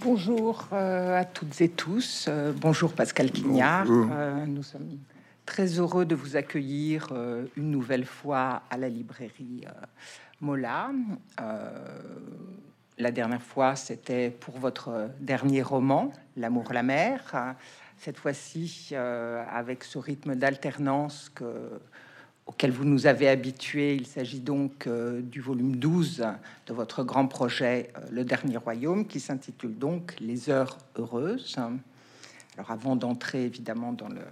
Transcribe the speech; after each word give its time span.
Bonjour 0.00 0.68
euh, 0.72 1.18
à 1.18 1.24
toutes 1.24 1.60
et 1.60 1.68
tous. 1.68 2.26
Euh, 2.28 2.52
bonjour 2.54 2.92
Pascal 2.92 3.30
Quignard. 3.30 3.86
Euh, 3.90 4.44
nous 4.46 4.62
sommes 4.62 4.98
très 5.44 5.66
heureux 5.78 6.04
de 6.04 6.14
vous 6.14 6.36
accueillir 6.36 7.12
une 7.56 7.70
nouvelle 7.70 8.04
fois 8.04 8.62
à 8.68 8.76
la 8.76 8.88
librairie 8.88 9.64
Mola. 10.40 10.90
la 12.98 13.10
dernière 13.10 13.42
fois, 13.42 13.76
c'était 13.76 14.30
pour 14.30 14.58
votre 14.58 15.08
dernier 15.20 15.62
roman, 15.62 16.12
L'amour, 16.36 16.72
la 16.72 16.82
mer. 16.82 17.54
Cette 17.98 18.18
fois-ci, 18.18 18.92
avec 18.94 19.84
ce 19.84 19.98
rythme 19.98 20.34
d'alternance 20.34 21.30
que 21.34 21.80
auquel 22.46 22.70
vous 22.70 22.84
nous 22.84 23.06
avez 23.06 23.28
habitués. 23.28 23.94
Il 23.94 24.06
s'agit 24.06 24.40
donc 24.40 24.86
euh, 24.86 25.20
du 25.20 25.40
volume 25.40 25.76
12 25.76 26.24
de 26.66 26.72
votre 26.72 27.02
grand 27.02 27.26
projet 27.26 27.90
euh, 27.96 28.00
Le 28.10 28.24
Dernier 28.24 28.56
Royaume, 28.56 29.06
qui 29.06 29.20
s'intitule 29.20 29.76
donc 29.76 30.14
Les 30.20 30.48
Heures 30.48 30.78
Heureuses. 30.96 31.56
Alors 32.56 32.70
avant 32.70 32.96
d'entrer 32.96 33.44
évidemment 33.44 33.92
dans 33.92 34.08
le, 34.08 34.22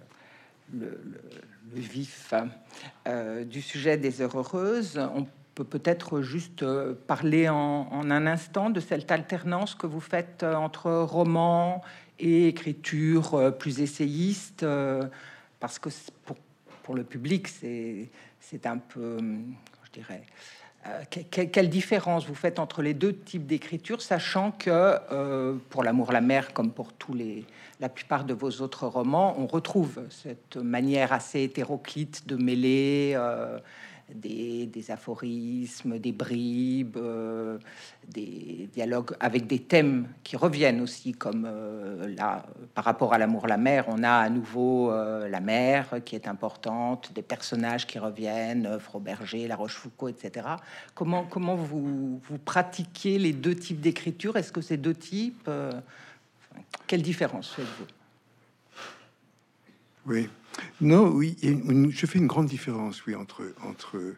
vif 1.75 2.33
euh, 3.07 3.45
du 3.45 3.61
sujet 3.61 3.97
des 3.97 4.23
Heures 4.23 4.39
Heureuses, 4.39 4.99
on 5.15 5.27
peut 5.55 5.65
peut-être 5.65 6.23
juste 6.23 6.65
parler 7.07 7.49
en, 7.49 7.89
en, 7.91 8.11
un 8.11 8.27
instant 8.27 8.71
de 8.71 8.81
cette 8.81 9.11
alternance 9.13 9.75
que 9.75 9.87
vous 9.87 10.01
faites 10.01 10.43
entre 10.43 10.91
roman 10.91 11.83
et 12.19 12.49
écriture 12.49 13.53
plus 13.59 13.81
essayiste, 13.81 14.65
parce 15.61 15.79
que 15.79 15.91
pour 16.25 16.37
pour 16.85 16.95
le 16.95 17.03
public, 17.03 17.49
c'est 17.49 18.67
un 18.67 18.79
peu, 18.79 19.19
je 19.19 19.91
dirais, 19.91 20.23
euh, 20.87 21.03
quelle 21.31 21.71
différence 21.71 22.27
vous 22.27 22.35
faites 22.35 22.59
entre 22.59 22.83
les 22.83 22.93
deux 22.93 23.17
types 23.17 23.47
d'écriture, 23.47 24.03
sachant 24.03 24.51
que 24.51 24.69
euh, 24.71 25.55
pour 25.71 25.83
L'amour, 25.83 26.13
la 26.13 26.21
mer, 26.21 26.53
comme 26.53 26.71
pour 26.71 26.93
tous 26.93 27.15
les, 27.15 27.47
la 27.81 27.89
plupart 27.89 28.25
de 28.25 28.35
vos 28.35 28.61
autres 28.61 28.87
romans, 28.87 29.35
on 29.39 29.47
retrouve 29.47 30.03
cette 30.11 30.59
manière 30.59 31.15
assez 31.15 31.43
hétéroclite 31.43 32.27
de 32.27 32.37
mêler 32.37 33.15
euh, 33.17 33.59
des, 34.13 34.91
aphorismes, 34.91 35.99
des 35.99 36.13
bribes, 36.13 36.97
euh, 36.97 37.59
des 38.09 38.69
dialogues 38.73 39.17
avec 39.21 39.47
des 39.47 39.61
thèmes 39.61 40.09
qui 40.23 40.37
reviennent 40.37 40.81
aussi, 40.81 41.13
comme 41.13 41.47
euh, 41.49 42.15
là, 42.15 42.47
par 42.75 42.85
rapport 42.85 43.15
à 43.15 43.19
l'amour, 43.19 43.47
la 43.47 43.57
mer, 43.57 43.87
on 43.89 44.03
a 44.03 44.11
à 44.11 44.29
nouveau 44.29 44.91
euh, 44.91 45.29
la 45.29 45.41
mer 45.41 46.01
qui 46.05 46.15
est 46.15 46.29
importante, 46.29 47.13
des 47.15 47.23
personnages 47.23 47.87
qui 47.87 47.99
reviennent, 47.99 48.79
Froberger, 48.79 49.49
La 49.49 49.57
Rochefoucauld, 49.57 50.15
etc. 50.15 50.47
Comment, 50.95 51.25
comment 51.25 51.57
vous, 51.57 52.21
vous 52.23 52.39
pratiquez 52.39 53.19
les 53.19 53.33
deux 53.33 53.55
types 53.55 53.81
d'écriture? 53.81 54.37
Est-ce 54.37 54.53
que 54.53 54.61
ces 54.61 54.77
deux 54.77 54.95
types, 54.95 55.51
quelle 56.87 57.03
différence 57.03 57.51
faites-vous? 57.53 57.87
Oui, 60.07 60.29
non, 60.81 61.09
oui, 61.09 61.37
je 61.43 62.07
fais 62.07 62.19
une 62.19 62.27
grande 62.27 62.47
différence, 62.47 63.05
oui, 63.07 63.15
entre, 63.15 63.55
entre, 63.63 64.17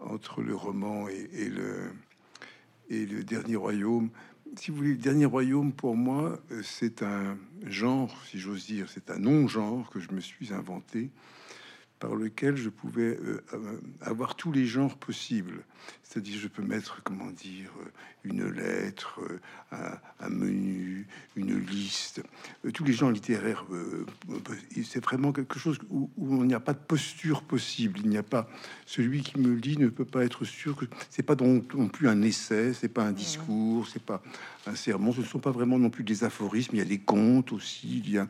entre 0.00 0.42
le 0.42 0.54
roman 0.54 1.08
et, 1.08 1.48
le, 1.48 1.90
et 2.90 3.06
le 3.06 3.24
dernier 3.24 3.56
royaume. 3.56 4.10
Si 4.56 4.70
vous 4.70 4.76
voulez, 4.78 4.90
le 4.90 4.96
dernier 4.96 5.24
royaume, 5.24 5.72
pour 5.72 5.96
moi, 5.96 6.38
c'est 6.62 7.02
un 7.02 7.36
genre, 7.66 8.16
si 8.30 8.38
j'ose 8.38 8.66
dire, 8.66 8.88
c'est 8.88 9.10
un 9.10 9.18
non-genre 9.18 9.90
que 9.90 10.00
je 10.00 10.12
me 10.12 10.20
suis 10.20 10.52
inventé 10.52 11.10
par 12.00 12.14
lequel 12.14 12.56
je 12.56 12.68
pouvais 12.68 13.16
euh, 13.16 13.42
euh, 13.54 13.80
avoir 14.00 14.34
tous 14.34 14.52
les 14.52 14.66
genres 14.66 14.96
possibles. 14.96 15.62
C'est-à-dire, 16.02 16.38
je 16.38 16.48
peux 16.48 16.62
mettre, 16.62 17.02
comment 17.02 17.30
dire, 17.30 17.70
euh, 17.80 17.88
une 18.24 18.48
lettre, 18.48 19.20
un, 19.70 20.28
menu, 20.30 21.06
une 21.36 21.58
liste, 21.58 22.22
tous 22.72 22.84
les 22.84 22.94
genres 22.94 23.10
littéraires. 23.10 23.66
c'est 24.82 25.04
vraiment 25.04 25.30
quelque 25.32 25.58
chose 25.58 25.78
où, 25.90 26.08
où 26.16 26.42
il 26.42 26.46
n'y 26.46 26.54
a 26.54 26.60
pas 26.60 26.72
de 26.72 26.78
posture 26.78 27.42
possible. 27.42 28.00
Il 28.02 28.08
n'y 28.08 28.16
a 28.16 28.22
pas 28.22 28.48
celui 28.86 29.20
qui 29.20 29.38
me 29.38 29.54
lit 29.54 29.76
ne 29.76 29.88
peut 29.88 30.06
pas 30.06 30.24
être 30.24 30.46
sûr 30.46 30.74
que 30.74 30.86
c'est 31.10 31.22
pas 31.22 31.34
donc 31.34 31.74
non 31.74 31.88
plus 31.88 32.08
un 32.08 32.22
essai, 32.22 32.72
c'est 32.72 32.88
pas 32.88 33.04
un 33.04 33.12
discours, 33.12 33.86
c'est 33.88 34.02
pas 34.02 34.22
un 34.66 34.74
sermon. 34.74 35.12
Ce 35.12 35.20
ne 35.20 35.26
sont 35.26 35.38
pas 35.38 35.50
vraiment 35.50 35.78
non 35.78 35.90
plus 35.90 36.04
des 36.04 36.24
aphorismes. 36.24 36.76
Il 36.76 36.78
y 36.78 36.82
a 36.82 36.86
des 36.86 37.00
contes 37.00 37.52
aussi. 37.52 37.98
Il 37.98 38.10
y 38.10 38.16
a 38.16 38.26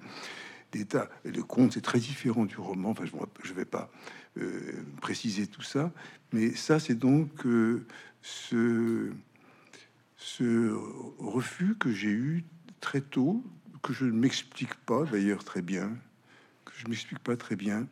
le 1.25 1.43
conte, 1.43 1.73
c'est 1.73 1.81
très 1.81 1.99
différent 1.99 2.45
du 2.45 2.57
roman. 2.57 2.91
Enfin, 2.91 3.05
je 3.05 3.51
ne 3.51 3.57
vais 3.57 3.65
pas 3.65 3.91
euh, 4.39 4.85
préciser 5.01 5.47
tout 5.47 5.63
ça, 5.63 5.93
mais 6.33 6.55
ça, 6.55 6.81
c'est 6.81 6.95
donc 6.95 7.47
euh, 7.47 7.87
ce, 8.23 9.13
refus 11.19 11.77
que 11.77 11.93
j'ai 11.93 12.11
eu 12.11 12.45
très 12.81 13.01
tôt, 13.01 13.45
que 13.83 13.93
je 13.93 14.05
ne 14.05 14.13
m'explique 14.13 14.75
pas 14.87 15.05
d'ailleurs 15.05 15.45
très 15.45 15.63
bien, 15.63 15.97
que 16.65 16.73
je 16.77 16.89
m'explique 16.89 17.21
pas 17.21 17.37
très 17.37 17.57
bien. 17.57 17.87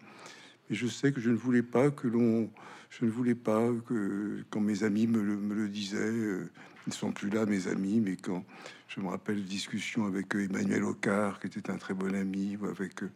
Et 0.70 0.75
je 0.75 0.87
sais 0.87 1.12
que 1.12 1.20
je 1.20 1.31
ne 1.31 1.37
voulais 1.37 1.62
pas 1.62 1.91
que 1.91 2.09
l'on, 2.09 2.50
je 2.91 3.04
ne 3.04 3.10
voulais 3.10 3.34
pas 3.34 3.69
que 3.87 4.44
quand 4.50 4.60
mes 4.60 4.84
amis 4.84 5.06
me 5.06 5.22
le, 5.22 5.37
me 5.37 5.54
le 5.54 5.69
disaient, 5.69 5.99
euh, 5.99 6.50
ils 6.87 6.93
sont 6.93 7.12
plus 7.12 7.31
là, 7.31 7.47
mes 7.47 7.69
amis, 7.69 8.00
mais 8.00 8.16
quand 8.16 8.44
je 8.88 9.00
me 9.00 9.09
rappelle 9.09 9.44
discussion 9.44 10.06
avec 10.06 10.34
euh, 10.34 10.44
Emmanuel 10.44 10.84
Ocar, 10.84 11.41
qui 11.41 11.47
était 11.47 11.70
un 11.70 11.76
très 11.76 11.94
bon 11.94 12.15
ami, 12.15 12.59
avec 12.69 13.03
euh, 13.03 13.10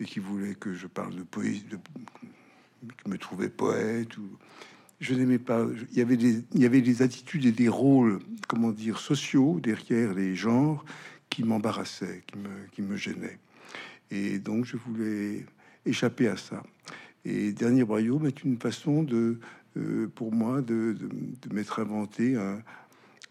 et 0.00 0.04
qui 0.04 0.18
voulait 0.18 0.54
que 0.54 0.74
je 0.74 0.86
parle 0.86 1.14
de 1.14 1.22
poésie, 1.22 1.64
qui 3.02 3.10
me 3.10 3.18
trouvait 3.18 3.48
poète. 3.48 4.08
Je 5.00 5.14
n'aimais 5.14 5.38
pas. 5.38 5.66
Il 5.92 5.98
y 5.98 6.00
avait 6.64 6.80
des, 6.80 7.02
attitudes 7.02 7.44
et 7.46 7.52
des 7.52 7.68
rôles, 7.68 8.20
comment 8.48 8.70
dire, 8.70 8.98
sociaux 8.98 9.60
derrière 9.60 10.14
les 10.14 10.34
genres 10.34 10.84
qui 11.30 11.44
m'embarrassaient, 11.44 12.22
qui 12.26 12.38
me, 12.38 12.94
qui 12.94 12.98
gênaient. 12.98 13.38
Et 14.10 14.38
donc 14.38 14.64
je 14.64 14.76
voulais 14.76 15.44
échapper 15.84 16.28
à 16.28 16.36
ça. 16.36 16.62
Et 17.24 17.52
Dernier 17.52 17.82
Royaume 17.82 18.26
est 18.26 18.44
une 18.44 18.58
façon 18.58 19.02
de, 19.02 19.38
euh, 19.76 20.08
pour 20.14 20.32
moi, 20.32 20.60
de, 20.60 20.92
de, 20.92 21.08
de 21.48 21.54
m'être 21.54 21.80
inventé 21.80 22.36
un, 22.36 22.58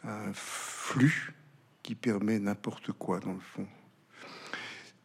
un 0.03 0.33
flux 0.33 1.33
qui 1.81 1.95
permet 1.95 2.39
n'importe 2.39 2.91
quoi 2.91 3.19
dans 3.19 3.33
le 3.33 3.39
fond. 3.39 3.67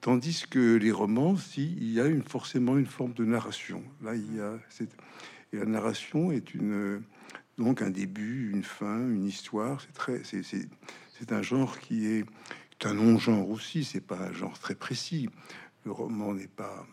Tandis 0.00 0.44
que 0.48 0.76
les 0.76 0.92
romans, 0.92 1.36
si 1.36 1.72
il 1.76 1.92
y 1.92 2.00
a 2.00 2.06
une, 2.06 2.22
forcément 2.22 2.78
une 2.78 2.86
forme 2.86 3.14
de 3.14 3.25
narration. 3.25 3.82
Là, 4.03 4.14
il 4.14 4.37
y 4.37 4.41
a 4.41 4.58
et 5.53 5.56
la 5.56 5.64
narration 5.64 6.31
est 6.31 6.54
une 6.54 7.03
donc 7.56 7.82
un 7.82 7.91
début, 7.91 8.50
une 8.53 8.62
fin, 8.62 9.00
une 9.00 9.25
histoire. 9.25 9.81
C'est 9.81 9.92
très, 9.92 10.22
c'est 10.25 11.32
un 11.32 11.42
genre 11.42 11.81
qui 11.81 12.06
est, 12.06 12.25
est 12.81 12.87
un 12.87 12.94
non-genre 12.94 13.50
aussi. 13.50 13.84
C'est 13.84 14.00
pas 14.00 14.19
un 14.19 14.32
genre 14.32 14.58
très 14.58 14.75
précis. 14.75 15.28
Le 15.84 15.91
roman 15.91 16.34
n'est 16.34 16.48
pas 16.48 16.87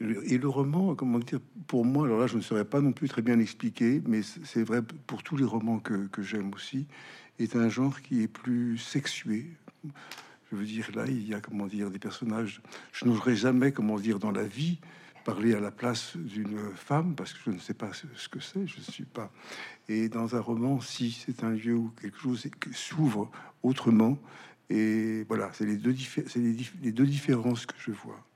Et 0.00 0.38
le 0.38 0.48
roman, 0.48 0.94
comment 0.94 1.18
dire, 1.18 1.40
pour 1.66 1.84
moi, 1.84 2.06
alors 2.06 2.20
là, 2.20 2.28
je 2.28 2.36
ne 2.36 2.40
saurais 2.40 2.64
pas 2.64 2.80
non 2.80 2.92
plus 2.92 3.08
très 3.08 3.22
bien 3.22 3.40
expliquer, 3.40 4.00
mais 4.06 4.22
c'est 4.22 4.62
vrai 4.62 4.80
pour 5.08 5.24
tous 5.24 5.36
les 5.36 5.44
romans 5.44 5.80
que, 5.80 6.08
j'aime 6.18 6.52
aussi, 6.54 6.86
est 7.40 7.56
un 7.56 7.68
genre 7.68 8.00
qui 8.00 8.22
est 8.22 8.28
plus 8.28 8.78
sexué. 8.78 9.50
Je 10.50 10.56
veux 10.56 10.64
dire, 10.64 10.88
là, 10.94 11.04
il 11.08 11.26
y 11.26 11.34
a, 11.34 11.40
comment 11.40 11.66
dire, 11.66 11.90
des 11.90 11.98
personnages. 11.98 12.62
Je 12.92 13.06
n'oserais 13.06 13.34
jamais, 13.34 13.72
comment 13.72 13.98
dire, 13.98 14.20
dans 14.20 14.30
la 14.30 14.44
vie, 14.44 14.78
parler 15.24 15.52
à 15.52 15.60
la 15.60 15.72
place 15.72 16.16
d'une 16.16 16.70
femme, 16.76 17.16
parce 17.16 17.32
que 17.32 17.40
je 17.46 17.50
ne 17.50 17.58
sais 17.58 17.74
pas 17.74 17.90
ce 17.92 18.28
que 18.28 18.38
c'est, 18.38 18.68
je 18.68 18.78
ne 18.78 18.84
suis 18.84 19.04
pas. 19.04 19.32
Et 19.88 20.08
dans 20.08 20.36
un 20.36 20.40
roman, 20.40 20.80
si 20.80 21.10
c'est 21.10 21.42
un 21.42 21.50
lieu 21.50 21.74
où 21.74 21.92
quelque 22.00 22.20
chose 22.20 22.48
s'ouvre 22.72 23.32
autrement, 23.64 24.16
et 24.70 25.24
voilà, 25.24 25.50
c'est 25.54 25.66
les 25.66 25.76
les, 25.76 26.56
les 26.82 26.92
deux 26.92 27.06
différences 27.06 27.66
que 27.66 27.74
je 27.78 27.90
vois 27.90 28.27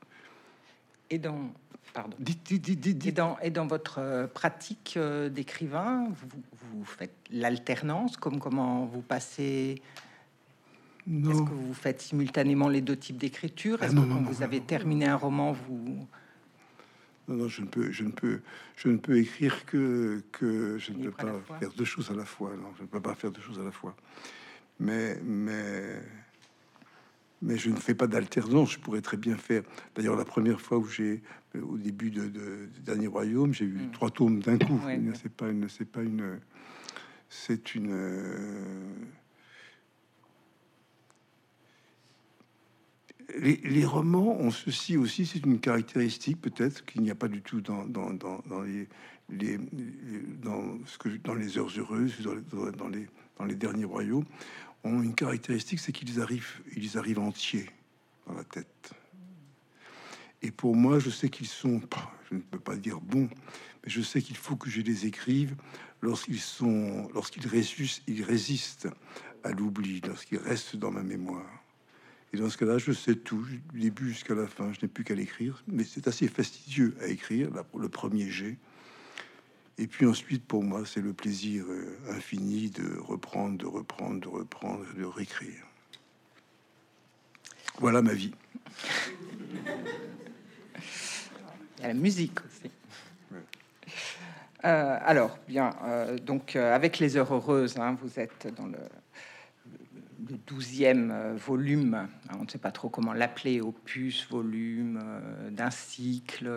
et 1.12 1.18
dans, 1.18 1.52
pardon, 1.92 2.16
et 2.18 3.12
dans, 3.12 3.38
et 3.40 3.50
dans 3.50 3.66
votre 3.66 3.98
euh, 3.98 4.26
pratique 4.26 4.94
euh, 4.96 5.28
d'écrivain, 5.28 6.08
vous, 6.08 6.42
vous, 6.72 6.84
faites 6.84 7.14
l'alternance, 7.30 8.16
comme 8.16 8.40
comment 8.40 8.86
vous 8.86 9.02
passez? 9.02 9.82
Est-ce 11.06 11.42
que 11.42 11.50
vous 11.50 11.74
faites 11.74 12.00
simultanément 12.00 12.68
les 12.68 12.80
deux 12.80 12.96
types 12.96 13.18
d'écriture? 13.18 13.78
Ah 13.80 13.86
Est-ce 13.86 13.94
que 13.94 14.00
quand 14.00 14.22
vous 14.22 14.42
avez 14.42 14.60
terminé 14.60 15.06
un 15.06 15.16
roman, 15.16 15.52
vous 15.52 16.06
non, 17.28 17.36
non, 17.36 17.48
je 17.48 17.60
ne 17.60 17.66
peux, 17.66 17.92
je 17.92 18.02
ne 18.02 18.10
peux, 18.10 18.40
je 18.76 18.88
ne 18.88 18.96
peux 18.96 19.18
écrire 19.18 19.64
que 19.64 20.24
que 20.32 20.76
je 20.78 20.92
ne 20.92 21.04
peux 21.04 21.12
pas 21.12 21.40
faire 21.60 21.70
deux 21.76 21.84
choses 21.84 22.10
à 22.10 22.14
la 22.14 22.24
fois. 22.24 22.50
Non, 22.56 22.72
je 22.76 22.82
ne 22.82 22.88
peux 22.88 23.00
pas 23.00 23.14
faire 23.14 23.30
deux 23.30 23.40
choses 23.40 23.60
à 23.60 23.62
la 23.62 23.70
fois. 23.70 23.94
Mais, 24.80 25.20
mais 25.22 26.02
mais 27.42 27.58
je 27.58 27.70
ne 27.70 27.76
fais 27.76 27.94
pas 27.94 28.06
d'alternance. 28.06 28.72
Je 28.72 28.78
pourrais 28.78 29.02
très 29.02 29.16
bien 29.16 29.36
faire. 29.36 29.62
D'ailleurs, 29.94 30.16
la 30.16 30.24
première 30.24 30.60
fois 30.60 30.78
où 30.78 30.86
j'ai, 30.86 31.22
au 31.60 31.76
début 31.76 32.10
de, 32.10 32.68
Dernier 32.84 33.08
Royaume, 33.08 33.52
j'ai 33.52 33.64
eu 33.64 33.88
mm. 33.88 33.90
trois 33.92 34.10
tomes 34.10 34.40
d'un 34.40 34.58
coup. 34.58 34.80
C'est 35.14 35.32
pas 35.32 35.48
une, 35.48 35.68
c'est 35.68 35.90
pas 35.90 36.02
une, 36.02 36.38
c'est 37.28 37.74
une. 37.74 37.94
les, 43.38 43.84
romans 43.84 44.38
ont 44.40 44.50
ceci 44.50 44.96
aussi, 44.96 45.26
c'est 45.26 45.44
une 45.44 45.58
caractéristique 45.58 46.40
peut-être 46.40 46.84
qu'il 46.84 47.02
n'y 47.02 47.10
a 47.10 47.14
pas 47.14 47.28
du 47.28 47.42
tout 47.42 47.60
dans, 47.60 47.84
dans, 47.86 48.62
les, 48.62 48.88
les, 49.30 49.58
dans, 50.42 50.78
ce 50.86 50.98
que, 50.98 51.08
dans 51.08 51.34
les 51.34 51.58
heures 51.58 51.70
heureuses, 51.76 52.20
dans, 52.76 52.88
les, 52.88 53.06
dans 53.38 53.44
les 53.44 53.54
derniers 53.54 53.84
royaumes, 53.84 54.26
ont 54.84 55.02
une 55.02 55.14
caractéristique, 55.14 55.80
c'est 55.80 55.92
qu'ils 55.92 56.20
arrivent, 56.20 56.60
ils 56.76 56.98
arrivent 56.98 57.18
entiers 57.18 57.70
dans 58.26 58.34
la 58.34 58.44
tête. 58.44 58.92
Et 60.42 60.50
pour 60.50 60.74
moi, 60.74 60.98
je 60.98 61.10
sais 61.10 61.28
qu'ils 61.28 61.46
sont, 61.46 61.80
je 62.30 62.34
ne 62.34 62.40
peux 62.40 62.58
pas 62.58 62.76
dire 62.76 63.00
bons, 63.00 63.28
mais 63.84 63.90
je 63.90 64.02
sais 64.02 64.20
qu'il 64.20 64.36
faut 64.36 64.56
que 64.56 64.68
je 64.68 64.80
les 64.80 65.06
écrive 65.06 65.54
lorsqu'ils 66.00 66.40
sont, 66.40 67.08
lorsqu'ils 67.14 67.46
résistent, 67.46 68.02
ils 68.08 68.24
résistent 68.24 68.88
à 69.44 69.52
l'oubli, 69.52 70.00
lorsqu'ils 70.06 70.38
restent 70.38 70.76
dans 70.76 70.90
ma 70.90 71.02
mémoire. 71.02 71.46
Et 72.32 72.38
dans 72.38 72.48
ce 72.48 72.56
cas-là, 72.56 72.78
je 72.78 72.92
sais 72.92 73.14
tout, 73.14 73.44
du 73.72 73.80
début 73.80 74.08
jusqu'à 74.08 74.34
la 74.34 74.46
fin, 74.46 74.72
je 74.72 74.80
n'ai 74.82 74.88
plus 74.88 75.04
qu'à 75.04 75.14
l'écrire, 75.14 75.62
mais 75.66 75.84
c'est 75.84 76.08
assez 76.08 76.28
fastidieux 76.28 76.96
à 77.00 77.06
écrire, 77.06 77.50
le 77.78 77.88
premier 77.88 78.30
jet. 78.30 78.56
Et 79.82 79.88
puis 79.88 80.06
ensuite, 80.06 80.46
pour 80.46 80.62
moi, 80.62 80.84
c'est 80.86 81.00
le 81.00 81.12
plaisir 81.12 81.64
euh, 81.68 81.98
infini 82.10 82.70
de 82.70 83.00
reprendre, 83.00 83.58
de 83.58 83.66
reprendre, 83.66 84.20
de 84.20 84.28
reprendre, 84.28 84.84
de 84.96 85.04
réécrire. 85.04 85.64
Voilà 87.80 88.00
ma 88.00 88.14
vie. 88.14 88.32
Il 91.78 91.82
y 91.82 91.84
a 91.84 91.88
la 91.88 91.94
musique 91.94 92.38
aussi. 92.44 92.70
Euh, 94.64 94.98
alors, 95.02 95.36
bien, 95.48 95.74
euh, 95.82 96.16
donc 96.16 96.54
avec 96.54 97.00
les 97.00 97.16
heures 97.16 97.34
heureuses, 97.34 97.76
hein, 97.76 97.98
vous 98.00 98.20
êtes 98.20 98.54
dans 98.56 98.66
le 98.66 98.78
le 100.30 100.36
douzième 100.46 101.34
volume, 101.34 102.08
on 102.38 102.44
ne 102.44 102.48
sait 102.48 102.56
pas 102.56 102.70
trop 102.70 102.88
comment 102.88 103.12
l'appeler, 103.12 103.60
opus, 103.60 104.24
volume 104.30 105.02
d'un 105.50 105.72
cycle. 105.72 106.48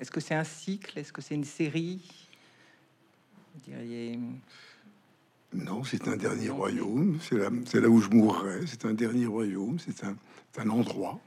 Est-ce 0.00 0.12
que 0.12 0.20
c'est 0.20 0.36
un 0.36 0.44
cycle? 0.44 0.96
Est-ce 0.96 1.12
que 1.12 1.20
c'est 1.20 1.34
une 1.34 1.42
série? 1.42 2.23
Vous 3.54 3.60
diriez... 3.60 4.18
Non, 5.52 5.84
c'est 5.84 6.08
un 6.08 6.16
dernier 6.16 6.48
royaume. 6.48 7.18
C'est 7.20 7.38
là, 7.38 7.48
là, 7.48 7.88
où 7.88 8.00
je 8.00 8.10
mourrai. 8.10 8.66
C'est 8.66 8.84
un 8.86 8.92
dernier 8.92 9.26
royaume. 9.26 9.78
C'est 9.78 10.02
un, 10.02 10.16
un, 10.58 10.68
endroit. 10.68 11.20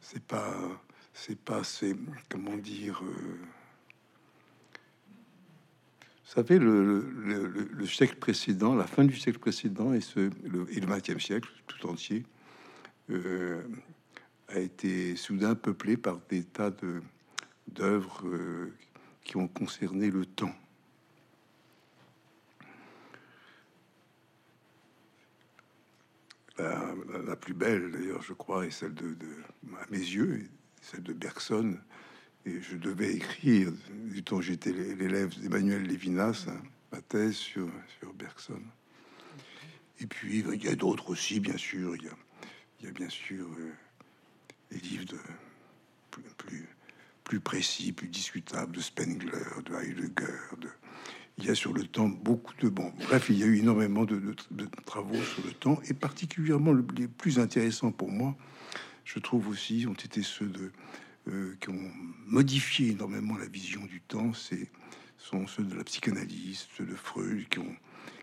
C'est 0.00 0.22
pas, 0.22 0.56
c'est 1.12 1.38
pas, 1.38 1.64
c'est 1.64 1.96
comment 2.28 2.56
dire. 2.56 3.02
Euh, 3.02 3.38
vous 6.24 6.36
savez, 6.36 6.60
le, 6.60 7.86
siècle 7.86 8.16
précédent, 8.16 8.76
la 8.76 8.86
fin 8.86 9.02
du 9.02 9.16
siècle 9.16 9.40
précédent 9.40 9.92
et, 9.92 10.00
ce, 10.00 10.30
le, 10.44 10.66
et 10.70 10.78
le 10.78 10.86
20e 10.86 11.18
siècle 11.18 11.50
tout 11.66 11.88
entier 11.88 12.24
euh, 13.10 13.62
a 14.46 14.60
été 14.60 15.16
soudain 15.16 15.56
peuplé 15.56 15.96
par 15.96 16.20
des 16.28 16.44
tas 16.44 16.70
de 16.70 17.02
d'œuvres 17.66 18.26
euh, 18.26 18.72
qui 19.24 19.36
ont 19.36 19.48
concerné 19.48 20.10
le 20.10 20.24
temps. 20.26 20.54
La, 27.26 27.36
plus 27.36 27.54
belle, 27.54 27.90
d'ailleurs, 27.90 28.22
je 28.22 28.32
crois, 28.32 28.66
est 28.66 28.70
celle 28.70 28.94
de, 28.94 29.16
mes 29.90 29.98
yeux, 29.98 30.48
celle 30.82 31.02
de 31.02 31.12
Bergson, 31.12 31.78
et 32.46 32.60
je 32.60 32.76
devais 32.76 33.12
écrire, 33.12 33.72
du 33.90 34.22
temps 34.22 34.40
j'étais 34.40 34.72
l'élève 34.72 35.38
d'Emmanuel 35.40 35.82
Lévinas, 35.82 36.46
hein, 36.48 36.60
ma 36.92 37.00
thèse 37.00 37.34
sur, 37.34 37.68
Bergson. 38.14 38.62
Et 40.00 40.06
puis, 40.06 40.44
il 40.52 40.64
y 40.64 40.68
a 40.68 40.74
d'autres 40.74 41.10
aussi, 41.10 41.40
bien 41.40 41.56
sûr. 41.56 41.94
Il 41.96 42.10
y 42.82 42.88
a, 42.88 42.90
bien 42.92 43.08
sûr 43.08 43.46
euh, 43.58 43.72
les 44.70 44.78
livres 44.78 45.04
de 45.04 45.18
plus, 47.24 47.40
précis, 47.40 47.92
plus 47.92 48.08
discutables 48.08 48.74
de 48.74 48.80
Spengler, 48.80 49.62
de 49.64 49.74
Heidegger. 49.74 50.56
De, 50.58 50.68
il 51.40 51.46
y 51.46 51.50
a 51.50 51.54
sur 51.54 51.72
le 51.72 51.84
temps 51.84 52.08
beaucoup 52.08 52.54
de 52.60 52.68
bon. 52.68 52.92
Bref, 53.08 53.26
il 53.30 53.38
y 53.38 53.42
a 53.42 53.46
eu 53.46 53.58
énormément 53.58 54.04
de, 54.04 54.34
travaux 54.84 55.22
sur 55.22 55.44
le 55.44 55.52
temps, 55.52 55.80
et 55.88 55.94
particulièrement 55.94 56.72
les 56.96 57.08
plus 57.08 57.38
intéressants 57.38 57.92
pour 57.92 58.10
moi, 58.10 58.36
je 59.04 59.18
trouve 59.18 59.48
aussi, 59.48 59.86
ont 59.88 59.94
été 59.94 60.22
ceux 60.22 60.46
de 60.46 60.70
euh, 61.28 61.54
qui 61.60 61.68
ont 61.68 61.90
modifié 62.26 62.90
énormément 62.90 63.36
la 63.36 63.46
vision 63.46 63.84
du 63.84 64.00
temps, 64.00 64.32
c'est 64.32 64.70
sont 65.18 65.46
ceux 65.46 65.64
de 65.64 65.76
la 65.76 65.84
psychanalyse, 65.84 66.66
ceux 66.76 66.86
de 66.86 66.94
Freud, 66.94 67.46
qui 67.50 67.58
ont 67.58 67.76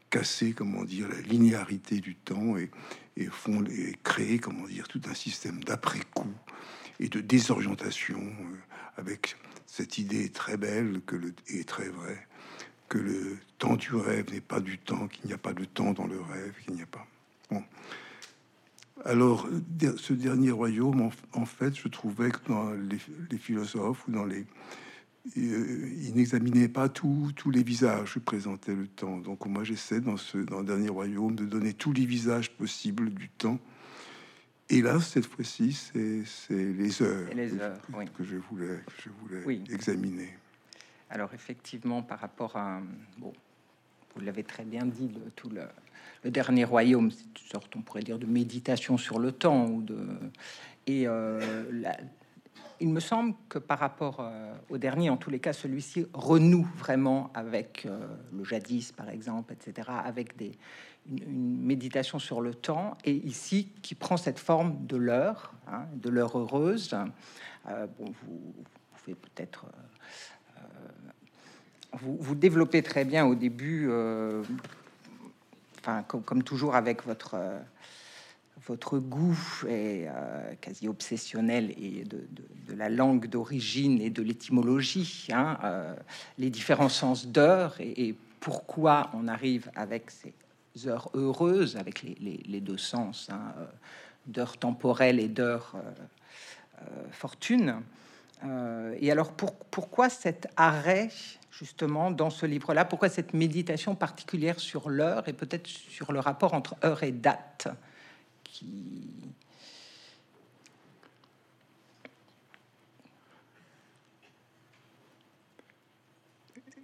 cassé, 0.10 0.54
comment 0.54 0.84
dire, 0.84 1.08
la 1.08 1.22
linéarité 1.22 2.00
du 2.00 2.16
temps 2.16 2.58
et, 2.58 2.72
et 3.16 3.26
font 3.26 3.64
et 3.66 3.96
créé, 4.04 4.40
comment 4.40 4.66
dire, 4.68 4.88
tout 4.88 5.02
un 5.08 5.14
système 5.14 5.64
d'après-coup 5.64 6.34
et 7.00 7.10
de 7.10 7.22
désorientation 7.22 8.20
euh, 8.20 8.58
avec 8.98 9.36
cette 9.66 9.98
idée 9.98 10.30
très 10.30 10.58
belle 10.58 11.02
que 11.06 11.16
le 11.16 11.34
et 11.50 11.64
très 11.64 11.90
vrai 11.90 12.27
que 12.88 12.98
le 12.98 13.38
temps 13.58 13.76
du 13.76 13.96
rêve 13.96 14.32
n'est 14.34 14.42
pas 14.42 14.60
du 14.60 14.78
temps, 14.78 15.08
qu'il 15.08 15.28
n'y 15.28 15.34
a 15.34 15.38
pas 15.38 15.54
de 15.54 15.66
temps 15.66 15.94
dans 15.94 16.08
le 16.08 16.20
rêve, 16.20 16.54
qu'il 16.64 16.76
n'y 16.76 16.82
a 16.82 16.86
pas. 16.86 17.06
Bon. 17.52 17.64
Alors, 19.06 19.48
ce 19.98 20.14
dernier 20.14 20.52
royaume, 20.52 21.10
en, 21.34 21.46
fait, 21.46 21.76
je 21.76 21.88
trouvais 21.88 22.32
que 22.32 22.40
dans 22.48 22.72
les, 22.72 23.38
philosophes 23.38 24.08
ou 24.08 24.12
dans 24.12 24.26
les... 24.26 24.46
Euh, 25.38 25.92
ils 26.02 26.16
n'examinaient 26.16 26.70
pas 26.70 26.88
tous 26.90 27.34
les 27.52 27.64
visages 27.64 28.16
que 28.16 28.20
présentait 28.20 28.74
le 28.74 28.88
temps. 28.88 29.18
Donc, 29.18 29.46
moi, 29.46 29.64
j'essaie 29.64 30.00
dans 30.00 30.18
ce 30.18 30.38
dans 30.38 30.60
le 30.60 30.66
dernier 30.66 30.90
royaume 30.90 31.36
de 31.36 31.46
donner 31.46 31.74
tous 31.74 31.92
les 31.94 32.06
visages 32.06 32.52
possibles 32.52 33.12
du 33.12 33.30
temps. 33.30 33.60
Et 34.70 34.82
là, 34.82 35.00
cette 35.00 35.26
fois-ci, 35.26 35.74
c'est 35.74 36.24
les 36.50 37.02
heures, 37.02 37.30
les 37.34 37.54
heures 37.54 37.80
que, 38.18 38.24
je 38.24 38.36
voulais, 38.36 38.80
je 39.04 39.10
voulais 39.22 39.62
examiner. 39.70 40.30
Alors, 41.10 41.34
effectivement, 41.34 42.02
par 42.02 42.20
rapport 42.20 42.56
à... 42.56 42.82
Bon, 43.18 43.34
vous 44.16 44.22
l'avez 44.22 44.44
très 44.44 44.64
bien 44.64 44.86
dit, 44.86 45.10
le, 45.10 45.32
tout 45.36 45.50
le 45.50 46.32
dernier 46.32 46.64
royaume, 46.64 47.12
c'est 47.12 47.24
une 47.24 47.48
sorte, 47.52 47.76
on 47.76 47.82
pourrait 47.82 48.02
dire, 48.02 48.20
de 48.20 48.26
méditation 48.26 48.98
sur 48.98 49.20
le 49.20 49.32
temps. 49.32 49.66
Ou 49.68 49.82
de, 49.82 49.98
et 50.88 51.08
euh, 51.08 51.84
il 52.80 52.90
me 52.90 53.00
semble 53.00 53.34
que 53.50 53.60
par 53.60 53.80
rapport 53.80 54.18
euh, 54.20 54.56
au 54.70 54.78
dernier, 54.78 55.10
en 55.10 55.18
tous 55.18 55.30
les 55.30 55.40
cas, 55.40 55.54
celui-ci 55.54 56.08
renoue 56.14 56.68
vraiment 56.78 57.32
avec 57.34 57.86
euh, 57.86 58.08
le 58.36 58.44
jadis, 58.44 58.92
par 58.92 59.10
exemple, 59.10 59.54
etc., 59.54 59.90
avec 60.04 60.38
des, 60.38 60.58
une, 61.10 61.62
méditation 61.62 62.20
sur 62.20 62.42
le 62.42 62.54
temps, 62.54 62.98
et 63.06 63.14
ici 63.14 63.72
qui 63.82 63.96
prend 63.96 64.18
cette 64.18 64.40
forme 64.40 64.86
de 64.86 64.98
l'heure, 64.98 65.54
hein, 65.68 65.86
de 65.96 66.10
l'heure 66.10 66.38
heureuse. 66.38 66.96
bon, 67.66 68.06
vous, 68.24 68.54
pouvez 68.96 69.16
peut-être 69.16 69.66
vous, 72.02 72.36
développez 72.36 72.82
très 72.82 73.06
bien 73.06 73.26
au 73.26 73.36
début 73.36 73.90
comme, 76.08 76.44
toujours 76.44 76.76
avec 76.76 77.06
votre, 77.06 77.36
euh, 77.36 77.60
votre 78.66 79.00
goût 79.00 79.38
est 79.68 80.08
euh, 80.08 80.54
quasi 80.60 80.88
obsessionnel 80.88 81.72
et 81.78 82.04
de, 82.04 82.28
la 82.76 82.90
langue 82.90 83.28
d'origine 83.28 84.02
et 84.02 84.10
de 84.10 84.22
l'étymologie, 84.22 85.28
hein, 85.32 85.58
euh, 85.64 85.96
les 86.38 86.50
différents 86.50 86.90
sens 86.90 87.28
d'heure 87.28 87.76
et, 87.80 88.16
pourquoi 88.40 89.10
on 89.14 89.28
arrive 89.28 89.70
avec 89.76 90.10
ces 90.10 90.88
heures 90.88 91.10
heureuses, 91.16 91.76
avec 91.76 92.04
les, 92.04 92.62
deux 92.62 92.78
sens 92.78 93.28
hein, 93.30 93.42
d'heure 94.26 94.58
temporelle 94.58 95.20
et 95.20 95.28
d'heure 95.28 95.74
fortune. 97.12 97.82
Et 98.44 99.12
alors 99.12 99.32
pourquoi 99.34 100.10
cet 100.10 100.48
arrêt 100.56 101.10
justement 101.58 102.12
dans 102.12 102.30
ce 102.30 102.46
livre-là? 102.46 102.86
Pourquoi 102.86 103.10
cette 103.10 103.34
méditation 103.34 103.96
particulière 103.96 104.60
sur 104.60 104.90
l'heure 104.90 105.28
et 105.28 105.34
peut-être 105.34 105.68
sur 105.68 106.12
le 106.12 106.20
rapport 106.20 106.54
entre 106.54 106.76
heure 106.84 107.04
et 107.04 107.12
date. 107.12 107.68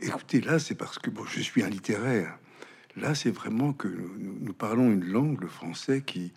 Écoutez, 0.01 0.41
là, 0.41 0.59
c'est 0.59 0.75
parce 0.75 0.99
que 0.99 1.09
bon, 1.09 1.23
je 1.25 1.39
suis 1.39 1.63
un 1.63 1.69
littéraire. 1.69 2.37
Là, 2.97 3.15
c'est 3.15 3.31
vraiment 3.31 3.73
que 3.73 3.87
nous, 3.87 4.53
parlons 4.53 4.91
une 4.91 5.05
langue, 5.05 5.39
le 5.39 5.47
français, 5.47 6.01
qui, 6.01 6.33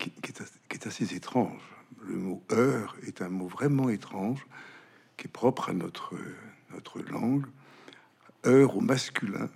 est, 0.00 0.86
assez 0.86 1.14
étrange. 1.14 1.60
Le 2.06 2.16
mot 2.16 2.42
heure 2.50 2.96
est 3.06 3.22
un 3.22 3.28
mot 3.28 3.46
vraiment 3.46 3.88
étrange, 3.88 4.46
qui 5.16 5.26
est 5.26 5.30
propre 5.30 5.70
à 5.70 5.72
notre, 5.72 6.14
notre 6.72 7.00
langue 7.00 7.46
heure 8.46 8.76
au 8.76 8.80
masculin. 8.80 9.48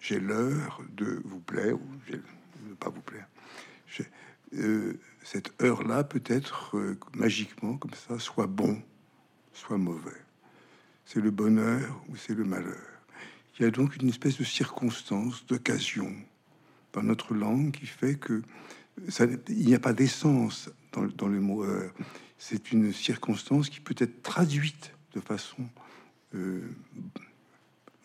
J'ai 0.00 0.18
l'heure 0.18 0.82
de 0.96 1.22
vous 1.24 1.40
plaire 1.40 1.76
ou 1.76 1.88
ne 2.68 2.74
pas 2.74 2.90
vous 2.90 3.02
plaire. 3.02 3.26
Euh, 4.54 5.00
cette 5.22 5.50
heure-là 5.62 6.04
peut 6.04 6.22
être 6.26 6.76
euh, 6.76 6.98
magiquement 7.14 7.78
comme 7.78 7.94
ça, 7.94 8.18
soit 8.18 8.46
bon, 8.46 8.82
soit 9.54 9.78
mauvais. 9.78 10.10
C'est 11.06 11.20
le 11.20 11.30
bonheur 11.30 12.02
ou 12.08 12.16
c'est 12.16 12.34
le 12.34 12.44
malheur. 12.44 12.76
Il 13.58 13.62
y 13.62 13.64
a 13.64 13.70
donc 13.70 13.96
une 13.96 14.08
espèce 14.08 14.38
de 14.38 14.44
circonstance, 14.44 15.46
d'occasion 15.46 16.14
dans 16.92 17.02
notre 17.02 17.34
langue 17.34 17.70
qui 17.70 17.86
fait 17.86 18.16
que 18.16 18.42
il 18.98 19.66
n'y 19.66 19.74
a 19.74 19.80
pas 19.80 19.92
d'essence 19.92 20.70
dans, 20.92 21.28
le 21.28 21.40
mot 21.40 21.64
heure. 21.64 21.92
C'est 22.38 22.72
une 22.72 22.92
circonstance 22.92 23.68
qui 23.68 23.80
peut 23.80 23.94
être 23.98 24.22
traduite 24.22 24.92
de 25.14 25.20
façon 25.20 25.68
euh, 26.34 26.68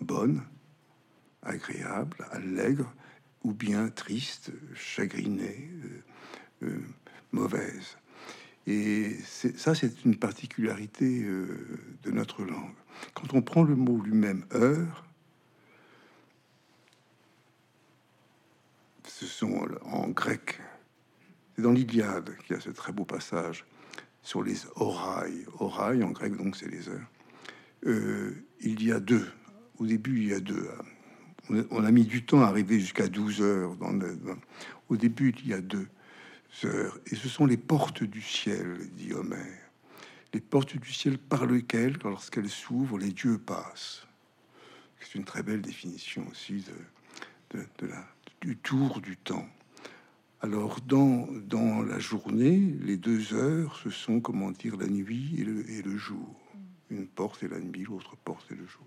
bonne, 0.01 0.43
agréable, 1.41 2.17
allègre, 2.31 2.93
ou 3.43 3.53
bien 3.53 3.89
triste, 3.89 4.51
chagrinée, 4.75 5.69
euh, 5.83 6.67
euh, 6.67 6.79
mauvaise. 7.31 7.97
Et 8.65 9.17
ça, 9.55 9.73
c'est 9.73 10.03
une 10.03 10.17
particularité 10.17 11.23
de 11.23 12.11
notre 12.11 12.43
langue. 12.43 12.73
Quand 13.13 13.33
on 13.33 13.41
prend 13.41 13.63
le 13.63 13.77
mot 13.77 14.01
lui-même 14.01 14.43
heure, 14.53 15.05
ce 19.05 19.25
sont 19.25 19.67
en 19.85 20.09
grec, 20.09 20.59
c'est 21.57 21.63
dans 21.63 21.71
l'Iliade 21.71 22.37
qu'il 22.45 22.55
y 22.55 22.59
a 22.59 22.61
ce 22.61 22.69
très 22.69 22.91
beau 22.93 23.03
passage 23.03 23.65
sur 24.21 24.43
les 24.43 24.57
orailles. 24.75 25.45
Orailles 25.59 26.03
en 26.03 26.11
grec, 26.11 26.35
donc 26.37 26.55
c'est 26.55 26.69
les 26.69 26.87
heures. 26.87 27.09
Euh, 27.85 28.45
il 28.61 28.83
y 28.83 28.91
a 28.91 28.99
deux. 28.99 29.27
Au 29.79 29.85
début, 29.87 30.21
il 30.21 30.27
y 30.27 30.33
a 30.33 30.39
deux. 30.39 30.67
On 31.49 31.83
a, 31.83 31.91
mis 31.91 32.05
du 32.05 32.25
temps 32.25 32.41
à 32.41 32.47
arriver 32.47 32.79
jusqu'à 32.79 33.07
12 33.07 33.41
heures. 33.41 33.75
Dans 33.77 33.97
au 34.89 34.97
début, 34.97 35.33
il 35.39 35.47
y 35.47 35.53
a 35.53 35.61
deux 35.61 35.87
heures. 36.65 36.99
Et 37.07 37.15
ce 37.15 37.27
sont 37.27 37.45
les 37.45 37.57
portes 37.57 38.03
du 38.03 38.21
ciel, 38.21 38.77
dit 38.91 39.13
Homère. 39.13 39.71
Les 40.33 40.41
portes 40.41 40.77
du 40.77 40.93
ciel 40.93 41.17
par 41.17 41.45
lesquelles, 41.45 41.97
lorsqu'elles 42.03 42.49
s'ouvrent, 42.49 42.99
les 42.99 43.11
dieux 43.11 43.39
passent. 43.39 44.05
C'est 44.99 45.15
une 45.15 45.25
très 45.25 45.41
belle 45.41 45.61
définition 45.61 46.27
aussi 46.29 46.65
de, 47.51 47.65
de 47.79 47.87
la, 47.87 48.05
du 48.41 48.57
tour 48.57 48.99
du 48.99 49.15
temps. 49.17 49.47
Alors, 50.41 50.79
dans, 50.81 51.27
dans 51.47 51.81
la 51.81 51.97
journée, 51.97 52.75
les 52.81 52.97
deux 52.97 53.33
heures, 53.33 53.79
ce 53.83 53.89
sont, 53.89 54.19
comment 54.19 54.51
dire, 54.51 54.77
la 54.77 54.87
nuit 54.87 55.35
et 55.39 55.43
le, 55.43 55.69
et 55.69 55.81
le 55.81 55.97
jour. 55.97 56.35
Une 56.91 57.07
porte 57.07 57.41
et 57.43 57.47
la 57.47 57.59
nuit, 57.59 57.83
l'autre 57.83 58.15
porte 58.23 58.51
et 58.51 58.55
le 58.55 58.67
jour. 58.67 58.85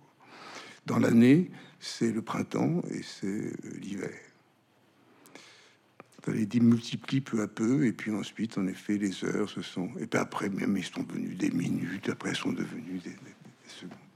Dans 0.87 0.99
l'année, 0.99 1.51
c'est 1.79 2.13
le 2.13 2.23
printemps 2.23 2.83
et 2.91 3.03
c'est 3.03 3.27
euh, 3.27 3.53
l'hiver. 3.81 4.19
Ça 6.25 6.33
les 6.33 6.47
démultiplie 6.47 7.21
peu 7.21 7.41
à 7.41 7.49
peu, 7.49 7.87
et 7.87 7.93
puis 7.93 8.13
ensuite, 8.13 8.59
en 8.59 8.67
effet, 8.67 8.99
les 8.99 9.25
heures, 9.25 9.49
ce 9.49 9.63
sont... 9.63 9.89
Et 9.99 10.07
puis 10.07 10.21
après, 10.21 10.51
même, 10.51 10.77
ils 10.77 10.85
sont 10.85 11.03
devenus 11.03 11.37
des 11.37 11.51
minutes, 11.51 12.11
après, 12.11 12.35
sont 12.35 12.53
devenus 12.53 13.03
des, 13.03 13.17
secondes. 13.67 14.10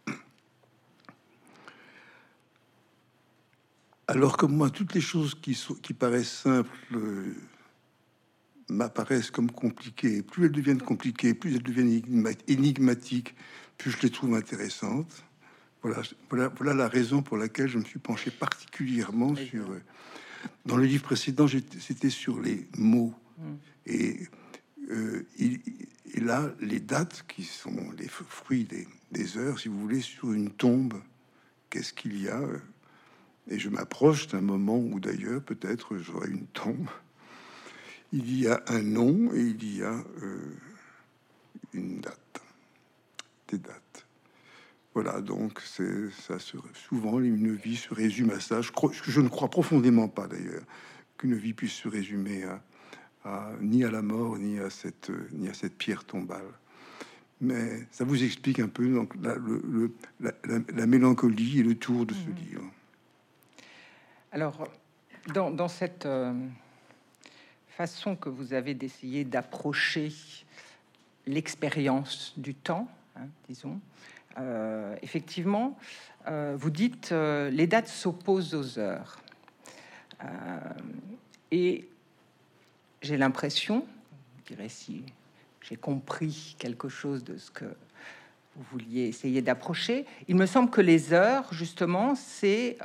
Alors 4.14 4.36
que 4.36 4.46
moi, 4.46 4.70
toutes 4.70 4.94
les 4.94 5.00
choses 5.00 5.34
qui, 5.34 5.54
sont, 5.54 5.74
qui 5.74 5.92
paraissent 5.92 6.42
simples 6.42 6.70
euh, 6.94 7.34
m'apparaissent 8.68 9.30
comme 9.30 9.50
compliquées. 9.50 10.22
Plus 10.22 10.46
elles 10.46 10.52
deviennent 10.52 10.82
compliquées, 10.82 11.34
plus 11.34 11.56
elles 11.56 11.62
deviennent 11.62 12.00
énigmatiques, 12.46 13.34
plus 13.76 13.90
je 13.90 14.00
les 14.02 14.10
trouve 14.10 14.34
intéressantes. 14.34 15.24
Voilà, 15.82 16.02
voilà, 16.30 16.48
voilà 16.56 16.74
la 16.74 16.88
raison 16.88 17.22
pour 17.22 17.36
laquelle 17.36 17.68
je 17.68 17.78
me 17.78 17.84
suis 17.84 17.98
penché 17.98 18.30
particulièrement 18.30 19.34
sur... 19.34 19.70
Euh, 19.70 19.82
dans 20.66 20.76
le 20.76 20.84
livre 20.84 21.02
précédent, 21.02 21.46
c'était 21.80 22.10
sur 22.10 22.40
les 22.40 22.68
mots. 22.76 23.14
Mm. 23.38 23.54
Et, 23.86 24.20
euh, 24.90 25.26
et, 25.38 26.20
là, 26.20 26.52
les 26.60 26.80
dates 26.80 27.24
qui 27.26 27.42
sont 27.42 27.90
les 27.98 28.08
fruits 28.08 28.64
des, 28.64 28.86
des 29.10 29.36
heures, 29.38 29.58
si 29.58 29.68
vous 29.68 29.80
voulez, 29.80 30.00
sur 30.00 30.32
une 30.32 30.50
tombe, 30.50 30.94
qu'est-ce 31.70 31.92
qu'il 31.92 32.20
y 32.22 32.28
a 32.28 32.40
et 33.48 33.58
je 33.58 33.68
m'approche 33.68 34.28
d'un 34.28 34.40
moment 34.40 34.78
où 34.78 35.00
d'ailleurs 35.00 35.42
peut-être 35.42 35.98
j'aurai 35.98 36.30
une 36.30 36.46
tombe. 36.46 36.88
Il 38.12 38.38
y 38.38 38.46
a 38.46 38.62
un 38.68 38.82
nom 38.82 39.32
et 39.34 39.40
il 39.40 39.76
y 39.76 39.82
a 39.82 40.04
euh, 40.22 40.56
une 41.72 42.00
date, 42.00 42.40
des 43.48 43.58
dates. 43.58 44.06
Voilà, 44.94 45.20
donc 45.20 45.60
c'est 45.64 46.10
ça. 46.10 46.38
souvent, 46.38 47.18
une 47.18 47.54
vie 47.54 47.76
se 47.76 47.92
résume 47.92 48.30
à 48.30 48.38
ça. 48.38 48.62
Je, 48.62 48.70
crois, 48.70 48.92
je 48.92 49.20
ne 49.20 49.28
crois 49.28 49.50
profondément 49.50 50.06
pas 50.06 50.28
d'ailleurs 50.28 50.62
qu'une 51.18 51.34
vie 51.34 51.52
puisse 51.52 51.72
se 51.72 51.88
résumer 51.88 52.44
à, 53.24 53.52
ni 53.60 53.84
à 53.84 53.90
la 53.90 54.02
mort 54.02 54.38
ni 54.38 54.58
à 54.60 54.70
cette 54.70 55.10
ni 55.32 55.48
à 55.48 55.54
cette 55.54 55.76
pierre 55.76 56.04
tombale. 56.04 56.46
Mais 57.40 57.86
ça 57.90 58.04
vous 58.04 58.22
explique 58.22 58.60
un 58.60 58.68
peu 58.68 58.86
donc 58.86 59.14
la, 59.20 59.34
le, 59.34 59.92
la, 60.20 60.86
mélancolie 60.86 61.60
et 61.60 61.62
le 61.62 61.74
tour 61.74 62.06
de 62.06 62.14
ce 62.14 62.28
mmh. 62.28 62.34
livre. 62.34 62.62
Alors, 64.34 64.66
dans, 65.32 65.68
cette 65.68 66.06
euh, 66.06 66.34
façon 67.68 68.16
que 68.16 68.28
vous 68.28 68.52
avez 68.52 68.74
d'essayer 68.74 69.24
d'approcher 69.24 70.12
l'expérience 71.24 72.32
du 72.36 72.52
temps, 72.52 72.88
hein, 73.14 73.28
disons, 73.48 73.78
euh, 74.38 74.96
effectivement, 75.02 75.78
euh, 76.26 76.56
vous 76.58 76.70
dites 76.70 77.12
les 77.12 77.68
dates 77.68 77.86
s'opposent 77.86 78.56
aux 78.56 78.76
heures. 78.80 79.20
et 81.52 81.88
j'ai 83.02 83.16
l'impression, 83.16 83.86
je 84.38 84.52
dirais 84.52 84.68
si 84.68 85.04
j'ai 85.60 85.76
compris 85.76 86.56
quelque 86.58 86.88
chose 86.88 87.22
de 87.22 87.36
ce 87.36 87.52
que 87.52 87.66
vous 88.56 88.64
vouliez 88.72 89.02
essayer 89.02 89.42
d'approcher, 89.42 90.06
il 90.26 90.34
me 90.34 90.46
semble 90.46 90.70
que 90.70 90.80
les 90.80 91.12
heures, 91.12 91.54
justement, 91.54 92.16
c'est 92.16 92.78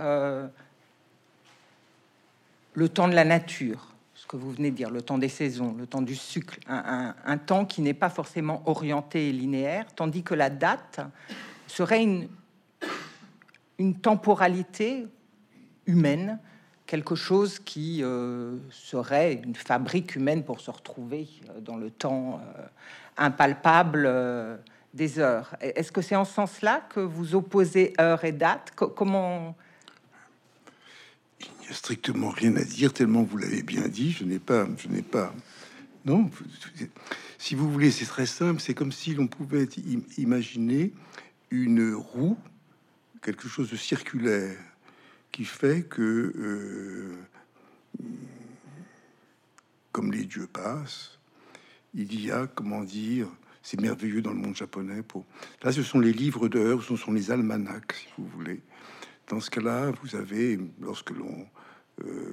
le 2.79 2.87
temps 2.87 3.09
de 3.09 3.13
la 3.13 3.25
nature, 3.25 3.93
ce 4.13 4.25
que 4.25 4.37
vous 4.37 4.51
venez 4.51 4.71
de 4.71 4.75
dire, 4.77 4.89
le 4.89 5.01
temps 5.01 5.17
des 5.17 5.27
saisons, 5.27 5.75
le 5.77 5.85
temps 5.85 6.01
du 6.01 6.15
sucre, 6.15 6.55
un, 6.69 7.37
temps 7.37 7.65
qui 7.65 7.81
n'est 7.81 7.93
pas 7.93 8.09
forcément 8.09 8.63
orienté 8.67 9.27
et 9.27 9.31
linéaire, 9.33 9.85
tandis 9.93 10.23
que 10.23 10.33
la 10.33 10.49
date 10.49 11.01
serait 11.67 12.01
une, 12.01 12.29
temporalité 14.01 15.07
humaine, 15.87 16.39
quelque 16.85 17.15
chose 17.15 17.59
qui 17.59 18.01
euh, 18.01 18.55
serait 18.71 19.41
une 19.43 19.55
fabrique 19.55 20.15
humaine 20.15 20.43
pour 20.43 20.61
se 20.61 20.71
retrouver 20.71 21.27
euh, 21.49 21.59
dans 21.59 21.75
le 21.75 21.91
temps 21.91 22.39
euh, 22.39 22.63
impalpable 23.17 24.09
des 24.93 25.19
heures. 25.19 25.53
Est-ce 25.59 25.91
que 25.91 26.01
c'est 26.01 26.15
en 26.15 26.25
ce 26.25 26.33
sens-là 26.33 26.81
que 26.89 27.01
vous 27.01 27.35
opposez 27.35 27.93
heure 27.99 28.23
et 28.23 28.31
date 28.31 28.71
Comment 28.75 29.55
strictement 31.71 32.29
rien 32.29 32.55
à 32.55 32.63
dire, 32.63 32.93
tellement 32.93 33.23
vous 33.23 33.37
l'avez 33.37 33.63
bien 33.63 33.87
dit. 33.87 34.11
Je 34.11 34.23
n'ai 34.23 34.39
pas, 34.39 34.67
je 34.77 34.87
n'ai 34.87 35.01
pas. 35.01 35.33
Non, 36.05 36.29
si 37.37 37.55
vous 37.55 37.71
voulez, 37.71 37.91
c'est 37.91 38.05
très 38.05 38.25
simple. 38.25 38.61
C'est 38.61 38.73
comme 38.73 38.91
si 38.91 39.13
l'on 39.13 39.27
pouvait 39.27 39.67
imaginer 40.17 40.93
une 41.51 41.93
roue, 41.93 42.37
quelque 43.21 43.47
chose 43.47 43.69
de 43.69 43.75
circulaire, 43.75 44.57
qui 45.31 45.45
fait 45.45 45.83
que, 45.83 46.33
euh, 46.35 47.15
comme 49.91 50.11
les 50.11 50.25
dieux 50.25 50.47
passent, 50.47 51.19
il 51.93 52.19
y 52.21 52.31
a, 52.31 52.47
comment 52.47 52.83
dire, 52.83 53.27
c'est 53.61 53.79
merveilleux 53.79 54.21
dans 54.21 54.31
le 54.31 54.39
monde 54.39 54.55
japonais. 54.55 55.03
Pour 55.03 55.25
là, 55.63 55.71
ce 55.71 55.83
sont 55.83 55.99
les 55.99 56.13
livres 56.13 56.47
d'heures, 56.47 56.83
ce 56.83 56.95
sont 56.95 57.11
les 57.11 57.31
almanachs, 57.31 57.93
si 57.93 58.07
vous 58.17 58.27
voulez. 58.27 58.61
Dans 59.27 59.39
ce 59.39 59.51
cas-là, 59.51 59.91
vous 60.01 60.15
avez, 60.15 60.59
lorsque 60.81 61.11
l'on 61.11 61.47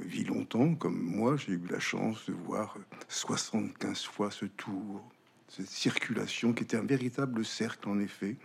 vit 0.05 0.25
longtemps, 0.25 0.75
comme 0.75 1.01
moi, 1.01 1.37
j'ai 1.37 1.53
eu 1.53 1.63
la 1.71 1.81
chance 1.81 2.27
de 2.27 2.33
voir 2.33 2.77
75 3.09 4.05
fois 4.05 4.31
ce 4.31 4.45
tour, 4.47 5.03
cette 5.49 5.69
circulation 5.69 6.53
qui 6.53 6.65
était 6.65 6.77
un 6.77 6.85
véritable 6.85 7.45
cercle 7.45 7.89
en 7.89 7.99
effet, 7.99 8.37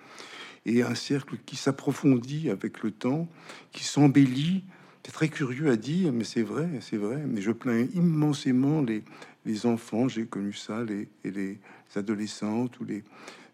et 0.65 0.83
un 0.83 0.95
cercle 0.95 1.37
qui 1.45 1.55
s'approfondit 1.55 2.49
avec 2.49 2.83
le 2.83 2.91
temps, 2.91 3.27
qui 3.71 3.83
s'embellit. 3.83 4.63
C'est 5.03 5.11
très 5.11 5.29
curieux 5.29 5.69
à 5.69 5.75
dire, 5.77 6.13
mais 6.13 6.23
c'est 6.23 6.43
vrai, 6.43 6.69
c'est 6.79 6.97
vrai. 6.97 7.23
Mais 7.27 7.41
je 7.41 7.51
plains 7.51 7.87
immensément 7.95 8.81
les, 8.81 9.03
les 9.45 9.65
enfants, 9.65 10.07
j'ai 10.07 10.27
connu 10.27 10.53
ça, 10.53 10.83
les, 10.83 11.09
et 11.23 11.31
les 11.31 11.59
adolescentes 11.95 12.79
ou 12.79 12.85
les 12.85 13.03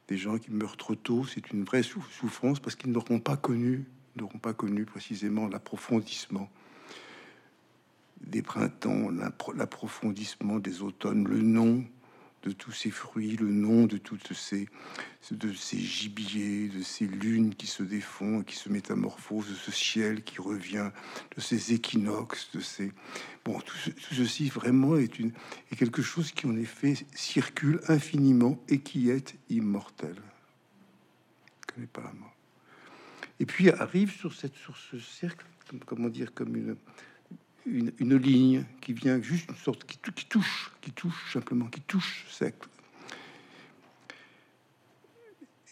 des 0.08 0.18
gens 0.18 0.38
qui 0.38 0.52
meurent 0.52 0.78
trop 0.78 0.96
tôt. 0.96 1.26
C'est 1.26 1.52
une 1.52 1.64
vraie 1.64 1.84
souffrance 1.84 2.60
parce 2.60 2.76
qu'ils 2.76 2.92
n'auront 2.92 3.20
pas 3.20 3.38
connu, 3.38 3.86
n'auront 4.16 4.40
pas 4.40 4.54
connu 4.54 4.86
précisément 4.86 5.48
l'approfondissement 5.48 6.50
des 8.22 8.42
printemps, 8.42 9.10
l'approfondissement 9.56 10.60
des 10.60 10.82
automnes, 10.82 11.28
le 11.28 11.42
nom 11.42 11.84
de 12.44 12.52
tous 12.52 12.72
ces 12.72 12.92
fruits, 12.92 13.36
le 13.36 13.50
nom 13.50 13.86
de 13.86 13.98
toutes 13.98 14.34
ces, 14.34 14.68
de 15.32 15.54
ces 15.54 15.78
gibiers, 15.78 16.70
de 16.70 16.82
ces 16.82 17.06
lunes 17.06 17.56
qui 17.56 17.68
se 17.68 17.84
défont, 17.84 18.44
qui 18.44 18.56
se 18.56 18.70
métamorphosent, 18.70 19.50
de 19.50 19.56
ce 19.56 19.72
ciel 19.72 20.24
qui 20.24 20.40
revient, 20.40 20.92
de 21.36 21.42
ces 21.42 21.74
équinoxes, 21.74 22.50
de 22.54 22.60
ces 22.60 22.92
bon, 23.44 23.60
tout, 23.60 23.76
ceci 24.12 24.50
vraiment 24.50 24.98
est 24.98 25.20
une 25.20 25.32
est 25.72 25.76
quelque 25.76 26.02
chose 26.02 26.32
qui 26.32 26.48
en 26.48 26.56
effet 26.56 26.94
circule 27.16 27.82
infiniment 27.88 28.58
et 28.70 28.80
qui 28.80 29.10
est 29.10 29.36
immortel. 29.50 30.16
Connais 31.74 31.88
pas 31.88 32.02
la. 32.02 32.12
Et 33.40 33.46
puis 33.46 33.70
arrive 33.70 34.12
sur 34.12 34.34
cette 34.34 34.56
sur 34.56 34.78
ce 34.78 35.00
cercle, 35.00 35.46
comment 35.86 36.10
dire, 36.10 36.34
comme 36.34 36.56
une 36.56 36.76
une, 37.68 38.18
ligne 38.18 38.64
qui 38.82 38.94
vient 38.94 39.22
juste 39.22 39.50
une 39.50 39.56
sorte 39.56 39.84
qui, 39.86 39.98
touche, 39.98 40.72
qui 40.82 40.92
touche 40.92 41.34
simplement, 41.34 41.66
qui 41.66 41.82
touche 41.82 42.26
sec. 42.30 42.56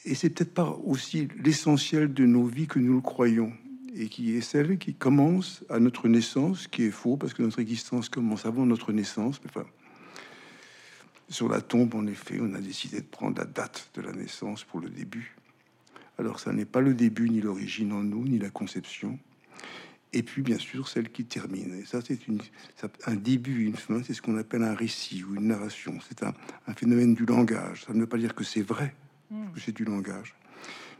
Et 0.03 0.13
c'est 0.13 0.29
peut-être 0.29 0.53
pas 0.53 0.69
aussi 0.69 1.27
l'essentiel 1.43 2.13
de 2.13 2.25
nos 2.25 2.45
vies 2.45 2.67
que 2.67 2.79
nous 2.79 2.95
le 2.95 3.01
croyons, 3.01 3.53
et 3.95 4.07
qui 4.07 4.35
est 4.35 4.41
celle 4.41 4.77
qui 4.77 4.93
commence 4.93 5.63
à 5.69 5.79
notre 5.79 6.07
naissance, 6.07 6.67
qui 6.67 6.83
est 6.83 6.91
faux 6.91 7.17
parce 7.17 7.33
que 7.33 7.41
notre 7.41 7.59
existence 7.59 8.09
commence 8.09 8.45
avant 8.45 8.65
notre 8.65 8.91
naissance. 8.91 9.41
Mais 9.43 9.49
enfin, 9.49 9.65
sur 11.29 11.49
la 11.49 11.61
tombe, 11.61 11.95
en 11.95 12.05
effet, 12.05 12.39
on 12.41 12.53
a 12.53 12.59
décidé 12.59 12.99
de 12.99 13.05
prendre 13.05 13.39
la 13.39 13.45
date 13.45 13.89
de 13.95 14.01
la 14.01 14.11
naissance 14.11 14.63
pour 14.63 14.79
le 14.79 14.89
début. 14.89 15.35
Alors, 16.19 16.39
ça 16.39 16.53
n'est 16.53 16.65
pas 16.65 16.81
le 16.81 16.93
début 16.93 17.29
ni 17.29 17.41
l'origine 17.41 17.91
en 17.93 18.03
nous, 18.03 18.25
ni 18.25 18.37
la 18.37 18.49
conception 18.49 19.17
et 20.15 20.23
puis 20.23 20.41
bien 20.41 20.57
sûr 20.57 20.87
celle 20.87 21.09
qui 21.09 21.25
termine. 21.25 21.77
Et 21.77 21.85
ça, 21.85 21.99
c'est 22.01 22.17
un 23.05 23.15
début, 23.15 23.65
une 23.65 23.75
fin, 23.75 24.01
c'est 24.01 24.13
ce 24.13 24.21
qu'on 24.21 24.37
appelle 24.37 24.63
un 24.63 24.73
récit 24.73 25.23
ou 25.23 25.35
une 25.35 25.47
narration. 25.47 25.99
C'est 26.07 26.23
un, 26.23 26.33
phénomène 26.75 27.13
du 27.13 27.25
langage. 27.25 27.83
Ça 27.85 27.93
ne 27.93 27.99
veut 27.99 28.07
pas 28.07 28.17
dire 28.17 28.33
que 28.33 28.45
c'est 28.45 28.61
vrai, 28.61 28.95
hmm. 29.29 29.51
que 29.53 29.59
c'est 29.59 29.75
du 29.75 29.83
langage, 29.83 30.33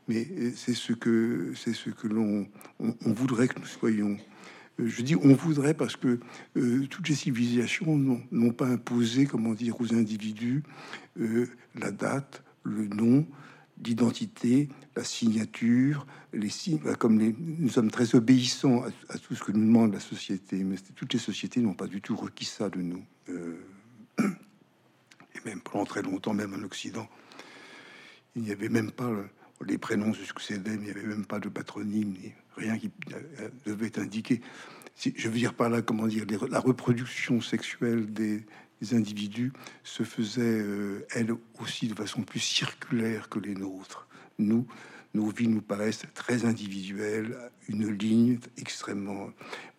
mais 0.08 0.28
euh, 0.38 0.52
c'est 0.56 0.74
ce 0.74 0.92
que 0.92 1.54
c'est 1.56 1.74
ce 1.74 1.90
que 1.90 2.08
l'on 2.08 2.48
on, 2.80 3.14
voudrait 3.14 3.48
que 3.48 3.58
nous 3.58 3.66
soyons. 3.66 4.18
Euh, 4.80 4.88
je 4.88 5.02
dis 5.02 5.16
on 5.16 5.34
voudrait 5.34 5.74
parce 5.74 5.96
que 5.96 6.20
euh, 6.58 6.86
toutes 6.88 7.08
les 7.08 7.16
civilisations 7.16 7.96
n'ont 8.32 8.52
pas 8.52 8.68
imposé, 8.68 9.26
comment 9.26 9.54
dire, 9.54 9.80
aux 9.80 9.94
individus 9.94 10.64
la 11.76 11.92
date, 11.92 12.44
le 12.64 12.88
nom, 12.88 13.26
l'identité, 13.84 14.70
la 14.96 15.04
signature, 15.04 16.06
les 16.34 16.50
signes, 16.50 16.80
bah, 16.84 16.96
comme 16.96 17.18
nous 17.18 17.70
sommes 17.70 17.92
très 17.92 18.16
obéissants 18.16 18.84
à, 19.10 19.18
tout 19.18 19.36
ce 19.36 19.44
que 19.44 19.52
nous 19.52 19.66
demande 19.66 19.94
la 19.94 20.00
société, 20.00 20.64
mais 20.64 20.78
toutes 20.96 21.14
les 21.14 21.20
sociétés 21.20 21.60
n'ont 21.60 21.74
pas 21.74 21.88
du 21.88 22.02
tout 22.02 22.16
requis 22.16 22.46
ça 22.46 22.70
de 22.70 22.82
nous. 22.82 23.04
Euh, 23.30 23.58
et 24.20 25.46
même 25.46 25.62
pendant 25.62 25.86
très 25.86 26.02
longtemps, 26.02 26.34
même 26.34 26.54
en 26.54 26.64
Occident, 26.64 27.08
il 28.36 28.44
n'y 28.44 28.52
avait 28.52 28.70
même 28.70 28.92
pas 28.92 29.12
les 29.66 29.78
prénoms 29.78 30.14
se 30.14 30.24
succédaient, 30.24 30.78
mais 30.78 30.88
il 30.88 30.94
n'y 30.94 31.00
avait 31.00 31.08
même 31.08 31.26
pas 31.26 31.40
de 31.40 31.50
patronyme, 31.50 32.14
ni 32.22 32.34
rien 32.56 32.78
qui 32.78 32.92
euh, 33.14 33.50
devait 33.66 33.98
indiquer. 34.00 34.42
Si, 34.96 35.14
je 35.18 35.28
veux 35.28 35.38
dire 35.38 35.54
par 35.54 35.70
là, 35.70 35.82
comment 35.82 36.08
dire, 36.08 36.26
la 36.50 36.60
reproduction 36.60 37.42
sexuelle 37.42 38.12
des, 38.14 38.46
individus 38.92 39.52
se 39.84 40.04
faisait, 40.04 40.42
euh, 40.42 41.06
elle 41.12 41.34
aussi, 41.60 41.88
de 41.88 41.96
façon 41.96 42.22
plus 42.22 42.40
circulaire 42.40 43.30
que 43.30 43.40
les 43.40 43.56
nôtres. 43.56 44.08
Nous, 44.38 44.68
nos 45.16 45.30
vies 45.30 45.48
nous 45.48 45.62
paraissent 45.62 46.06
très 46.14 46.46
individuelles, 46.46 47.38
une 47.70 47.90
ligne 47.90 48.38
extrêmement. 48.58 49.30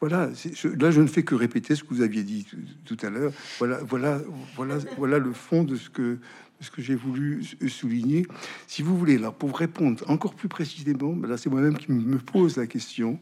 Voilà, 0.00 0.30
là 0.78 0.90
je 0.90 1.00
ne 1.00 1.06
fais 1.06 1.22
que 1.22 1.34
répéter 1.34 1.76
ce 1.76 1.84
que 1.84 1.90
vous 1.90 2.00
aviez 2.00 2.22
dit 2.22 2.46
tout, 2.84 2.96
à 3.02 3.10
l'heure. 3.10 3.32
Voilà, 3.58 3.78
voilà, 3.82 4.20
voilà, 4.56 4.78
voilà 4.96 5.18
le 5.18 5.32
fond 5.32 5.62
de 5.62 5.76
ce 5.76 5.90
que 5.90 6.18
ce 6.60 6.70
que 6.70 6.80
j'ai 6.80 6.94
voulu 6.94 7.44
souligner. 7.68 8.26
Si 8.66 8.80
vous 8.80 8.96
voulez, 8.96 9.18
là, 9.18 9.30
pour 9.30 9.58
répondre 9.58 10.02
encore 10.08 10.34
plus 10.34 10.48
précisément, 10.48 11.12
ben 11.12 11.28
là 11.28 11.36
c'est 11.36 11.50
moi-même 11.50 11.76
qui 11.76 11.92
me 11.92 12.16
pose 12.16 12.56
la 12.56 12.66
question. 12.66 13.20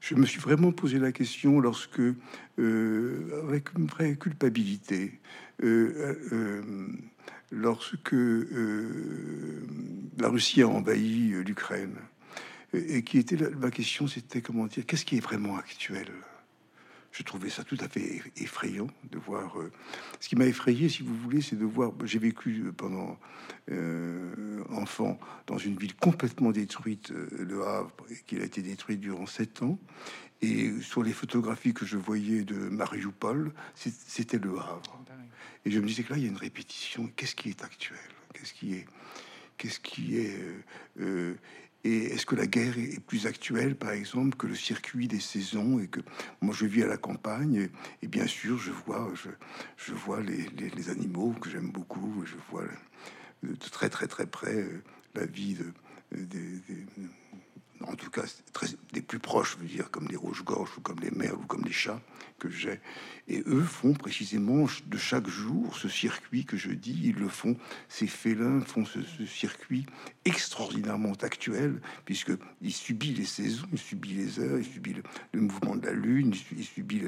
Je 0.00 0.14
me 0.14 0.26
suis 0.26 0.40
vraiment 0.40 0.72
posé 0.72 0.98
la 0.98 1.12
question 1.12 1.60
lorsque, 1.60 2.00
euh, 2.00 3.42
avec 3.48 3.72
une 3.76 3.86
vraie 3.86 4.16
culpabilité, 4.16 5.20
euh, 5.62 6.14
euh, 6.32 6.62
lorsque 7.50 8.14
la 10.18 10.28
Russie 10.28 10.62
a 10.62 10.68
envahi 10.68 11.34
l'Ukraine. 11.44 11.96
Et, 12.72 13.02
qui 13.04 13.18
était 13.18 13.36
la, 13.36 13.50
ma 13.50 13.70
question, 13.70 14.06
c'était 14.06 14.42
comment 14.42 14.66
dire, 14.66 14.84
qu'est-ce 14.86 15.04
qui 15.04 15.16
est 15.16 15.20
vraiment 15.20 15.56
actuel? 15.56 16.08
Je 17.16 17.22
trouvais 17.22 17.48
ça 17.48 17.64
tout 17.64 17.78
à 17.80 17.88
fait 17.88 18.22
effrayant 18.36 18.88
de 19.10 19.18
voir. 19.18 19.58
Euh, 19.58 19.72
ce 20.20 20.28
qui 20.28 20.36
m'a 20.36 20.44
effrayé, 20.44 20.88
si 20.88 21.02
vous 21.02 21.16
voulez, 21.16 21.40
c'est 21.40 21.56
de 21.56 21.64
voir. 21.64 21.92
J'ai 22.04 22.18
vécu 22.18 22.72
pendant 22.76 23.18
enfant 24.70 25.18
dans 25.48 25.58
une 25.58 25.76
ville 25.76 25.96
complètement 25.96 26.52
détruite, 26.52 27.10
Le 27.10 27.66
Havre, 27.66 27.90
qui 28.26 28.38
a 28.38 28.44
été 28.44 28.62
détruite 28.62 29.00
durant 29.00 29.26
sept 29.26 29.62
ans. 29.62 29.78
Et 30.42 30.80
sur 30.82 31.02
les 31.02 31.12
photographies 31.12 31.74
que 31.74 31.84
je 31.86 31.96
voyais 31.96 32.44
de 32.44 32.54
Mariupol, 32.54 33.52
c'était 33.74 34.38
Le 34.38 34.58
Havre. 34.58 35.02
Et 35.64 35.70
je 35.70 35.80
me 35.80 35.86
disais 35.86 36.04
que 36.04 36.12
là, 36.12 36.18
il 36.18 36.22
y 36.22 36.26
a 36.26 36.30
une 36.30 36.36
répétition. 36.36 37.10
Qu'est-ce 37.16 37.34
qui 37.34 37.48
est 37.48 37.64
actuel? 37.64 37.98
Qu'est-ce 38.32 38.52
qui 38.52 38.74
est 38.74 38.86
Qu'est-ce 39.58 39.80
qui 39.80 40.18
est 40.18 40.38
euh, 40.38 40.62
euh, 41.00 41.34
Et 41.86 42.06
est-ce 42.06 42.26
que 42.26 42.34
la 42.34 42.48
guerre 42.48 42.76
est 42.80 42.98
plus 42.98 43.28
actuelle, 43.28 43.76
par 43.76 43.92
exemple, 43.92 44.36
que 44.36 44.48
le 44.48 44.56
circuit 44.56 45.06
des 45.06 45.20
saisons 45.20 45.78
Et 45.78 45.86
que 45.86 46.00
moi, 46.40 46.52
je 46.52 46.66
vis 46.66 46.82
à 46.82 46.88
la 46.88 46.96
campagne, 46.96 47.68
et, 48.02 48.08
bien 48.08 48.26
sûr, 48.26 48.58
je 48.58 48.72
vois, 48.72 49.12
je, 49.76 49.92
vois 49.92 50.20
les, 50.20 50.90
animaux 50.90 51.32
que 51.40 51.48
j'aime 51.48 51.70
beaucoup. 51.70 52.24
Je 52.24 52.34
vois 52.50 52.64
de 53.44 53.54
très 53.54 53.88
très 53.88 54.08
très 54.08 54.26
près 54.26 54.56
euh, 54.56 54.82
la 55.14 55.26
vie 55.26 55.54
de, 55.54 55.72
des 56.10 56.60
en 57.82 57.94
tout 57.94 58.10
cas 58.10 58.24
des 58.92 59.02
plus 59.02 59.18
proches, 59.18 59.56
je 59.56 59.62
veux 59.62 59.68
dire, 59.68 59.90
comme 59.90 60.08
les 60.08 60.16
rouges-gorges 60.16 60.70
ou 60.78 60.80
comme 60.80 61.00
les 61.00 61.10
merles 61.10 61.36
ou 61.36 61.46
comme 61.46 61.64
les 61.64 61.72
chats 61.72 62.00
que 62.38 62.50
j'ai. 62.50 62.80
Et 63.28 63.42
eux 63.46 63.62
font 63.62 63.92
précisément 63.92 64.66
de 64.86 64.96
chaque 64.96 65.28
jour 65.28 65.76
ce 65.76 65.88
circuit 65.88 66.44
que 66.44 66.56
je 66.56 66.70
dis, 66.70 66.98
ils 67.04 67.16
le 67.16 67.28
font, 67.28 67.56
ces 67.88 68.06
félins 68.06 68.60
font 68.60 68.84
ce, 68.84 69.00
circuit 69.26 69.86
extraordinairement 70.24 71.14
actuel, 71.22 71.80
puisqu'il 72.04 72.72
subit 72.72 73.14
les 73.14 73.24
saisons, 73.24 73.66
il 73.72 73.78
subit 73.78 74.14
les 74.14 74.40
heures, 74.40 74.58
il 74.58 74.64
subit 74.64 74.96
le, 75.32 75.40
mouvement 75.40 75.76
de 75.76 75.86
la 75.86 75.92
lune, 75.92 76.34
il, 76.52 76.64
subit 76.64 77.02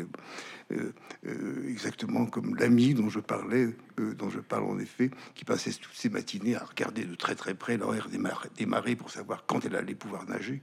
euh, 0.73 0.93
euh, 1.27 1.69
exactement 1.69 2.27
comme 2.27 2.57
l'ami 2.57 2.95
dont 2.95 3.09
je 3.09 3.21
parlais, 3.21 3.75
euh, 4.01 4.15
dont 4.15 4.31
je 4.31 4.41
parle 4.41 4.65
en 4.65 4.79
effet, 4.79 5.11
qui 5.35 5.45
passait 5.45 5.73
toutes 5.73 5.95
ses 5.95 6.09
matinées 6.09 6.57
à 6.57 6.65
regarder 6.65 7.05
de 7.05 7.15
très 7.15 7.35
très 7.35 7.55
près 7.55 7.77
l'horaire 7.77 8.09
des, 8.09 8.19
des 8.57 8.67
marées 8.67 8.97
pour 8.97 9.11
savoir 9.11 9.45
quand 9.47 9.65
elle 9.65 9.77
allait 9.77 9.95
pouvoir 9.95 10.27
nager. 10.29 10.63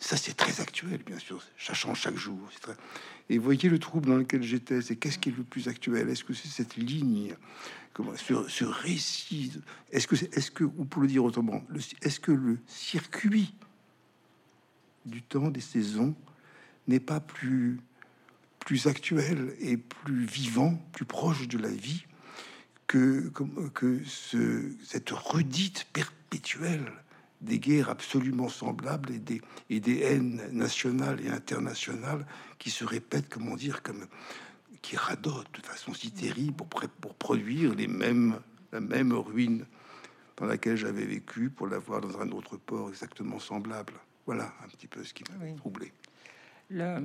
Ça, 0.00 0.16
c'est 0.16 0.34
très 0.34 0.60
actuel, 0.60 1.02
bien 1.04 1.18
sûr. 1.18 1.42
Ça 1.58 1.74
change 1.74 2.00
chaque 2.00 2.16
jour. 2.16 2.38
Très... 2.60 2.74
Et 3.28 3.38
voyez 3.38 3.68
le 3.68 3.78
trouble 3.78 4.08
dans 4.08 4.16
lequel 4.16 4.42
j'étais. 4.42 4.80
C'est 4.80 4.96
qu'est-ce 4.96 5.18
qui 5.18 5.28
est 5.28 5.36
le 5.36 5.44
plus 5.44 5.68
actuel? 5.68 6.08
Est-ce 6.08 6.24
que 6.24 6.32
c'est 6.32 6.48
cette 6.48 6.76
ligne 6.76 7.34
Comment, 7.92 8.16
sur 8.16 8.50
ce 8.50 8.64
récit? 8.64 9.52
Est-ce 9.92 10.06
que, 10.06 10.16
est-ce 10.16 10.50
que, 10.50 10.64
ou 10.64 10.84
pour 10.86 11.02
le 11.02 11.08
dire 11.08 11.22
autrement, 11.22 11.62
est-ce 12.02 12.18
que 12.18 12.32
le 12.32 12.58
circuit 12.66 13.54
du 15.04 15.22
temps 15.22 15.50
des 15.50 15.60
saisons 15.60 16.14
n'est 16.88 17.00
pas 17.00 17.20
plus 17.20 17.78
plus 18.60 18.86
actuel 18.86 19.54
et 19.58 19.76
plus 19.76 20.26
vivant, 20.26 20.74
plus 20.92 21.06
proche 21.06 21.48
de 21.48 21.58
la 21.58 21.70
vie 21.70 22.04
que, 22.86 23.32
que 23.74 24.04
ce, 24.04 24.70
cette 24.84 25.10
redite 25.10 25.86
perpétuelle 25.92 26.92
des 27.40 27.58
guerres 27.58 27.88
absolument 27.88 28.48
semblables 28.48 29.12
et 29.12 29.18
des, 29.18 29.40
et 29.70 29.80
des 29.80 30.00
haines 30.00 30.42
nationales 30.52 31.24
et 31.24 31.28
internationales 31.30 32.26
qui 32.58 32.70
se 32.70 32.84
répètent, 32.84 33.28
comment 33.28 33.56
dire, 33.56 33.82
comme 33.82 34.06
qui 34.82 34.96
radotent 34.96 35.52
de 35.54 35.66
façon 35.66 35.94
si 35.94 36.10
terrible 36.10 36.54
pour, 36.54 36.68
pour 37.00 37.14
produire 37.14 37.74
les 37.74 37.86
mêmes, 37.86 38.40
la 38.72 38.80
même 38.80 39.12
ruine 39.12 39.66
dans 40.36 40.46
laquelle 40.46 40.76
j'avais 40.76 41.04
vécu 41.04 41.50
pour 41.50 41.66
l'avoir 41.66 42.00
dans 42.00 42.18
un 42.20 42.30
autre 42.30 42.56
port 42.56 42.88
exactement 42.88 43.38
semblable. 43.38 43.92
Voilà 44.26 44.52
un 44.64 44.68
petit 44.68 44.86
peu 44.86 45.04
ce 45.04 45.12
qui 45.12 45.22
m'a 45.24 45.52
troublé. 45.54 45.92
Le, 46.70 46.98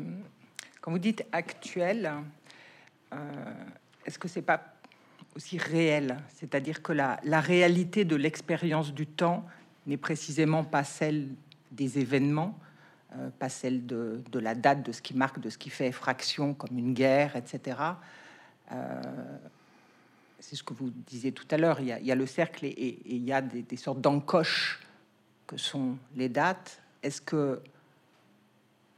quand 0.79 0.91
vous 0.91 0.99
dites 0.99 1.25
actuel, 1.31 2.11
euh, 3.13 3.53
est-ce 4.05 4.19
que 4.19 4.27
c'est 4.27 4.41
pas 4.41 4.63
aussi 5.35 5.57
réel? 5.57 6.17
C'est-à-dire 6.33 6.81
que 6.81 6.93
la, 6.93 7.19
la 7.23 7.41
réalité 7.41 8.05
de 8.05 8.15
l'expérience 8.15 8.93
du 8.93 9.07
temps 9.07 9.45
n'est 9.85 9.97
précisément 9.97 10.63
pas 10.63 10.83
celle 10.83 11.29
des 11.71 11.99
événements, 11.99 12.57
euh, 13.13 13.29
pas 13.39 13.49
celle 13.49 13.85
de, 13.85 14.21
la 14.33 14.55
date, 14.55 14.83
de 14.83 14.91
ce 14.91 15.01
qui 15.01 15.15
marque, 15.15 15.39
de 15.39 15.49
ce 15.49 15.57
qui 15.57 15.69
fait 15.69 15.91
fraction, 15.91 16.53
comme 16.53 16.77
une 16.77 16.93
guerre, 16.93 17.35
etc. 17.35 17.77
Euh, 18.71 19.01
c'est 20.39 20.55
ce 20.55 20.63
que 20.63 20.73
vous 20.73 20.91
disiez 21.07 21.31
tout 21.31 21.47
à 21.51 21.57
l'heure. 21.57 21.79
Il, 21.79 21.87
y 21.87 22.11
a 22.11 22.15
le 22.15 22.25
cercle 22.25 22.65
et, 22.65 22.99
il 23.05 23.23
y 23.23 23.33
a 23.33 23.41
des, 23.41 23.77
sortes 23.77 24.01
d'encoches 24.01 24.81
que 25.47 25.57
sont 25.57 25.97
les 26.15 26.29
dates. 26.29 26.81
Est-ce 27.03 27.21
que 27.21 27.61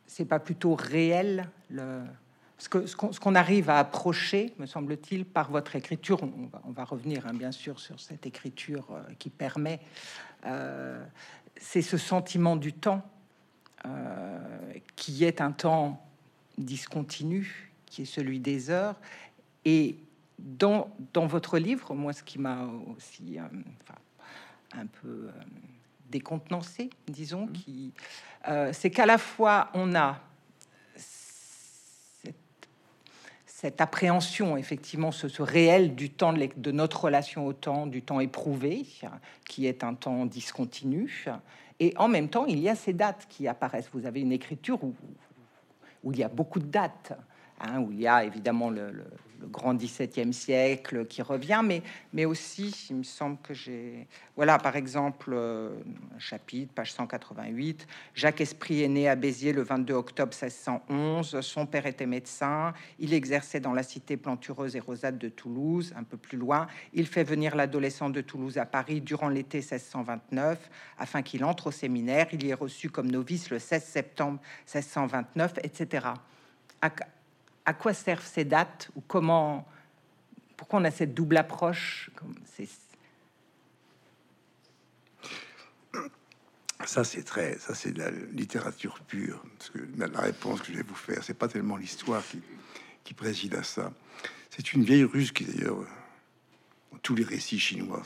c'est 0.06 0.26
pas 0.26 0.40
plutôt 0.40 0.76
réel 0.76 1.50
le, 1.70 2.02
ce 2.58 2.70
que 2.70 2.86
ce 2.88 2.96
qu'on 2.96 3.36
arrive 3.36 3.70
à 3.70 3.80
approcher, 3.80 4.54
me 4.58 4.66
semble-t-il, 4.66 5.26
par 5.26 5.52
votre 5.52 5.76
écriture, 5.76 6.24
on, 6.24 6.72
va, 6.72 6.84
revenir 6.84 7.28
hein, 7.28 7.34
bien 7.34 7.52
sûr 7.52 7.80
sur 7.80 8.00
cette 8.00 8.26
écriture 8.26 8.88
euh, 8.92 9.14
qui 9.20 9.30
permet 9.30 9.80
euh, 10.46 11.04
c'est 11.56 11.84
ce 11.84 11.98
sentiment 11.98 12.56
du 12.56 12.74
temps 12.74 13.04
euh, 13.86 14.40
qui 14.96 15.24
est 15.24 15.40
un 15.40 15.52
temps 15.52 16.04
discontinu, 16.58 17.72
qui 17.86 18.04
est 18.04 18.06
celui 18.06 18.40
des 18.40 18.72
heures. 18.72 18.96
Et 19.64 19.98
dans, 20.40 20.90
dans 21.14 21.28
votre 21.28 21.60
livre, 21.60 21.94
moi, 21.94 22.14
ce 22.14 22.24
qui 22.24 22.40
m'a 22.40 22.68
aussi 22.96 23.38
un 23.40 24.86
peu 25.02 25.30
décontenancé, 26.10 26.90
disons, 27.08 27.48
mmh. 27.48 27.52
qui, 27.52 27.94
c'est 28.72 28.90
qu'à 28.92 29.06
la 29.06 29.18
fois 29.18 29.70
on 29.74 29.94
a 29.94 30.22
cette 30.96 32.36
cette 33.60 33.82
appréhension, 33.82 34.56
effectivement, 34.56 35.12
ce, 35.12 35.42
réel 35.42 35.96
du 35.96 36.12
temps 36.12 36.32
de, 36.32 36.72
notre 36.72 37.06
relation 37.06 37.48
au 37.48 37.54
temps, 37.54 37.88
du 37.88 38.04
temps 38.04 38.20
éprouvé, 38.20 38.86
qui 39.50 39.66
est 39.66 39.84
un 39.84 39.96
temps 39.96 40.28
discontinu. 40.28 41.26
Et 41.80 41.92
en 41.98 42.08
même 42.08 42.30
temps, 42.30 42.46
il 42.46 42.60
y 42.60 42.70
a 42.70 42.76
ces 42.76 42.94
dates 42.94 43.26
qui 43.28 43.48
apparaissent. 43.48 43.90
Vous 43.92 44.06
avez 44.06 44.22
une 44.22 44.32
écriture 44.32 44.78
où 44.84 44.94
il 46.12 46.20
y 46.20 46.24
a 46.24 46.28
beaucoup 46.28 46.60
de 46.60 46.68
dates. 46.68 47.14
Hein, 47.60 47.80
où 47.80 47.92
il 47.92 48.02
y 48.02 48.08
a 48.08 48.24
évidemment 48.24 48.70
le, 48.70 48.92
le, 48.92 49.04
le 49.42 49.48
grand 49.48 49.74
XVIIe 49.74 50.34
siècle 50.34 51.06
qui 51.06 51.22
revient, 51.22 51.62
mais, 51.64 51.82
mais 52.14 52.26
aussi, 52.26 52.88
il 52.90 52.98
me 52.98 53.04
semble 53.04 53.38
que 53.42 53.54
j'ai... 53.54 54.08
Voilà, 54.36 54.60
par 54.60 54.76
exemple, 54.76 55.32
euh, 55.34 55.72
chapitre, 56.20 56.74
page 56.74 56.94
188, 56.94 57.88
Jacques 58.14 58.42
Esprit 58.42 58.84
est 58.84 58.88
né 58.88 59.10
à 59.10 59.16
Béziers 59.16 59.54
le 59.54 59.64
22 59.64 59.94
octobre 59.94 60.34
1611, 60.34 61.42
son 61.42 61.66
père 61.66 61.88
était 61.88 62.06
médecin, 62.06 62.74
il 63.00 63.14
exerçait 63.14 63.60
dans 63.60 63.74
la 63.74 63.84
cité 63.84 64.18
plantureuse 64.18 64.76
et 64.76 64.80
rosade 64.80 65.18
de 65.18 65.30
Toulouse, 65.30 65.94
un 65.98 66.04
peu 66.04 66.18
plus 66.18 66.38
loin, 66.38 66.68
il 66.94 67.08
fait 67.08 67.24
venir 67.24 67.56
l'adolescent 67.56 68.10
de 68.10 68.22
Toulouse 68.22 68.58
à 68.58 68.66
Paris 68.66 69.02
durant 69.02 69.30
l'été 69.30 69.60
1629, 69.60 70.70
afin 71.00 71.22
qu'il 71.24 71.44
entre 71.44 71.68
au 71.68 71.72
séminaire, 71.72 72.28
il 72.34 72.46
y 72.46 72.50
est 72.50 72.54
reçu 72.54 72.90
comme 72.90 73.10
novice 73.10 73.50
le 73.50 73.58
16 73.58 73.84
septembre 73.84 74.40
1629, 74.72 75.54
etc 75.64 76.10
quoi 77.74 77.94
servent 77.94 78.26
ces 78.26 78.46
dates 78.46 78.90
ou 78.96 79.02
comment, 79.02 79.68
pourquoi 80.56 80.80
on 80.80 80.86
a 80.86 80.92
cette 80.92 81.14
double 81.14 81.38
approche 81.38 82.10
Ça, 86.86 87.04
c'est 87.04 87.24
très, 87.24 87.58
ça, 87.58 87.76
c'est 87.76 87.92
de 87.92 88.00
la 88.00 88.12
littérature 88.12 89.00
pure. 89.02 89.44
La 89.98 90.22
réponse 90.22 90.62
que 90.62 90.72
je 90.72 90.78
vais 90.78 90.84
vous 90.84 90.96
faire, 90.96 91.24
c'est 91.24 91.34
pas 91.34 91.48
tellement 91.48 91.76
l'histoire 91.76 92.24
qui, 92.26 92.42
qui 93.04 93.14
préside 93.14 93.56
à 93.56 93.64
ça. 93.64 93.92
C'est 94.50 94.74
une 94.74 94.84
vieille 94.84 95.04
ruse 95.04 95.32
qui, 95.32 95.44
d'ailleurs, 95.44 95.86
tous 97.02 97.16
les 97.16 97.24
récits 97.24 97.60
chinois 97.60 98.04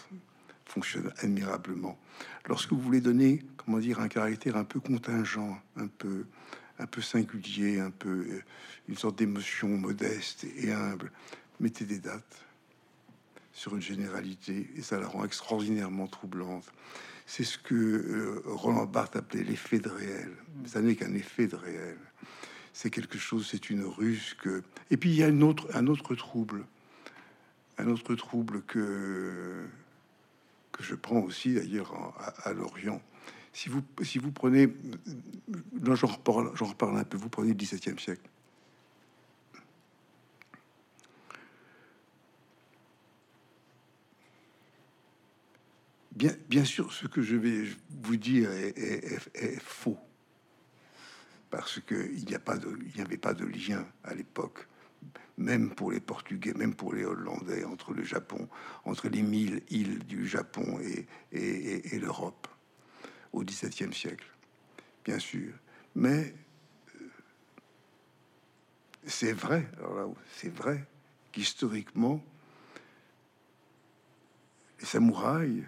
fonctionnent 0.66 1.14
admirablement. 1.20 1.98
Lorsque 2.48 2.72
vous 2.72 2.80
voulez 2.80 3.02
donner, 3.02 3.44
comment 3.58 3.78
dire, 3.78 4.00
un 4.00 4.08
caractère 4.08 4.56
un 4.56 4.64
peu 4.64 4.80
contingent, 4.80 5.60
un 5.76 5.88
peu, 5.88 6.26
un 6.82 6.88
peu 6.88 7.02
singulier, 7.02 7.80
un 7.80 7.92
peu 7.92 8.10
euh, 8.10 8.44
une 8.90 8.98
sorte 8.98 9.18
d'émotion 9.18 9.70
modeste 9.70 10.46
et 10.58 10.72
humble. 10.72 11.12
Mettez 11.60 11.86
des 11.86 12.00
dates 12.00 12.46
sur 13.54 13.76
une 13.76 13.82
généralité 13.82 14.70
et 14.76 14.82
ça 14.82 15.00
la 15.00 15.08
rend 15.08 15.24
extraordinairement 15.24 16.08
troublante. 16.08 16.66
C'est 17.28 17.44
ce 17.44 17.58
que 17.58 17.76
euh, 17.76 18.42
Roland 18.46 18.86
Barthes 18.86 19.16
appelait 19.16 19.44
l'effet 19.44 19.80
de 19.80 19.90
réel. 19.90 20.32
Ça 20.66 20.82
n'est 20.82 20.96
qu'un 20.96 21.14
effet 21.14 21.48
de 21.48 21.56
réel. 21.56 21.98
C'est 22.74 22.90
quelque 22.90 23.20
chose, 23.20 23.48
c'est 23.50 23.70
une 23.70 23.84
ruse 23.84 24.34
que. 24.42 24.64
Et 24.90 24.98
puis 24.98 25.12
il 25.12 25.16
y 25.18 25.24
a 25.24 25.30
autre, 25.30 25.68
un 25.74 25.88
autre 25.88 26.16
trouble, 26.16 26.66
un 27.78 27.88
autre 27.88 28.16
trouble 28.16 28.64
que 28.64 29.66
que 30.72 30.84
je 30.84 30.96
prends 30.96 31.20
aussi 31.20 31.54
d'ailleurs 31.54 32.14
à 32.46 32.54
l'Orient 32.54 33.02
si 33.54 33.70
vous, 33.70 33.82
si 34.04 34.18
vous 34.18 34.32
prenez, 34.32 34.68
là 35.82 35.96
j'en 35.96 36.08
reparle, 36.08 36.52
j'en 36.56 36.68
reparle 36.68 36.98
un 36.98 37.04
peu, 37.04 37.18
vous 37.18 37.30
prenez 37.30 37.50
le 37.50 37.56
XVIIe 37.56 38.00
siècle. 38.00 38.30
Bien, 46.14 46.36
bien 46.50 46.66
sûr, 46.66 46.94
ce 46.94 47.08
que 47.08 47.22
je 47.22 47.36
vais 47.36 47.64
vous 47.90 48.16
dire 48.16 48.52
est, 48.52 49.60
faux, 49.60 49.98
parce 51.50 51.80
qu'il 51.80 52.26
n'y 52.26 52.36
avait 52.36 53.18
pas 53.18 53.34
de 53.34 53.46
lien 53.46 53.88
à 54.04 54.14
l'époque, 54.14 54.68
même 55.38 55.74
pour 55.74 55.92
les 55.92 56.00
Portugais, 56.00 56.54
même 56.54 56.76
pour 56.76 56.94
les 56.94 57.06
Hollandais, 57.06 57.64
entre 57.64 57.94
le 57.94 58.04
Japon, 58.04 58.48
entre 58.86 59.10
les 59.10 59.24
mille 59.24 59.64
îles 59.72 60.00
du 60.06 60.28
Japon 60.28 60.80
et, 60.82 61.08
et 61.32 61.98
l'Europe 61.98 62.48
au 63.34 63.44
XVIIe 63.44 63.94
siècle, 63.94 64.26
bien 65.06 65.20
sûr. 65.20 65.54
Mais 65.96 66.34
euh, 67.02 67.08
c'est 69.06 69.34
vrai, 69.34 69.70
c'est 70.36 70.54
vrai 70.54 70.86
qu'historiquement, 71.32 72.24
les 74.80 74.86
samouraïs, 74.86 75.64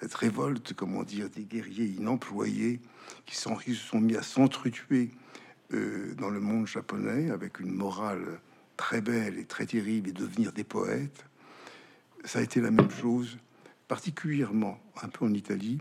cette 0.00 0.14
révolte, 0.14 0.74
comment 0.74 1.02
dire, 1.02 1.28
des 1.28 1.44
guerriers 1.44 1.86
inemployés 1.86 2.80
qui, 3.26 3.34
se 3.34 3.50
sont 3.74 4.00
mis 4.00 4.16
à 4.16 4.22
s'entretuer 4.22 5.10
euh, 5.74 6.14
dans 6.14 6.30
le 6.30 6.40
monde 6.40 6.66
japonais 6.66 7.30
avec 7.30 7.60
une 7.60 7.72
morale 7.72 8.40
très 8.76 9.00
belle 9.00 9.38
et 9.38 9.44
très 9.44 9.66
terrible 9.66 10.08
et 10.08 10.12
devenir 10.12 10.52
des 10.52 10.64
poètes, 10.64 11.24
ça 12.24 12.38
a 12.38 12.42
été 12.42 12.60
la 12.60 12.70
même 12.70 12.90
chose, 12.90 13.38
particulièrement 13.88 14.80
un 15.02 15.08
peu 15.08 15.24
en 15.24 15.34
Italie, 15.34 15.78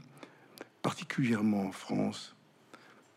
particulièrement 0.87 1.65
en 1.65 1.71
France, 1.73 2.33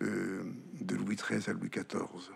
euh, 0.02 0.42
de 0.80 0.96
Louis 0.96 1.14
XIII 1.14 1.48
à 1.48 1.52
Louis 1.52 1.68
XIV, 1.68 2.32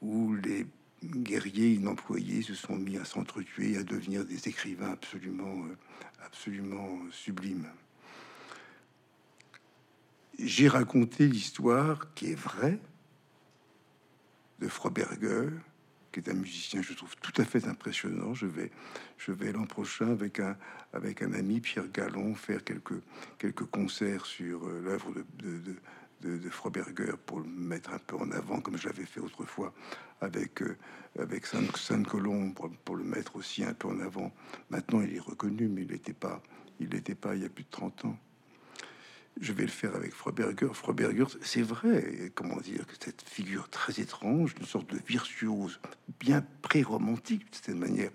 où 0.00 0.32
les 0.32 0.66
guerriers 1.04 1.74
inemployés 1.74 2.40
se 2.40 2.54
sont 2.54 2.76
mis 2.76 2.96
à 2.96 3.04
s'entretuer, 3.04 3.76
à 3.76 3.82
devenir 3.82 4.24
des 4.24 4.48
écrivains 4.48 4.92
absolument, 4.92 5.66
euh, 5.66 5.76
absolument 6.24 6.98
sublimes. 7.10 7.68
J'ai 10.38 10.68
raconté 10.68 11.28
l'histoire 11.28 12.14
qui 12.14 12.32
est 12.32 12.40
vraie 12.40 12.78
de 14.60 14.68
Froberger, 14.68 15.50
qui 16.12 16.20
est 16.20 16.28
un 16.28 16.34
musicien, 16.34 16.82
je 16.82 16.92
trouve 16.92 17.14
tout 17.16 17.32
à 17.40 17.44
fait 17.44 17.66
impressionnant. 17.66 18.34
Je 18.34 18.46
vais, 18.46 18.70
je 19.16 19.32
vais 19.32 19.52
l'an 19.52 19.66
prochain 19.66 20.10
avec 20.10 20.40
un, 20.40 20.56
avec 20.92 21.22
un 21.22 21.32
ami, 21.32 21.60
Pierre 21.60 21.90
Gallon, 21.92 22.34
faire 22.34 22.64
quelques, 22.64 23.00
quelques 23.38 23.64
concerts 23.64 24.26
sur 24.26 24.66
euh, 24.66 24.80
l'œuvre 24.82 25.12
de, 25.12 25.24
de, 26.20 26.36
de, 26.36 26.50
Froberger 26.50 27.14
pour 27.24 27.40
le 27.40 27.46
mettre 27.46 27.92
un 27.92 27.98
peu 27.98 28.16
en 28.16 28.30
avant, 28.32 28.60
comme 28.60 28.76
j'avais 28.76 29.06
fait 29.06 29.20
autrefois 29.20 29.72
avec, 30.20 30.62
euh, 30.62 30.76
avec 31.18 31.46
Saint-Colomb, 31.46 32.52
pour, 32.52 32.70
pour, 32.84 32.96
le 32.96 33.04
mettre 33.04 33.36
aussi 33.36 33.64
un 33.64 33.74
peu 33.74 33.88
en 33.88 34.00
avant. 34.00 34.32
Maintenant, 34.68 35.00
il 35.00 35.14
est 35.14 35.20
reconnu, 35.20 35.68
mais 35.68 35.82
il 35.82 35.92
n'était 35.92 36.12
pas, 36.12 36.42
il 36.78 36.90
n'était 36.90 37.14
pas 37.14 37.34
il 37.36 37.42
y 37.42 37.46
a 37.46 37.48
plus 37.48 37.64
de 37.64 37.70
30 37.70 38.04
ans 38.06 38.18
je 39.40 39.52
vais 39.52 39.62
le 39.62 39.68
faire 39.68 39.94
avec 39.94 40.12
Froberger. 40.12 40.68
Froberger, 40.72 41.24
c'est 41.42 41.62
vrai, 41.62 42.32
comment 42.34 42.60
dire, 42.60 42.86
que 42.86 42.94
cette 43.02 43.22
figure 43.22 43.68
très 43.68 44.00
étrange, 44.00 44.54
une 44.58 44.66
sorte 44.66 44.92
de 44.92 44.98
virtuose 45.06 45.80
bien 46.18 46.44
pré-romantique 46.62 47.50
de 47.50 47.56
cette 47.56 47.76
manière, 47.76 48.10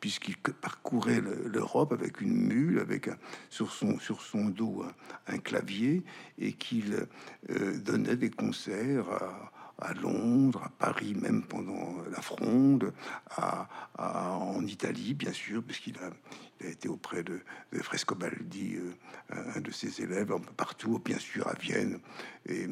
puisqu'il 0.00 0.36
parcourait 0.36 1.20
l'Europe 1.20 1.92
avec 1.92 2.20
une 2.20 2.34
mule, 2.34 2.78
avec 2.78 3.08
un, 3.08 3.16
sur, 3.50 3.72
son, 3.72 3.98
sur 3.98 4.22
son 4.22 4.46
dos 4.46 4.84
un, 5.26 5.38
clavier, 5.38 6.04
et 6.38 6.52
qu'il 6.52 7.06
euh, 7.50 7.78
donnait 7.78 8.16
des 8.16 8.30
concerts 8.30 9.10
à, 9.10 9.52
à 9.80 9.94
Londres, 9.94 10.62
à 10.64 10.68
Paris, 10.70 11.14
même 11.14 11.42
pendant 11.42 12.02
la 12.10 12.20
Fronde, 12.20 12.92
à, 13.36 13.68
en 13.96 14.64
Italie, 14.66 15.14
bien 15.14 15.32
sûr, 15.32 15.62
puisqu'il 15.62 15.96
a, 15.98 16.10
a 16.64 16.68
été 16.68 16.88
auprès 16.88 17.22
de, 17.22 17.40
de 17.72 17.78
Frescobaldi, 17.78 18.76
euh, 18.76 18.92
un 19.56 19.60
de 19.60 19.70
ses 19.70 20.02
élèves, 20.02 20.32
partout, 20.56 21.00
bien 21.04 21.18
sûr, 21.18 21.46
à 21.48 21.54
Vienne 21.54 21.98
et, 22.48 22.66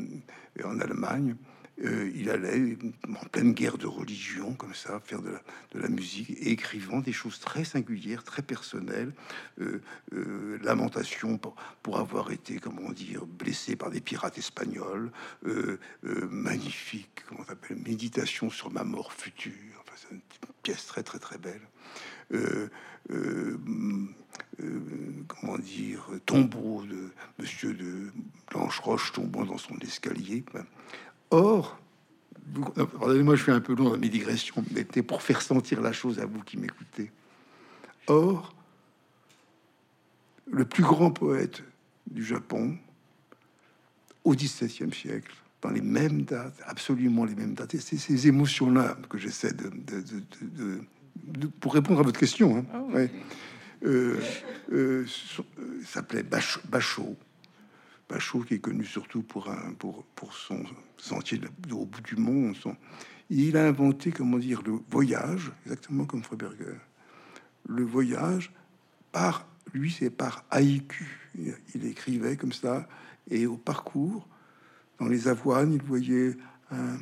en 0.65 0.81
Allemagne. 0.81 1.37
Euh, 1.85 2.11
il 2.15 2.31
allait 2.31 2.79
en 3.09 3.27
pleine 3.27 3.53
guerre 3.53 3.77
de 3.77 3.87
religion, 3.87 4.55
comme 4.55 4.75
ça, 4.75 4.99
faire 5.01 5.21
de 5.21 5.39
la, 5.75 5.89
musique, 5.89 6.31
et 6.31 6.51
écrivant 6.51 7.01
des 7.01 7.13
choses 7.13 7.39
très 7.39 7.65
singulières, 7.65 8.25
très 8.25 8.43
personnelles. 8.43 9.13
Euh, 9.61 9.83
euh 10.15 10.59
lamentation 10.63 11.39
pour, 11.83 11.99
avoir 11.99 12.31
été, 12.31 12.59
comment 12.59 12.91
dire, 12.91 13.27
blessé 13.27 13.77
par 13.77 13.91
des 13.91 14.01
pirates 14.01 14.39
espagnols. 14.39 15.11
magnifique, 16.03 17.25
comment 17.29 17.45
on 17.47 17.53
appelle, 17.53 17.77
méditation 17.77 18.51
sur 18.51 18.71
ma 18.71 18.85
mort 18.85 19.13
future. 19.13 19.53
Enfin, 19.81 19.93
c'est 19.97 20.15
une 20.15 20.21
pièce 20.63 20.87
très, 20.87 21.03
très, 21.03 21.19
très 21.19 21.39
belle. 21.39 21.63
Euh, 22.33 22.69
euh, 23.11 23.57
euh, 24.61 24.81
comment 25.29 25.59
dire, 25.59 26.09
tombeau 26.25 26.83
de 26.85 27.11
Monsieur 27.39 27.73
de 27.73 28.11
Blanche 28.51 28.81
Roche 28.81 29.13
tombant 29.13 29.45
dans 29.45 29.59
son 29.59 29.77
escalier. 29.79 30.45
Or, 31.31 31.79
pardonnez-moi, 32.75 33.37
je 33.37 33.43
fais 33.43 33.53
un 33.53 33.61
peu 33.61 33.75
long 33.75 33.91
dans 33.91 33.99
mes 33.99 34.09
digressions, 34.09 34.65
mais 34.71 34.81
c'était 34.81 35.03
pour 35.03 35.23
faire 35.23 35.43
sentir 35.43 35.81
la 35.81 35.93
chose 35.93 36.19
à 36.19 36.27
vous 36.27 36.43
qui 36.43 36.57
m'écoutez. 36.57 37.11
Or, 38.07 38.55
le 40.47 40.65
plus 40.65 40.83
grand 40.83 41.11
poète 41.11 41.63
du 42.11 42.25
Japon, 42.25 42.77
au 44.25 44.35
XVIIe 44.35 44.93
siècle, 44.93 45.35
dans 45.63 45.71
les 45.71 45.81
mêmes 45.81 46.23
dates, 46.23 46.61
absolument 46.67 47.25
les 47.25 47.35
mêmes 47.35 47.55
dates, 47.55 47.75
et 47.75 47.81
c'est 47.81 47.97
ces 47.97 48.29
émotions-là 48.29 48.97
que 49.09 49.19
j'essaie 49.19 49.53
de, 49.53 49.71
de 50.43 50.81
pour 51.61 51.75
répondre 51.75 52.01
à 52.01 52.03
votre 52.03 52.19
question, 52.19 52.59
hein, 52.59 52.65
ah 52.73 52.99
euh, 53.85 54.19
euh, 54.73 55.05
s'appelait 55.85 56.23
Bachot. 56.23 57.17
Bachot, 58.09 58.41
qui 58.41 58.55
est 58.55 58.59
connu 58.61 58.85
surtout 58.85 59.23
pour, 59.23 59.51
un, 59.51 59.73
pour, 59.75 60.05
pour 60.15 60.35
son 60.35 60.63
sentier 60.97 61.41
au 61.73 61.85
bout 61.85 62.01
du 62.03 62.17
monde. 62.17 62.55
Il 63.31 63.57
a 63.57 63.67
inventé, 63.67 64.13
comment 64.13 64.39
dire, 64.39 64.63
le 64.63 64.79
voyage, 64.91 65.53
exactement 65.65 66.05
comme 66.05 66.23
Freiberger. 66.23 66.77
Le 67.69 67.83
voyage 67.83 68.53
par 69.11 69.49
lui, 69.73 69.91
c'est 69.91 70.11
par 70.11 70.45
haïku. 70.51 71.05
Il 71.75 71.85
écrivait 71.85 72.37
comme 72.37 72.53
ça, 72.53 72.89
et 73.29 73.47
au 73.47 73.57
parcours, 73.57 74.29
dans 75.01 75.09
les 75.09 75.29
avoines, 75.29 75.73
il 75.73 75.83
voyait 75.83 76.37
un, 76.71 76.97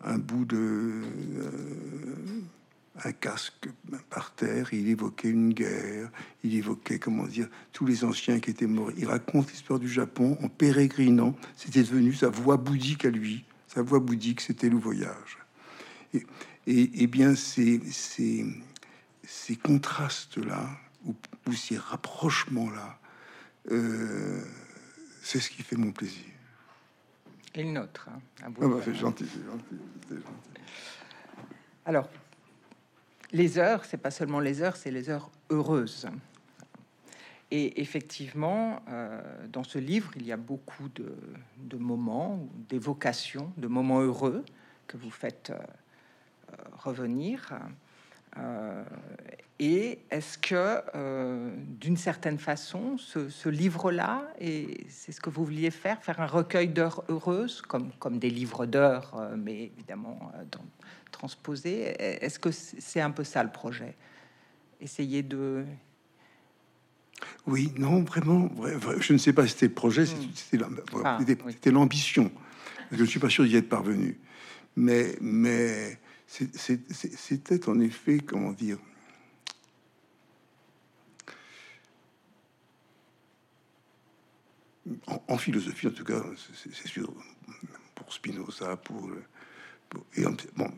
un, 0.00 0.18
bout 0.18 0.44
de 0.44 0.56
euh, 0.56 2.40
un 3.02 3.12
casque 3.12 3.68
par 4.10 4.32
terre. 4.34 4.72
Il 4.72 4.88
évoquait 4.88 5.30
une 5.30 5.52
guerre. 5.52 6.10
Il 6.42 6.54
évoquait 6.54 6.98
comment 6.98 7.26
dire 7.26 7.48
tous 7.72 7.86
les 7.86 8.04
anciens 8.04 8.40
qui 8.40 8.50
étaient 8.50 8.66
morts. 8.66 8.92
Il 8.96 9.06
raconte 9.06 9.50
l'histoire 9.50 9.78
du 9.78 9.88
Japon 9.88 10.38
en 10.42 10.48
pérégrinant. 10.48 11.34
C'était 11.56 11.82
devenu 11.82 12.12
sa 12.14 12.28
voix 12.28 12.56
bouddhique 12.56 13.04
à 13.04 13.10
lui. 13.10 13.44
Sa 13.66 13.82
voix 13.82 13.98
bouddhique, 13.98 14.40
c'était 14.40 14.68
le 14.68 14.76
voyage. 14.76 15.38
Et, 16.12 16.22
et, 16.66 17.06
bien, 17.08 17.34
ces, 17.34 17.80
ces, 17.90 18.46
ces 19.24 19.56
contrastes-là, 19.56 20.70
ou, 21.04 21.52
ces 21.52 21.76
rapprochements-là, 21.76 22.98
euh, 23.70 24.40
c'est 25.22 25.40
ce 25.40 25.50
qui 25.50 25.62
fait 25.62 25.76
mon 25.76 25.90
plaisir. 25.90 26.24
Et 27.54 27.64
le 27.64 27.70
nôtre. 27.70 28.08
Hein, 28.10 28.20
ah 28.44 28.48
bah, 28.50 28.80
c'est 28.84 28.94
gentil, 28.94 29.24
gentil, 29.24 29.76
gentil. 30.10 30.20
Alors, 31.86 32.08
les 33.34 33.58
heures, 33.58 33.84
c'est 33.84 33.98
pas 33.98 34.12
seulement 34.12 34.38
les 34.38 34.62
heures, 34.62 34.76
c'est 34.76 34.92
les 34.92 35.10
heures 35.10 35.28
heureuses. 35.50 36.06
Et 37.50 37.80
effectivement, 37.82 38.80
euh, 38.88 39.20
dans 39.48 39.64
ce 39.64 39.78
livre, 39.78 40.12
il 40.16 40.24
y 40.24 40.32
a 40.32 40.36
beaucoup 40.36 40.88
de, 40.94 41.16
de 41.58 41.76
moments, 41.76 42.48
d'évocations, 42.68 43.52
de 43.56 43.66
moments 43.66 44.00
heureux 44.00 44.44
que 44.86 44.96
vous 44.96 45.10
faites 45.10 45.50
euh, 45.50 46.54
revenir. 46.78 47.58
Euh, 48.38 48.84
et 49.60 50.00
est-ce 50.10 50.36
que, 50.36 50.80
euh, 50.96 51.54
d'une 51.80 51.96
certaine 51.96 52.38
façon, 52.38 52.98
ce, 52.98 53.48
livre-là, 53.48 54.26
et 54.40 54.84
c'est 54.88 55.12
ce 55.12 55.20
que 55.20 55.30
vous 55.30 55.44
vouliez 55.44 55.70
faire, 55.70 56.02
faire 56.02 56.20
un 56.20 56.26
recueil 56.26 56.68
d'heures 56.68 57.04
heureuses, 57.08 57.62
comme, 57.62 57.92
comme 58.00 58.18
des 58.18 58.30
livres 58.30 58.66
d'heures, 58.66 59.14
euh, 59.16 59.36
mais 59.38 59.70
évidemment 59.76 60.32
dans, 60.50 60.64
transposés, 61.12 61.94
est-ce 62.00 62.40
que 62.40 62.50
c'est 62.50 63.00
un 63.00 63.12
peu 63.12 63.22
ça 63.22 63.44
le 63.44 63.50
projet? 63.50 63.94
Essayer 64.80 65.22
de... 65.22 65.64
Oui, 67.46 67.72
non, 67.78 68.02
vraiment, 68.02 68.50
je 68.98 69.12
ne 69.12 69.18
sais 69.18 69.32
pas 69.32 69.46
si 69.46 69.52
c'était 69.52 69.68
le 69.68 69.74
projet, 69.74 70.04
c'était 70.04 70.58
ah, 71.04 71.18
l'ambition. 71.70 72.32
Je 72.90 73.00
ne 73.00 73.06
suis 73.06 73.20
pas 73.20 73.30
sûr 73.30 73.44
d'y 73.44 73.56
être 73.56 73.68
parvenu. 73.68 74.18
Mais, 74.76 75.16
mais 75.20 75.98
c'était 76.26 77.68
en 77.68 77.78
effet, 77.78 78.18
comment 78.18 78.52
dire, 78.52 78.78
en, 85.06 85.38
philosophie 85.38 85.86
en 85.88 85.92
tout 85.92 86.04
cas, 86.04 86.22
c'est 86.52 86.88
sûr, 86.88 87.12
pour 87.94 88.12
Spinoza, 88.12 88.76
pour, 88.76 89.10
et 90.16 90.24
bon, 90.56 90.70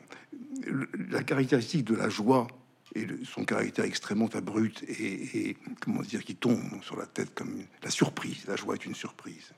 la 1.11 1.23
caractéristique 1.23 1.85
de 1.85 1.95
la 1.95 2.09
joie 2.09 2.47
et 2.95 3.07
son 3.25 3.45
caractère 3.45 3.85
extrêmement 3.85 4.29
abrupt 4.35 4.83
et, 4.89 5.57
comment 5.81 6.03
dire 6.03 6.25
qui 6.25 6.35
tombe 6.35 6.83
sur 6.83 6.97
la 6.97 7.07
tête 7.07 7.35
comme 7.35 7.65
la 7.83 7.91
surprise. 7.91 8.45
La 8.47 8.57
joie 8.57 8.75
est 8.75 8.87
une 8.87 8.95
surprise. 8.95 9.53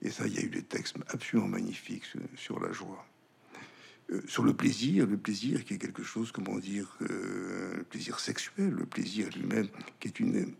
Et 0.00 0.10
ça, 0.10 0.26
il 0.26 0.34
y 0.34 0.38
a 0.38 0.42
eu 0.42 0.48
des 0.48 0.62
textes 0.62 0.96
absolument 1.08 1.48
magnifiques 1.48 2.06
sur 2.34 2.60
la 2.60 2.72
joie. 2.72 3.06
Euh, 4.10 4.20
sur 4.26 4.42
le 4.42 4.52
plaisir, 4.52 5.06
le 5.06 5.16
plaisir 5.16 5.64
qui 5.64 5.74
est 5.74 5.78
quelque 5.78 6.02
chose, 6.02 6.32
comment 6.32 6.58
dire, 6.58 6.96
euh, 7.02 7.76
le 7.76 7.84
plaisir 7.84 8.18
sexuel, 8.18 8.70
le 8.70 8.84
plaisir 8.84 9.28
lui-même, 9.36 9.68
qui 10.00 10.08
est 10.08 10.18
une, 10.18 10.54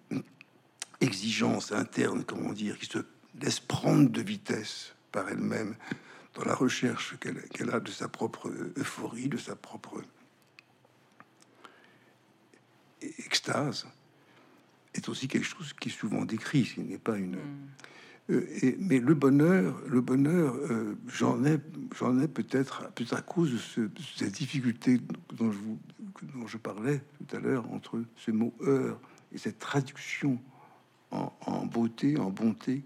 exigence 1.02 1.72
interne, 1.72 2.24
comment 2.24 2.52
dire, 2.52 2.78
qui 2.78 2.86
se 2.86 2.98
laisse 3.40 3.60
prendre 3.60 4.08
de 4.08 4.22
vitesse 4.22 4.94
par 5.10 5.28
elle-même 5.28 5.74
dans 6.34 6.44
la 6.44 6.54
recherche 6.54 7.16
qu'elle 7.18 7.70
a 7.70 7.80
de 7.80 7.90
sa 7.90 8.08
propre 8.08 8.50
euphorie, 8.76 9.28
de 9.28 9.36
sa 9.36 9.56
propre 9.56 10.02
extase, 13.18 13.86
est 14.94 15.08
aussi 15.08 15.28
quelque 15.28 15.46
chose 15.46 15.72
qui 15.72 15.88
est 15.88 15.92
souvent 15.92 16.24
décrit, 16.24 16.64
ce 16.64 16.80
n'est 16.80 16.98
pas 16.98 17.18
une... 17.18 17.36
Mm. 17.36 17.68
Euh, 18.30 18.76
mais 18.78 19.00
le 19.00 19.14
bonheur, 19.14 19.80
le 19.88 20.00
bonheur, 20.00 20.54
euh, 20.54 20.96
j'en 21.08 21.44
ai, 21.44 21.58
j'en 21.98 22.20
ai 22.20 22.28
peut-être, 22.28 22.88
peut-être 22.92 23.14
à 23.14 23.20
cause 23.20 23.52
de, 23.76 23.90
cette 24.16 24.32
difficulté 24.32 25.00
dont 25.32 25.50
je, 25.50 25.58
vous, 25.58 25.78
dont 26.34 26.46
je 26.46 26.56
parlais 26.56 27.02
tout 27.18 27.36
à 27.36 27.40
l'heure 27.40 27.68
entre 27.72 28.00
ce 28.16 28.30
mot 28.30 28.54
heure 28.60 29.00
et 29.32 29.38
cette 29.38 29.58
traduction 29.58 30.38
en, 31.12 31.66
beauté, 31.66 32.18
en 32.18 32.30
bonté, 32.30 32.82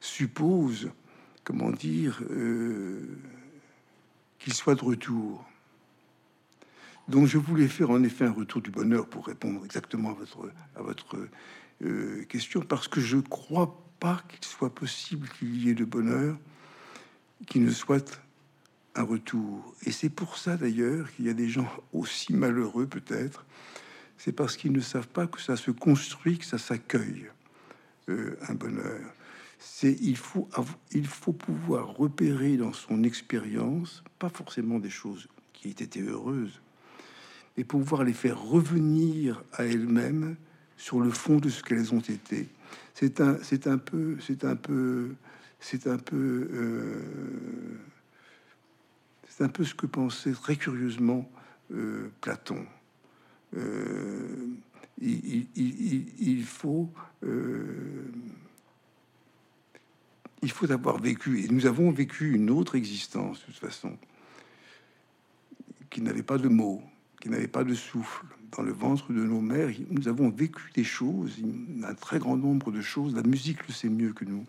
suppose, 0.00 0.90
comment 1.44 1.70
dire, 1.70 2.22
euh, 2.30 3.18
qu'il 4.38 4.52
soit 4.52 4.74
de 4.74 4.84
retour. 4.84 5.44
Donc 7.08 7.26
je 7.26 7.38
voulais 7.38 7.68
faire 7.68 7.90
en 7.90 8.02
effet 8.04 8.24
un 8.24 8.32
retour 8.32 8.62
du 8.62 8.70
bonheur 8.70 9.06
pour 9.06 9.26
répondre 9.26 9.64
exactement 9.64 10.10
à 10.10 10.14
votre, 10.14 10.50
à 10.76 10.82
votre 10.82 11.16
question, 12.28 12.60
parce 12.60 12.88
que 12.88 13.00
je 13.00 13.16
crois 13.16 13.82
pas 13.98 14.22
qu'il 14.28 14.44
soit 14.44 14.74
possible 14.74 15.28
qu'il 15.38 15.64
y 15.64 15.70
ait 15.70 15.74
de 15.74 15.84
bonheur 15.84 16.36
qui 17.46 17.60
ne 17.60 17.70
soit 17.70 18.20
un 18.94 19.02
retour. 19.02 19.74
Et 19.86 19.92
c'est 19.92 20.08
pour 20.08 20.38
ça 20.38 20.56
d'ailleurs 20.56 21.10
qu'il 21.12 21.26
y 21.26 21.30
a 21.30 21.34
des 21.34 21.48
gens 21.48 21.68
aussi 21.92 22.32
malheureux 22.32 22.86
peut-être. 22.86 23.44
C'est 24.22 24.32
parce 24.32 24.56
qu'ils 24.56 24.72
ne 24.72 24.80
savent 24.80 25.08
pas 25.08 25.26
que 25.26 25.40
ça 25.40 25.56
se 25.56 25.70
construit, 25.70 26.36
que 26.36 26.44
ça 26.44 26.58
s'accueille 26.58 27.30
euh, 28.10 28.36
un 28.48 28.54
bonheur. 28.54 29.00
C'est 29.58 29.96
il 30.00 30.16
faut 30.16 30.48
il 30.92 31.06
faut 31.06 31.32
pouvoir 31.32 31.96
repérer 31.96 32.56
dans 32.56 32.72
son 32.72 33.02
expérience, 33.02 34.04
pas 34.18 34.28
forcément 34.28 34.78
des 34.78 34.90
choses 34.90 35.28
qui 35.52 35.68
aient 35.68 35.84
été 35.84 36.02
heureuses, 36.02 36.60
mais 37.56 37.64
pouvoir 37.64 38.04
les 38.04 38.12
faire 38.12 38.40
revenir 38.40 39.42
à 39.52 39.64
elles-mêmes 39.64 40.36
sur 40.76 41.00
le 41.00 41.10
fond 41.10 41.36
de 41.36 41.48
ce 41.48 41.62
qu'elles 41.62 41.94
ont 41.94 42.00
été 42.00 42.48
c'est 43.00 43.20
un, 43.20 43.38
c'est 43.42 43.66
un 43.66 43.78
peu, 43.78 44.18
c'est 44.20 44.44
un 44.44 44.56
peu, 44.56 45.14
c'est 45.58 45.86
un 45.86 45.96
peu, 45.96 46.48
euh, 46.52 47.78
c'est 49.28 49.44
un 49.44 49.48
peu 49.48 49.64
ce 49.64 49.74
que 49.74 49.86
pensait 49.86 50.32
très 50.32 50.56
curieusement 50.56 51.30
euh, 51.72 52.10
Platon. 52.20 52.66
Euh, 53.56 54.46
il, 55.00 56.44
faut, 56.44 56.90
il 60.42 60.50
faut 60.50 60.70
avoir 60.70 61.00
vécu, 61.00 61.40
et 61.40 61.48
nous 61.48 61.66
avons 61.66 61.90
vécu 61.90 62.34
une 62.34 62.50
autre 62.50 62.74
existence 62.74 63.40
de 63.40 63.46
toute 63.46 63.56
façon, 63.56 63.96
qui 65.88 66.02
n'avait 66.02 66.22
pas 66.22 66.38
de 66.38 66.48
mots, 66.48 66.82
qui 67.20 67.28
n'avait 67.30 67.48
pas 67.48 67.64
de 67.64 67.74
souffle, 67.74 68.26
dans 68.56 68.62
le 68.62 68.72
ventre 68.72 69.12
de 69.12 69.22
nos 69.22 69.40
mères, 69.40 69.70
nous 69.90 70.08
avons 70.08 70.30
vécu 70.30 70.70
des 70.74 70.84
choses, 70.84 71.36
un 71.84 71.94
très 71.94 72.18
grand 72.18 72.36
nombre 72.36 72.72
de 72.72 72.80
choses, 72.80 73.14
la 73.14 73.22
musique 73.22 73.66
le 73.68 73.72
sait 73.72 73.88
mieux 73.88 74.12
que 74.12 74.24
nous, 74.24 74.44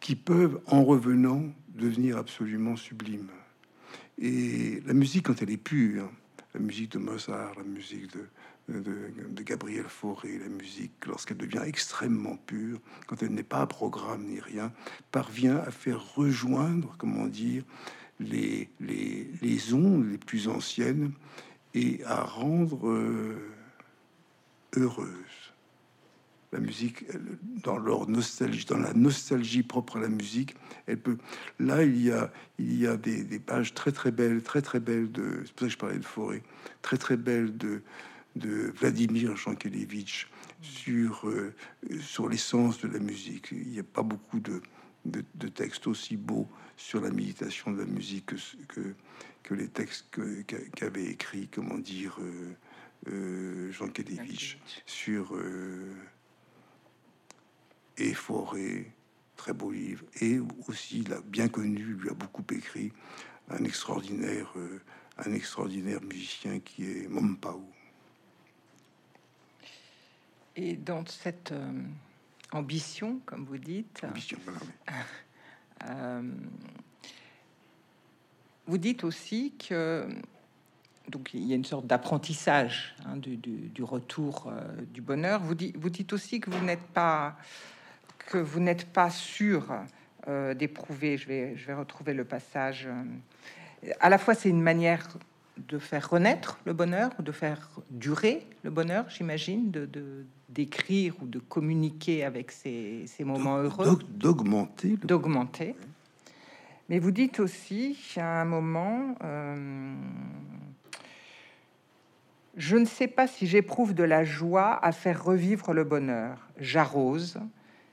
qui 0.00 0.16
peuvent, 0.16 0.60
en 0.66 0.84
revenant, 0.84 1.44
devenir 1.68 2.16
absolument 2.16 2.76
sublimes. 2.76 3.28
Et 4.18 4.80
la 4.86 4.94
musique, 4.94 5.26
quand 5.26 5.42
elle 5.42 5.50
est 5.50 5.56
pure, 5.56 6.10
la 6.54 6.60
musique 6.60 6.92
de 6.92 6.98
Mozart, 6.98 7.54
la 7.56 7.64
musique 7.64 8.12
de, 8.12 8.28
de, 8.68 9.42
Gabriel 9.42 9.84
Fauré, 9.84 10.38
la 10.38 10.48
musique, 10.48 11.06
lorsqu'elle 11.06 11.36
devient 11.36 11.62
extrêmement 11.66 12.36
pure, 12.36 12.80
quand 13.06 13.22
elle 13.22 13.32
n'est 13.32 13.42
pas 13.42 13.60
à 13.60 13.66
programme 13.66 14.24
ni 14.24 14.40
rien, 14.40 14.72
parvient 15.12 15.58
à 15.58 15.70
faire 15.70 16.14
rejoindre, 16.14 16.94
comment 16.98 17.26
dire, 17.26 17.64
les, 18.20 18.68
les, 18.80 19.30
les 19.42 19.74
ondes 19.74 20.10
les 20.10 20.18
plus 20.18 20.48
anciennes 20.48 21.12
et 21.74 22.02
à 22.04 22.22
rendre 22.22 22.88
euh, 22.88 23.50
heureuse. 24.76 25.47
La 26.52 26.60
musique, 26.60 27.04
dans 27.62 27.78
leur 27.78 28.08
nostalgie, 28.08 28.64
dans 28.64 28.78
la 28.78 28.94
nostalgie 28.94 29.62
propre 29.62 29.98
à 29.98 30.00
la 30.00 30.08
musique, 30.08 30.56
elle 30.86 30.98
peut. 30.98 31.18
Là, 31.58 31.84
il 31.84 32.02
y 32.02 32.10
a, 32.10 32.32
il 32.58 32.78
y 32.78 32.86
a 32.86 32.96
des, 32.96 33.38
pages 33.38 33.74
très 33.74 33.92
très 33.92 34.10
belles, 34.10 34.42
très 34.42 34.62
très 34.62 34.80
belles 34.80 35.12
de. 35.12 35.42
C'est 35.44 35.52
pour 35.52 35.60
ça 35.60 35.66
que 35.66 35.72
je 35.72 35.78
parlais 35.78 35.98
de 35.98 36.04
forêt, 36.04 36.42
très 36.82 36.96
très 36.96 37.16
belles 37.16 37.56
de 37.56 37.82
de 38.36 38.72
Vladimir 38.78 39.36
Jankelevitch 39.36 40.30
sur 40.62 41.28
euh, 41.28 41.54
sur 42.00 42.28
l'essence 42.28 42.80
de 42.80 42.88
la 42.88 42.98
musique. 42.98 43.48
Il 43.52 43.68
n'y 43.68 43.80
a 43.80 43.84
pas 43.84 44.02
beaucoup 44.02 44.40
de, 44.40 44.62
de, 45.04 45.48
textes 45.48 45.86
aussi 45.86 46.16
beaux 46.16 46.48
sur 46.76 47.00
la 47.00 47.10
méditation 47.10 47.72
de 47.72 47.78
la 47.78 47.86
musique 47.86 48.26
que, 48.26 48.36
que 48.68 48.94
que 49.48 49.54
les 49.54 49.68
textes 49.68 50.14
qu'avait 50.74 51.06
écrit, 51.06 51.48
comment 51.48 51.78
dire, 51.78 52.18
euh, 52.20 52.54
euh, 53.08 53.72
Jean 53.72 53.88
Kedevich 53.88 54.58
sur 54.84 55.34
euh, 55.34 55.94
et 57.98 58.14
forêt, 58.14 58.86
très 59.36 59.52
beau 59.52 59.70
livre. 59.70 60.04
Et 60.20 60.38
aussi, 60.66 61.00
il 61.00 61.12
a 61.12 61.20
bien 61.20 61.48
connu, 61.48 61.82
lui 61.82 62.08
a 62.08 62.14
beaucoup 62.14 62.44
écrit, 62.50 62.92
un 63.50 63.64
extraordinaire, 63.64 64.52
euh, 64.56 64.80
un 65.18 65.32
extraordinaire 65.32 66.00
musicien 66.02 66.60
qui 66.60 66.84
est 66.84 67.08
Mompao. 67.08 67.64
Et 70.56 70.76
dans 70.76 71.06
cette 71.06 71.52
euh, 71.52 71.82
ambition, 72.52 73.20
comme 73.26 73.44
vous 73.44 73.58
dites, 73.58 74.02
euh, 75.88 76.22
vous 78.66 78.78
dites 78.78 79.04
aussi 79.04 79.54
que 79.56 80.08
donc 81.08 81.32
il 81.32 81.44
y 81.46 81.52
a 81.52 81.56
une 81.56 81.64
sorte 81.64 81.86
d'apprentissage 81.86 82.94
hein, 83.06 83.16
du, 83.16 83.82
retour 83.82 84.52
du 84.92 85.00
bonheur. 85.00 85.40
Vous, 85.40 85.54
dites, 85.54 85.74
vous 85.78 85.88
dites 85.88 86.12
aussi 86.12 86.38
que 86.38 86.50
vous 86.50 86.62
n'êtes 86.62 86.86
pas 86.88 87.38
que 88.28 88.38
vous 88.38 88.60
n'êtes 88.60 88.84
pas 88.84 89.08
sûr 89.08 89.72
euh, 90.28 90.52
d'éprouver. 90.52 91.16
Je 91.16 91.26
vais, 91.26 91.56
je 91.56 91.66
vais 91.66 91.74
retrouver 91.74 92.12
le 92.12 92.24
passage. 92.24 92.86
Euh, 92.86 93.90
à 94.00 94.10
la 94.10 94.18
fois, 94.18 94.34
c'est 94.34 94.50
une 94.50 94.60
manière 94.60 95.08
de 95.56 95.78
faire 95.78 96.10
renaître 96.10 96.58
le 96.66 96.72
bonheur, 96.72 97.10
ou 97.18 97.22
de 97.22 97.32
faire 97.32 97.70
durer 97.90 98.46
le 98.62 98.70
bonheur, 98.70 99.06
j'imagine, 99.08 99.70
de 99.72 99.88
d'écrire 100.48 101.14
ou 101.20 101.26
de 101.26 101.38
communiquer 101.38 102.24
avec 102.24 102.50
ces, 102.52 103.04
ces 103.06 103.22
moments 103.22 103.58
heureux, 103.58 103.98
d'augmenter, 104.08 104.96
d'augmenter. 105.04 105.76
Mais 106.88 106.98
vous 106.98 107.10
dites 107.10 107.38
aussi 107.38 107.98
à 108.16 108.40
un 108.40 108.44
moment, 108.46 109.14
euh, 109.22 109.94
je 112.56 112.76
ne 112.76 112.86
sais 112.86 113.08
pas 113.08 113.26
si 113.26 113.46
j'éprouve 113.46 113.92
de 113.92 114.04
la 114.04 114.24
joie 114.24 114.82
à 114.82 114.92
faire 114.92 115.22
revivre 115.22 115.74
le 115.74 115.84
bonheur. 115.84 116.48
J'arrose, 116.58 117.38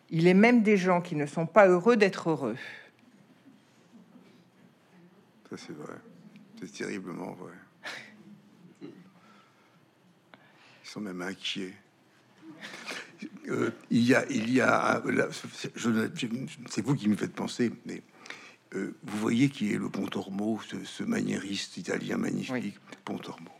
il 0.09 0.27
est 0.27 0.33
même 0.33 0.63
des 0.63 0.77
gens 0.77 1.01
qui 1.01 1.15
ne 1.15 1.25
sont 1.25 1.45
pas 1.45 1.67
heureux 1.67 1.97
d'être 1.97 2.29
heureux. 2.29 2.57
Ça, 5.49 5.57
c'est 5.57 5.73
vrai. 5.73 5.95
C'est 6.59 6.71
terriblement 6.71 7.33
vrai. 7.33 7.53
Ils 8.81 8.89
sont 10.83 11.01
même 11.01 11.21
inquiets. 11.21 11.73
Euh, 13.47 13.71
il 13.89 14.03
y 14.03 14.13
a, 14.13 14.25
il 14.29 14.51
y 14.51 14.61
a, 14.61 15.01
c'est 15.49 16.85
vous 16.85 16.95
qui 16.95 17.07
me 17.07 17.15
faites 17.15 17.33
penser, 17.33 17.71
mais 17.85 18.01
euh, 18.73 18.95
vous 19.03 19.17
voyez 19.17 19.49
qui 19.49 19.73
est 19.73 19.77
le 19.77 19.89
Pontormo, 19.89 20.59
ce, 20.67 20.83
ce 20.83 21.03
maniériste 21.03 21.77
italien 21.77 22.17
magnifique, 22.17 22.77
Pontormo. 23.03 23.51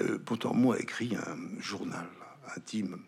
Euh, 0.00 0.18
Pontormo 0.18 0.72
a 0.72 0.78
écrit 0.78 1.16
un 1.16 1.60
journal 1.60 2.06
intime 2.56 2.98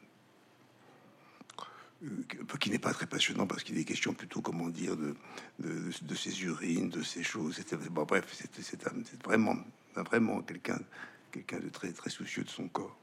qui 2.61 2.71
n'est 2.71 2.79
pas 2.79 2.93
très 2.93 3.07
passionnant 3.07 3.47
parce 3.47 3.63
qu'il 3.63 3.79
est 3.79 3.85
question 3.85 4.13
plutôt, 4.15 4.41
comment 4.41 4.69
dire, 4.69 4.97
de, 4.97 6.15
ses 6.15 6.43
urines, 6.45 6.91
de 6.91 7.03
ces 7.03 7.23
choses. 7.23 7.61
Bref, 7.91 8.25
c'est 8.61 8.83
vraiment, 9.25 9.57
vraiment 9.95 10.43
quelqu'un, 10.43 10.79
quelqu'un 11.31 11.59
de 11.59 11.69
très, 11.69 11.93
très 11.93 12.11
soucieux 12.11 12.45
de 12.45 12.51
son 12.51 12.69
corps. 12.69 12.99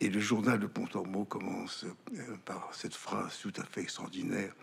Et 0.00 0.10
le 0.10 0.20
journal 0.20 0.60
de 0.60 0.66
Pontormo 0.66 1.24
commence 1.24 1.84
euh, 1.84 2.36
par 2.44 2.72
cette 2.72 2.94
phrase 2.94 3.36
tout 3.42 3.52
à 3.56 3.64
fait 3.64 3.80
extraordinaire 3.80 4.54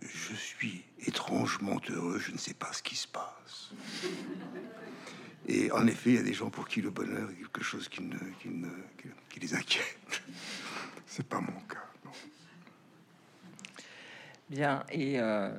Je 0.00 0.34
suis 0.34 0.84
étrangement 1.00 1.80
heureux, 1.90 2.18
je 2.18 2.32
ne 2.32 2.38
sais 2.38 2.54
pas 2.54 2.72
ce 2.72 2.82
qui 2.82 2.96
se 2.96 3.08
passe. 3.08 3.72
Et 5.46 5.70
en 5.72 5.86
effet, 5.86 6.10
il 6.10 6.16
y 6.16 6.18
a 6.18 6.22
des 6.22 6.32
gens 6.32 6.50
pour 6.50 6.66
qui 6.66 6.80
le 6.80 6.90
bonheur 6.90 7.30
est 7.30 7.34
quelque 7.34 7.62
chose 7.62 7.88
qui, 7.88 8.02
qui 9.28 9.40
les 9.40 9.54
inquiète. 9.54 10.22
C'est 11.06 11.26
pas 11.26 11.40
mon 11.40 11.60
cas. 11.62 11.87
Bien, 14.50 14.82
et 14.90 15.20
euh, 15.20 15.50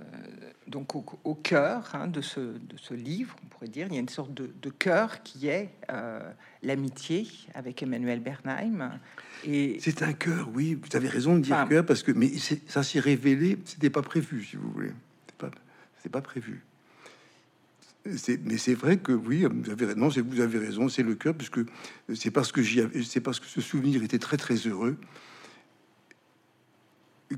donc 0.67 0.95
au, 0.95 1.35
cœur 1.35 1.91
hein, 1.93 2.07
de, 2.07 2.21
ce, 2.21 2.39
de, 2.39 2.75
ce, 2.75 2.95
livre, 2.95 3.35
on 3.43 3.47
pourrait 3.47 3.67
dire, 3.67 3.85
il 3.87 3.93
y 3.93 3.97
a 3.97 3.99
une 3.99 4.09
sorte 4.09 4.33
de, 4.33 4.49
de 4.61 4.69
cœur 4.71 5.21
qui 5.21 5.47
est 5.47 5.69
euh, 5.91 6.19
l'amitié 6.63 7.27
avec 7.53 7.83
Emmanuel 7.83 8.19
Bernheim. 8.19 8.99
Et 9.45 9.77
c'est 9.79 10.01
un 10.01 10.13
cœur, 10.13 10.49
oui, 10.55 10.73
vous 10.73 10.97
avez 10.97 11.07
raison 11.07 11.35
de 11.35 11.41
dire 11.41 11.67
cœur, 11.69 11.85
parce 11.85 12.01
que 12.01 12.11
mais 12.11 12.31
ça 12.67 12.81
s'est 12.81 12.99
révélé, 12.99 13.59
c'était 13.63 13.91
pas 13.91 14.01
prévu, 14.01 14.43
si 14.43 14.55
vous 14.55 14.71
voulez, 14.71 14.91
c'est 15.27 15.37
pas, 15.37 15.51
pas 16.11 16.21
prévu. 16.21 16.63
Mais 18.05 18.57
c'est 18.57 18.73
vrai 18.73 18.97
que 18.97 19.11
oui, 19.11 19.45
vous 19.45 19.69
avez 19.69 19.93
non, 19.93 20.07
vous 20.07 20.39
avez 20.39 20.57
raison, 20.57 20.89
c'est 20.89 21.03
le 21.03 21.13
cœur, 21.13 21.35
puisque 21.35 21.59
c'est 22.15 22.31
parce 22.31 22.51
que 22.51 22.63
j'y 22.63 22.81
c'est 23.03 23.21
parce 23.21 23.39
que 23.39 23.45
ce 23.45 23.61
souvenir 23.61 24.01
était 24.01 24.17
très 24.17 24.37
très 24.37 24.55
heureux 24.55 24.97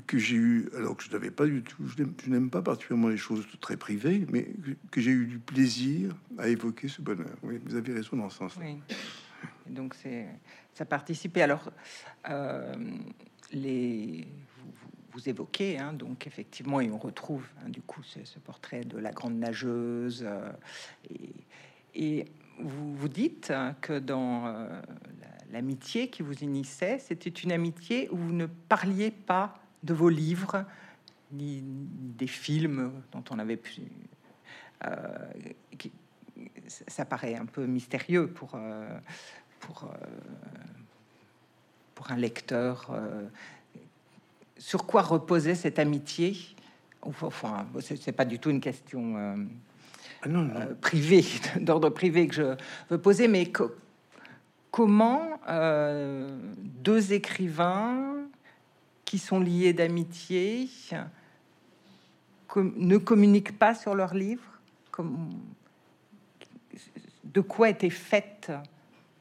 que 0.06 0.18
j'ai 0.18 0.36
eu, 0.36 0.68
alors 0.76 0.96
que 0.96 1.04
je 1.04 1.10
n'avais 1.10 1.30
pas 1.30 1.46
du 1.46 1.62
tout, 1.62 1.86
je 1.86 2.30
n'aime 2.30 2.50
pas 2.50 2.62
particulièrement 2.62 3.08
les 3.08 3.16
choses 3.16 3.46
très 3.60 3.76
privées, 3.76 4.26
mais 4.30 4.48
que 4.90 5.00
j'ai 5.00 5.10
eu 5.10 5.26
du 5.26 5.38
plaisir 5.38 6.14
à 6.38 6.48
évoquer 6.48 6.88
ce 6.88 7.02
bonheur. 7.02 7.36
Vous 7.42 7.74
avez 7.74 7.92
raison 7.92 8.16
dans 8.16 8.30
ce 8.30 8.38
sens. 8.38 8.58
Donc 9.68 9.94
c'est 9.94 10.26
ça 10.72 10.84
participait. 10.84 11.42
Alors 11.42 11.70
euh, 12.28 12.74
les 13.52 14.26
vous, 15.12 15.28
évoquez 15.28 15.78
hein, 15.78 15.92
donc 15.92 16.26
effectivement 16.26 16.80
et 16.80 16.90
on 16.90 16.96
retrouve 16.96 17.46
hein, 17.60 17.68
du 17.68 17.82
coup 17.82 18.02
ce, 18.02 18.38
portrait 18.38 18.80
de 18.80 18.96
la 18.96 19.10
grande 19.10 19.34
nageuse 19.34 20.24
euh, 20.26 20.50
et, 21.94 22.24
vous 22.58 22.94
vous 22.94 23.08
dites 23.08 23.52
que 23.80 23.98
dans 23.98 24.46
euh, 24.46 24.80
l'amitié 25.50 26.08
qui 26.08 26.22
vous 26.22 26.34
unissait, 26.34 26.98
c'était 26.98 27.30
une 27.30 27.50
amitié 27.50 28.08
où 28.10 28.16
vous 28.16 28.32
ne 28.32 28.46
parliez 28.46 29.10
pas 29.10 29.61
de 29.82 29.94
vos 29.94 30.08
livres, 30.08 30.64
ni 31.32 31.62
des 31.62 32.26
films 32.26 32.92
dont 33.12 33.24
on 33.30 33.38
avait 33.38 33.56
pu. 33.56 33.82
Euh, 34.86 35.28
ça 36.88 37.04
paraît 37.04 37.34
un 37.34 37.46
peu 37.46 37.66
mystérieux 37.66 38.28
pour, 38.28 38.52
euh, 38.54 38.88
pour, 39.60 39.84
euh, 39.84 39.96
pour 41.94 42.10
un 42.10 42.16
lecteur. 42.16 42.90
sur 44.58 44.86
quoi 44.86 45.02
reposait 45.02 45.54
cette 45.54 45.78
amitié? 45.78 46.36
Enfin, 47.02 47.66
c'est 47.80 48.12
pas 48.12 48.24
du 48.24 48.38
tout 48.38 48.50
une 48.50 48.60
question 48.60 49.36
ah 50.22 50.28
privée, 50.80 51.24
d'ordre 51.60 51.90
privé 51.90 52.28
que 52.28 52.34
je 52.34 52.56
veux 52.90 52.98
poser, 52.98 53.26
mais 53.26 53.50
comment 54.70 55.40
deux 56.58 57.12
écrivains 57.12 58.21
qui 59.12 59.18
sont 59.18 59.40
liés 59.40 59.74
d'amitié 59.74 60.70
ne 62.56 62.96
communiquent 62.96 63.58
pas 63.58 63.74
sur 63.74 63.94
leurs 63.94 64.14
livres 64.14 64.58
comme, 64.90 65.28
De 67.22 67.42
quoi 67.42 67.68
était 67.68 67.90
faite 67.90 68.50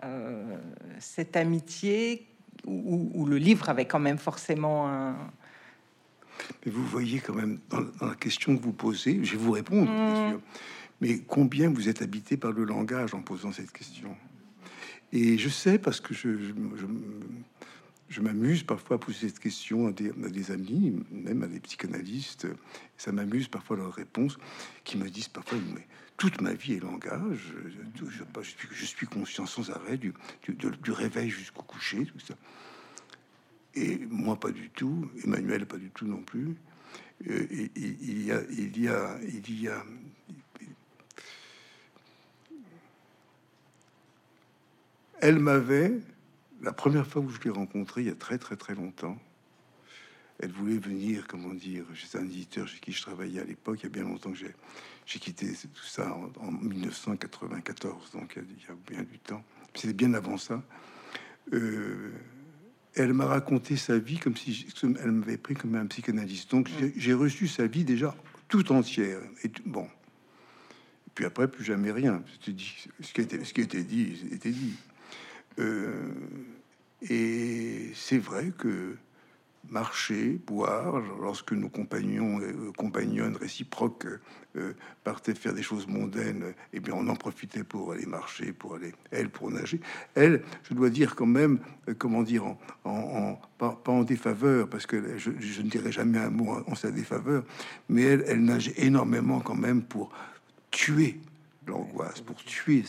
euh, 0.06 0.58
cette 0.98 1.36
amitié 1.36 2.26
où, 2.66 3.26
le 3.26 3.36
livre 3.36 3.68
avait 3.68 3.84
quand 3.84 4.00
même 4.00 4.18
forcément 4.18 4.88
un... 4.88 5.18
Mais 6.66 6.72
vous 6.72 6.86
voyez 6.86 7.20
quand 7.20 7.36
même 7.36 7.60
dans, 7.70 7.82
la 8.08 8.16
question 8.16 8.56
que 8.56 8.64
vous 8.64 8.72
posez, 8.72 9.26
je 9.26 9.34
vais 9.34 9.44
vous 9.44 9.52
répondre, 9.52 9.92
bien 9.92 10.28
mmh. 10.28 10.30
sûr. 10.30 10.42
Mais 11.02 11.20
combien 11.20 11.70
vous 11.70 11.90
êtes 11.90 12.02
habité 12.02 12.38
par 12.38 12.54
le 12.54 12.64
langage 12.64 13.14
en 13.14 13.22
posant 13.22 13.52
cette 13.52 13.74
question? 13.74 14.16
Et 15.12 15.38
je 15.38 15.50
sais 15.50 15.78
parce 15.78 16.00
que 16.00 16.14
je, 16.14 16.38
je 16.38 16.54
je 16.78 16.86
m'amuse 18.20 18.64
parfois 18.64 18.98
à 18.98 19.00
poser 19.00 19.30
cette 19.30 19.40
question 19.40 19.88
à 19.88 19.92
des, 19.92 20.52
amis, 20.52 21.02
même 21.12 21.44
à 21.44 21.48
des 21.48 21.62
psychanalystes. 21.62 22.48
Ça 22.98 23.14
m'amuse 23.14 23.48
parfois 23.48 23.78
leurs 23.78 23.94
réponses 23.94 24.38
qui 24.84 24.98
me 24.98 25.10
disent 25.10 25.30
parfois 25.30 25.58
mais 25.74 25.88
toute 26.18 26.42
ma 26.42 26.54
vie 26.54 26.74
est 26.74 26.80
langage. 26.82 27.54
Je, 27.96 28.06
je, 28.12 28.46
suis, 28.46 28.68
je 28.72 29.06
conscient 29.06 29.46
sans 29.46 29.70
arrêt 29.72 29.98
du, 29.98 30.14
du, 30.50 30.92
réveil 30.92 31.30
jusqu'au 31.30 31.64
coucher, 31.64 32.06
tout 32.06 32.20
ça. 32.20 32.36
Et 33.76 34.00
moi, 34.10 34.38
pas 34.38 34.52
du 34.52 34.70
tout. 34.70 35.10
Emmanuel, 35.24 35.66
pas 35.66 35.78
du 35.78 35.90
tout 35.90 36.06
non 36.06 36.22
plus. 36.22 36.56
Euh, 37.30 37.48
il 37.76 38.26
y 38.26 38.32
a, 38.32 38.42
il 38.52 38.78
y 38.78 38.90
a, 38.90 39.20
il 39.24 39.62
y 39.62 39.68
a. 39.70 39.86
Elle 45.22 45.40
m'avait 45.40 45.94
la 46.62 46.74
première 46.74 47.08
fois 47.08 47.22
où 47.22 47.30
je 47.30 47.40
l'ai 47.42 47.50
rencontrée, 47.50 48.02
il 48.02 48.08
y 48.08 48.12
a 48.12 48.16
très 48.16 48.38
très 48.38 48.56
très 48.56 48.76
longtemps, 48.76 49.18
elle 50.40 50.52
voulait 50.52 50.78
venir, 50.78 51.28
comment 51.28 51.54
dire, 51.54 51.86
j'étais 51.94 52.18
un 52.18 52.26
éditeur 52.26 52.68
chez 52.68 52.80
qui 52.80 52.92
je 52.92 53.02
travaillais 53.02 53.42
à 53.42 53.44
l'époque, 53.44 53.80
il 53.82 53.84
y 53.84 53.86
a 53.88 53.90
bien 53.90 54.04
longtemps 54.04 54.32
que 54.32 54.38
j'ai, 54.38 54.54
quitté 55.20 55.48
tout 55.48 55.84
ça 55.84 56.16
en, 56.40 56.52
1994, 56.52 58.12
donc 58.12 58.38
il 58.38 58.64
y, 58.64 58.72
a, 58.72 58.76
bien 58.88 59.04
du 59.04 59.20
temps. 59.20 59.44
C'était 59.76 59.94
bien 59.94 60.14
avant 60.14 60.38
ça. 60.38 60.64
Euh, 61.54 62.12
elle 62.96 63.14
m'a 63.14 63.26
raconté 63.26 63.78
sa 63.78 63.98
vie 63.98 64.18
comme 64.18 64.36
si 64.36 64.68
elle 64.82 65.12
m'avait 65.12 65.38
pris 65.38 65.54
comme 65.54 65.76
un 65.76 65.86
psychanalyste. 65.86 66.52
Donc 66.52 66.70
j'ai, 66.96 67.14
reçu 67.14 67.48
sa 67.48 67.68
vie 67.68 67.84
déjà 67.84 68.16
tout 68.48 68.72
entière. 68.72 69.20
Et 69.44 69.52
bon. 69.66 69.88
puis 71.14 71.26
après, 71.26 71.50
plus 71.50 71.64
jamais 71.64 71.92
rien. 71.92 72.24
Ce 72.42 72.50
qui 73.14 73.22
était, 73.22 73.44
ce 73.44 73.54
qui 73.54 73.62
était 73.62 73.84
dit, 73.84 74.28
était 74.32 74.52
dit. 74.52 74.76
Euh, 75.60 76.12
et 77.10 77.92
c'est 77.96 78.20
vrai 78.20 78.52
que 78.58 78.96
marcher, 79.70 80.40
boire, 80.46 81.02
lorsque 81.20 81.54
nos 81.54 81.70
compagnons, 81.70 82.40
euh, 82.42 82.72
compagnonnes 82.78 83.36
réciproques 83.36 84.08
euh, 84.58 84.74
partaient 85.04 85.34
faire 85.34 85.54
des 85.54 85.64
choses 85.64 85.88
mondaines, 85.88 86.54
eh 86.74 86.80
bien 86.80 86.94
on 86.96 87.08
en 87.08 87.16
profitait 87.16 87.64
pour 87.64 87.94
aller 87.94 88.06
marcher, 88.06 88.52
pour 88.52 88.76
aller, 88.76 88.94
elle, 89.12 89.30
pour 89.30 89.50
nager. 89.52 89.80
Elle, 90.16 90.44
je 90.64 90.74
dois 90.74 90.90
dire 90.90 91.16
quand 91.16 91.26
même, 91.26 91.60
euh, 91.88 91.94
comment 91.98 92.24
dire, 92.24 92.44
en, 92.84 93.40
pas, 93.58 93.82
en 93.88 94.04
défaveur, 94.04 94.68
parce 94.68 94.86
que 94.86 95.18
je, 95.18 95.30
ne 95.30 95.70
dirais 95.70 95.92
jamais 95.92 96.20
un 96.20 96.30
mot 96.30 96.64
en, 96.68 96.76
sa 96.76 96.92
défaveur, 96.92 97.44
mais 97.88 98.04
elle, 98.04 98.24
elle 98.28 98.44
nageait 98.44 98.74
énormément 98.78 99.40
quand 99.40 99.56
même 99.56 99.84
pour 99.84 100.12
tuer 100.72 101.20
l'angoisse, 101.68 102.22
pour 102.22 102.36
tuer 102.44 102.84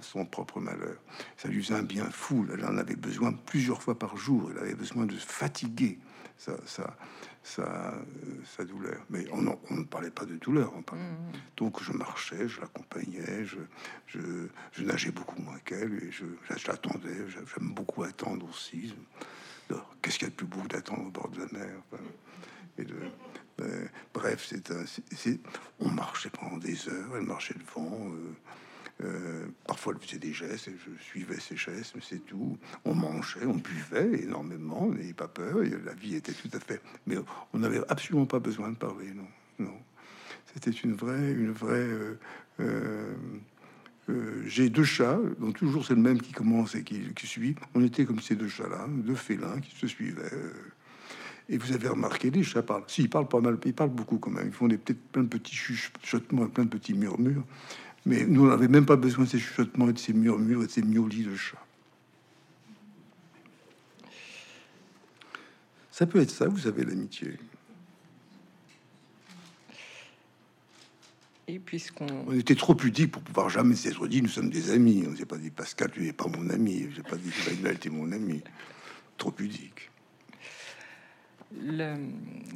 son 0.00 0.24
propre 0.24 0.60
malheur. 0.60 0.96
Ça 1.36 1.48
lui 1.48 1.62
faisait 1.62 1.78
un 1.78 1.82
bien 1.82 2.10
fou. 2.10 2.46
Elle 2.52 2.64
en 2.64 2.78
avait 2.78 2.96
besoin 2.96 3.32
plusieurs 3.32 3.82
fois 3.82 3.98
par 3.98 4.16
jour. 4.16 4.50
Elle 4.50 4.58
avait 4.58 4.74
besoin 4.74 5.06
de 5.06 5.14
fatiguer 5.16 5.98
sa, 6.36 6.56
sa, 7.42 8.64
douleur. 8.64 9.04
Mais 9.10 9.26
on, 9.32 9.42
ne 9.42 9.84
parlait 9.84 10.10
pas 10.10 10.24
de 10.24 10.36
douleur. 10.36 10.72
Mmh. 10.74 10.96
Donc 11.56 11.82
je 11.82 11.92
marchais, 11.92 12.48
je 12.48 12.60
l'accompagnais, 12.60 13.44
je, 13.44 13.58
je, 14.06 14.82
nageais 14.82 15.12
beaucoup 15.12 15.40
moins 15.42 15.58
qu'elle 15.64 16.02
et 16.02 16.10
je, 16.10 16.24
je 16.56 16.66
l'attendais. 16.66 17.28
J'aime 17.28 17.74
beaucoup 17.74 18.02
attendre 18.02 18.48
aussi. 18.48 18.94
Qu'est-ce 20.02 20.18
qu'il 20.18 20.26
y 20.26 20.30
a 20.30 20.30
de 20.30 20.36
plus 20.36 20.46
beau 20.46 20.60
d'attendre 20.68 21.06
au 21.06 21.10
bord 21.10 21.28
de 21.30 21.40
la 21.40 21.46
mer 21.46 21.76
et 22.76 22.84
de, 22.84 22.96
ben, 23.58 23.88
Bref, 24.12 24.50
c'est 25.16 25.40
on 25.80 25.88
marchait 25.88 26.30
pendant 26.30 26.56
des 26.58 26.88
heures, 26.88 27.16
elle 27.16 27.26
marchait 27.26 27.54
devant. 27.54 28.10
Euh, 28.10 28.34
euh, 29.02 29.46
parfois, 29.66 29.94
elle 29.94 30.06
faisait 30.06 30.18
des 30.18 30.32
gestes 30.32 30.68
et 30.68 30.76
je 30.78 31.02
suivais 31.02 31.40
ses 31.40 31.56
gestes, 31.56 31.92
mais 31.96 32.02
c'est 32.08 32.24
tout. 32.24 32.56
On 32.84 32.94
mangeait, 32.94 33.44
on 33.44 33.54
buvait 33.54 34.22
énormément, 34.22 34.88
on 34.88 35.12
pas 35.14 35.28
peur. 35.28 35.58
la 35.84 35.94
vie 35.94 36.14
était 36.14 36.32
tout 36.32 36.50
à 36.52 36.60
fait. 36.60 36.80
Mais 37.06 37.16
on 37.52 37.58
n'avait 37.58 37.80
absolument 37.88 38.26
pas 38.26 38.38
besoin 38.38 38.70
de 38.70 38.76
parler, 38.76 39.12
non. 39.12 39.26
Non. 39.58 39.78
C'était 40.52 40.70
une 40.70 40.94
vraie, 40.94 41.32
une 41.32 41.50
vraie. 41.50 41.88
Euh, 42.60 43.16
euh, 44.10 44.42
j'ai 44.46 44.68
deux 44.68 44.84
chats, 44.84 45.18
donc 45.40 45.56
toujours 45.56 45.84
c'est 45.84 45.94
le 45.94 46.00
même 46.00 46.20
qui 46.20 46.32
commence 46.32 46.74
et 46.74 46.84
qui, 46.84 47.26
suit. 47.26 47.56
On 47.74 47.82
était 47.82 48.04
comme 48.04 48.20
ces 48.20 48.36
deux 48.36 48.48
chats-là, 48.48 48.86
deux 48.88 49.14
félins 49.14 49.60
qui 49.60 49.74
se 49.74 49.86
suivaient. 49.86 50.30
Et 51.48 51.58
vous 51.58 51.72
avez 51.72 51.88
remarqué, 51.88 52.30
les 52.30 52.42
chats 52.42 52.62
parlent. 52.62 52.84
Si, 52.86 53.02
ils 53.02 53.10
parlent 53.10 53.28
pas 53.28 53.40
mal, 53.40 53.58
ils 53.64 53.74
parlent 53.74 53.90
beaucoup 53.90 54.18
quand 54.18 54.30
même. 54.30 54.46
Ils 54.46 54.52
font 54.52 54.66
des 54.66 54.78
peut-être 54.78 55.00
plein 55.12 55.22
de 55.22 55.28
petits 55.28 55.54
chuchotements, 55.54 56.46
plein 56.46 56.64
de 56.64 56.70
petits 56.70 56.94
murmures. 56.94 57.44
Mais 58.06 58.24
nous, 58.24 58.48
n'avions 58.48 58.68
même 58.68 58.86
pas 58.86 58.96
besoin 58.96 59.24
de 59.24 59.30
ces 59.30 59.38
chuchotements 59.38 59.88
et 59.88 59.92
de 59.92 59.98
ces 59.98 60.12
murmures 60.12 60.62
et 60.62 60.66
de 60.66 60.70
ces 60.70 60.82
miaulis 60.82 61.24
de 61.24 61.36
chat. 61.36 61.58
Ça 65.90 66.06
peut 66.06 66.20
être 66.20 66.30
ça, 66.30 66.48
vous 66.48 66.66
avez 66.66 66.84
l'amitié. 66.84 67.38
Et 71.46 71.58
puisqu'on... 71.58 72.06
On 72.26 72.32
était 72.32 72.54
trop 72.54 72.74
pudique 72.74 73.12
pour 73.12 73.22
pouvoir 73.22 73.50
jamais 73.50 73.76
s'être 73.76 74.06
dit 74.08 74.22
nous 74.22 74.28
sommes 74.28 74.50
des 74.50 74.70
amis. 74.70 75.04
On 75.08 75.14
s'est 75.14 75.26
pas 75.26 75.36
dit 75.36 75.50
Pascal, 75.50 75.90
tu 75.90 76.00
n'es 76.00 76.12
pas 76.12 76.26
mon 76.26 76.48
ami. 76.50 76.88
J'ai 76.94 77.02
pas 77.02 77.16
dit 77.16 77.30
Emmanuel, 77.46 77.78
tu 77.78 77.88
es 77.88 77.90
mon 77.90 78.10
ami. 78.12 78.42
Trop 79.18 79.30
pudique. 79.30 79.90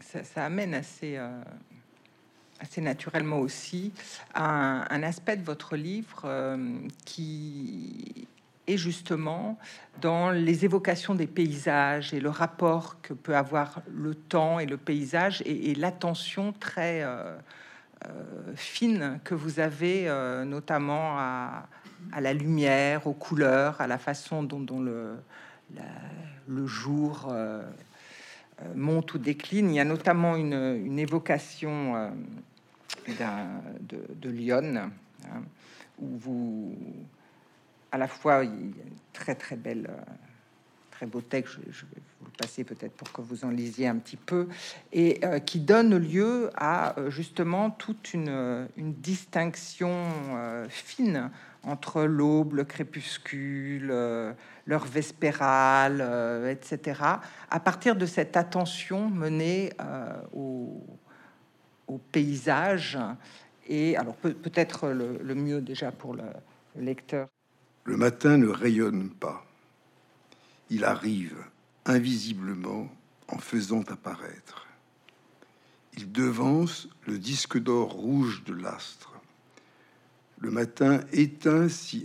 Ça, 0.00 0.44
amène 0.44 0.74
assez, 0.74 1.16
euh, 1.16 1.42
assez 2.60 2.80
naturellement 2.80 3.38
aussi 3.38 3.92
un, 4.34 4.84
un, 4.88 5.02
aspect 5.02 5.36
de 5.36 5.44
votre 5.44 5.76
livre 5.76 6.22
euh, 6.24 6.78
qui 7.04 8.26
est 8.66 8.76
justement 8.76 9.58
dans 10.00 10.30
les 10.30 10.64
évocations 10.64 11.14
des 11.14 11.26
paysages 11.26 12.12
et 12.12 12.20
le 12.20 12.30
rapport 12.30 13.00
que 13.00 13.14
peut 13.14 13.36
avoir 13.36 13.82
le 13.88 14.14
temps 14.14 14.58
et 14.58 14.66
le 14.66 14.76
paysage 14.76 15.42
et, 15.46 15.74
l'attention 15.74 16.52
très 16.52 17.02
euh, 17.02 17.36
fine 18.54 19.20
que 19.24 19.34
vous 19.34 19.58
avez 19.58 20.06
notamment 20.46 21.18
à, 21.18 21.66
à, 22.12 22.20
la 22.20 22.32
lumière, 22.32 23.06
aux 23.06 23.14
couleurs, 23.14 23.80
à 23.80 23.86
la 23.86 23.98
façon 23.98 24.42
dont, 24.42 24.60
dont 24.60 24.80
le, 24.80 25.16
le 26.46 26.66
jour 26.66 27.32
monte 28.74 29.14
ou 29.14 29.18
décline. 29.18 29.70
Il 29.70 29.74
y 29.74 29.80
a 29.80 29.84
notamment 29.84 30.36
une, 30.36 30.98
évocation 30.98 32.10
de, 33.06 33.98
de, 34.14 34.30
Lyon, 34.30 34.74
hein, 34.76 35.42
où 35.98 36.06
vous, 36.18 36.76
à 37.92 37.98
la 37.98 38.08
fois, 38.08 38.44
il 38.44 38.50
y 38.50 38.80
a 38.80 38.84
très 39.12 39.34
très 39.34 39.56
belle, 39.56 39.88
euh, 39.90 40.12
très 40.90 41.06
beau 41.06 41.20
texte, 41.20 41.58
je, 41.70 41.84
vais 41.86 42.02
vous 42.20 42.26
le 42.26 42.32
passer 42.36 42.64
peut-être 42.64 42.94
pour 42.94 43.12
que 43.12 43.20
vous 43.20 43.44
en 43.44 43.50
lisiez 43.50 43.88
un 43.88 43.96
petit 43.96 44.16
peu, 44.16 44.48
et 44.92 45.20
euh, 45.24 45.38
qui 45.38 45.60
donne 45.60 45.96
lieu 45.96 46.50
à 46.56 46.98
euh, 46.98 47.10
justement 47.10 47.70
toute 47.70 48.14
une 48.14 48.68
distinction 48.76 49.92
fine 50.68 51.30
entre 51.64 52.04
l'aube, 52.04 52.54
le 52.54 52.64
crépuscule, 52.64 53.92
l'heure 54.68 54.84
vespérale, 54.84 56.46
etc., 56.48 57.00
à 57.50 57.60
partir 57.60 57.96
de 57.96 58.06
cette 58.06 58.36
attention 58.36 59.08
menée 59.08 59.72
au 60.32 60.84
au 61.88 61.98
paysage. 61.98 62.98
Et 63.66 63.96
alors 63.96 64.14
peut-être 64.14 64.88
le, 64.88 65.34
mieux 65.34 65.60
déjà 65.60 65.90
pour 65.90 66.14
le, 66.14 66.24
lecteur. 66.76 67.28
Le 67.84 67.96
matin 67.96 68.36
ne 68.36 68.48
rayonne 68.48 69.10
pas. 69.10 69.44
Il 70.70 70.84
arrive 70.84 71.36
invisiblement 71.86 72.88
en 73.28 73.38
faisant 73.38 73.82
apparaître. 73.88 74.66
Il 75.96 76.12
devance 76.12 76.88
le 77.06 77.18
disque 77.18 77.58
d'or 77.58 77.90
rouge 77.90 78.44
de 78.44 78.54
l'astre. 78.54 79.14
Le 80.38 80.50
matin 80.50 81.00
éteint 81.12 81.68
si 81.68 82.04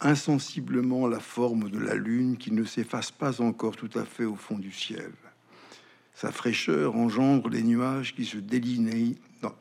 insensiblement 0.00 1.06
la 1.06 1.20
forme 1.20 1.70
de 1.70 1.78
la 1.78 1.94
lune 1.94 2.36
qui 2.36 2.52
ne 2.52 2.64
s'efface 2.64 3.10
pas 3.10 3.40
encore 3.40 3.76
tout 3.76 3.90
à 3.94 4.04
fait 4.04 4.24
au 4.24 4.36
fond 4.36 4.58
du 4.58 4.72
ciel. 4.72 5.12
Sa 6.14 6.32
fraîcheur 6.32 6.96
engendre 6.96 7.48
les 7.48 7.62
nuages 7.62 8.14
qui 8.14 8.24
se 8.24 8.38
délinent 8.38 9.14
dans, 9.40 9.54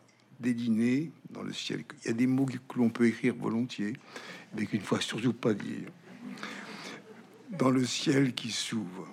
dans 1.29 1.43
le 1.43 1.53
ciel. 1.53 1.83
Il 2.03 2.07
y 2.07 2.09
a 2.09 2.13
des 2.13 2.27
mots 2.27 2.45
que 2.45 2.77
l'on 2.77 2.89
peut 2.89 3.07
écrire 3.07 3.35
volontiers, 3.35 3.93
mais 4.55 4.65
qu'une 4.65 4.81
fois 4.81 5.01
surtout 5.01 5.33
pas 5.33 5.53
dire. 5.53 5.89
Dans 7.51 7.69
le 7.69 7.85
ciel 7.85 8.33
qui 8.33 8.51
s'ouvre. 8.51 9.07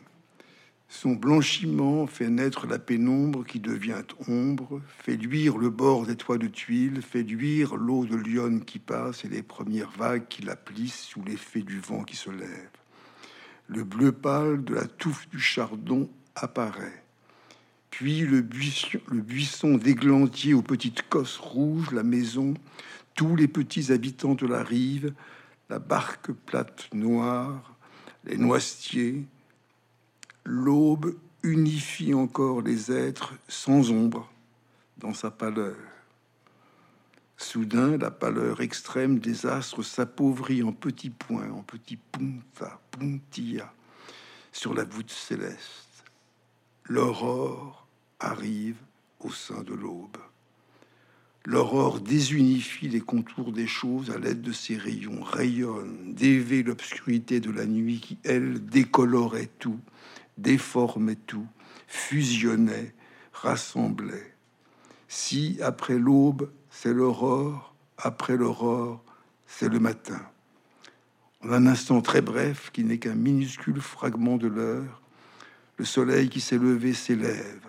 Son 0.96 1.14
blanchiment 1.14 2.06
fait 2.06 2.30
naître 2.30 2.68
la 2.68 2.78
pénombre 2.78 3.44
qui 3.44 3.58
devient 3.58 4.04
ombre, 4.28 4.80
fait 4.86 5.16
luire 5.16 5.58
le 5.58 5.68
bord 5.68 6.06
des 6.06 6.14
toits 6.14 6.38
de 6.38 6.46
tuiles, 6.46 7.02
fait 7.02 7.24
luire 7.24 7.74
l'eau 7.74 8.06
de 8.06 8.16
Lyon 8.16 8.60
qui 8.64 8.78
passe 8.78 9.24
et 9.24 9.28
les 9.28 9.42
premières 9.42 9.90
vagues 9.90 10.28
qui 10.28 10.42
la 10.42 10.54
plissent 10.54 11.02
sous 11.02 11.22
l'effet 11.24 11.62
du 11.62 11.80
vent 11.80 12.04
qui 12.04 12.14
se 12.14 12.30
lève. 12.30 12.70
Le 13.66 13.82
bleu 13.82 14.12
pâle 14.12 14.62
de 14.62 14.74
la 14.74 14.86
touffe 14.86 15.28
du 15.28 15.40
chardon 15.40 16.08
apparaît 16.36 17.02
puis 17.90 18.22
le 18.22 18.40
buisson, 18.40 18.98
le 19.68 19.78
d'églantier 19.78 20.52
aux 20.52 20.62
petites 20.62 21.08
cosses 21.08 21.36
rouges, 21.36 21.92
la 21.92 22.02
maison, 22.02 22.54
tous 23.14 23.36
les 23.36 23.46
petits 23.46 23.92
habitants 23.92 24.34
de 24.34 24.48
la 24.48 24.64
rive, 24.64 25.14
la 25.70 25.78
barque 25.78 26.32
plate 26.32 26.88
noire, 26.92 27.76
les 28.24 28.36
noisetiers. 28.36 29.26
L'aube 30.44 31.16
unifie 31.42 32.12
encore 32.12 32.60
les 32.60 32.92
êtres 32.92 33.34
sans 33.48 33.90
ombre 33.90 34.30
dans 34.98 35.14
sa 35.14 35.30
pâleur. 35.30 35.76
Soudain, 37.38 37.96
la 37.96 38.10
pâleur 38.10 38.60
extrême 38.60 39.18
des 39.18 39.46
astres 39.46 39.82
s'appauvrit 39.82 40.62
en 40.62 40.72
petits 40.72 41.10
points, 41.10 41.50
en 41.50 41.62
petits 41.62 41.96
punta, 41.96 42.78
puntilla, 42.90 43.72
sur 44.52 44.74
la 44.74 44.84
voûte 44.84 45.10
céleste. 45.10 46.04
L'aurore 46.84 47.86
arrive 48.20 48.76
au 49.20 49.30
sein 49.30 49.62
de 49.62 49.74
l'aube. 49.74 50.18
L'aurore 51.46 52.00
désunifie 52.00 52.88
les 52.88 53.00
contours 53.00 53.52
des 53.52 53.66
choses 53.66 54.10
à 54.10 54.18
l'aide 54.18 54.40
de 54.42 54.52
ses 54.52 54.76
rayons, 54.76 55.22
rayonne, 55.22 56.14
dévait 56.14 56.62
l'obscurité 56.62 57.40
de 57.40 57.50
la 57.50 57.66
nuit 57.66 58.00
qui, 58.00 58.18
elle, 58.24 58.64
décolorait 58.64 59.50
tout, 59.58 59.80
déformait 60.38 61.16
tout, 61.16 61.46
fusionnait, 61.86 62.94
rassemblait. 63.32 64.34
Si 65.08 65.58
après 65.62 65.98
l'aube, 65.98 66.50
c'est 66.70 66.92
l'aurore, 66.92 67.74
après 67.98 68.36
l'aurore, 68.36 69.04
c'est 69.46 69.68
le 69.68 69.78
matin. 69.78 70.20
En 71.44 71.52
un 71.52 71.66
instant 71.66 72.00
très 72.00 72.22
bref, 72.22 72.70
qui 72.72 72.84
n'est 72.84 72.98
qu'un 72.98 73.14
minuscule 73.14 73.80
fragment 73.80 74.38
de 74.38 74.48
l'heure, 74.48 75.02
le 75.76 75.84
soleil 75.84 76.28
qui 76.28 76.40
s'est 76.40 76.58
levé 76.58 76.94
s'élève, 76.94 77.60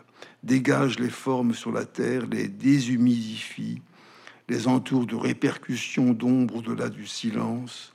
dégage 0.43 0.99
les 0.99 1.09
formes 1.09 1.53
sur 1.53 1.72
la 1.72 1.86
terre, 1.86 2.26
les 2.28 2.47
déshumidifie, 2.47 3.82
les 4.47 4.68
entoure 4.68 5.05
de 5.05 5.16
répercussions 5.16 6.13
d'ombre 6.13 6.57
au-delà 6.57 6.89
du 6.89 7.05
silence, 7.05 7.93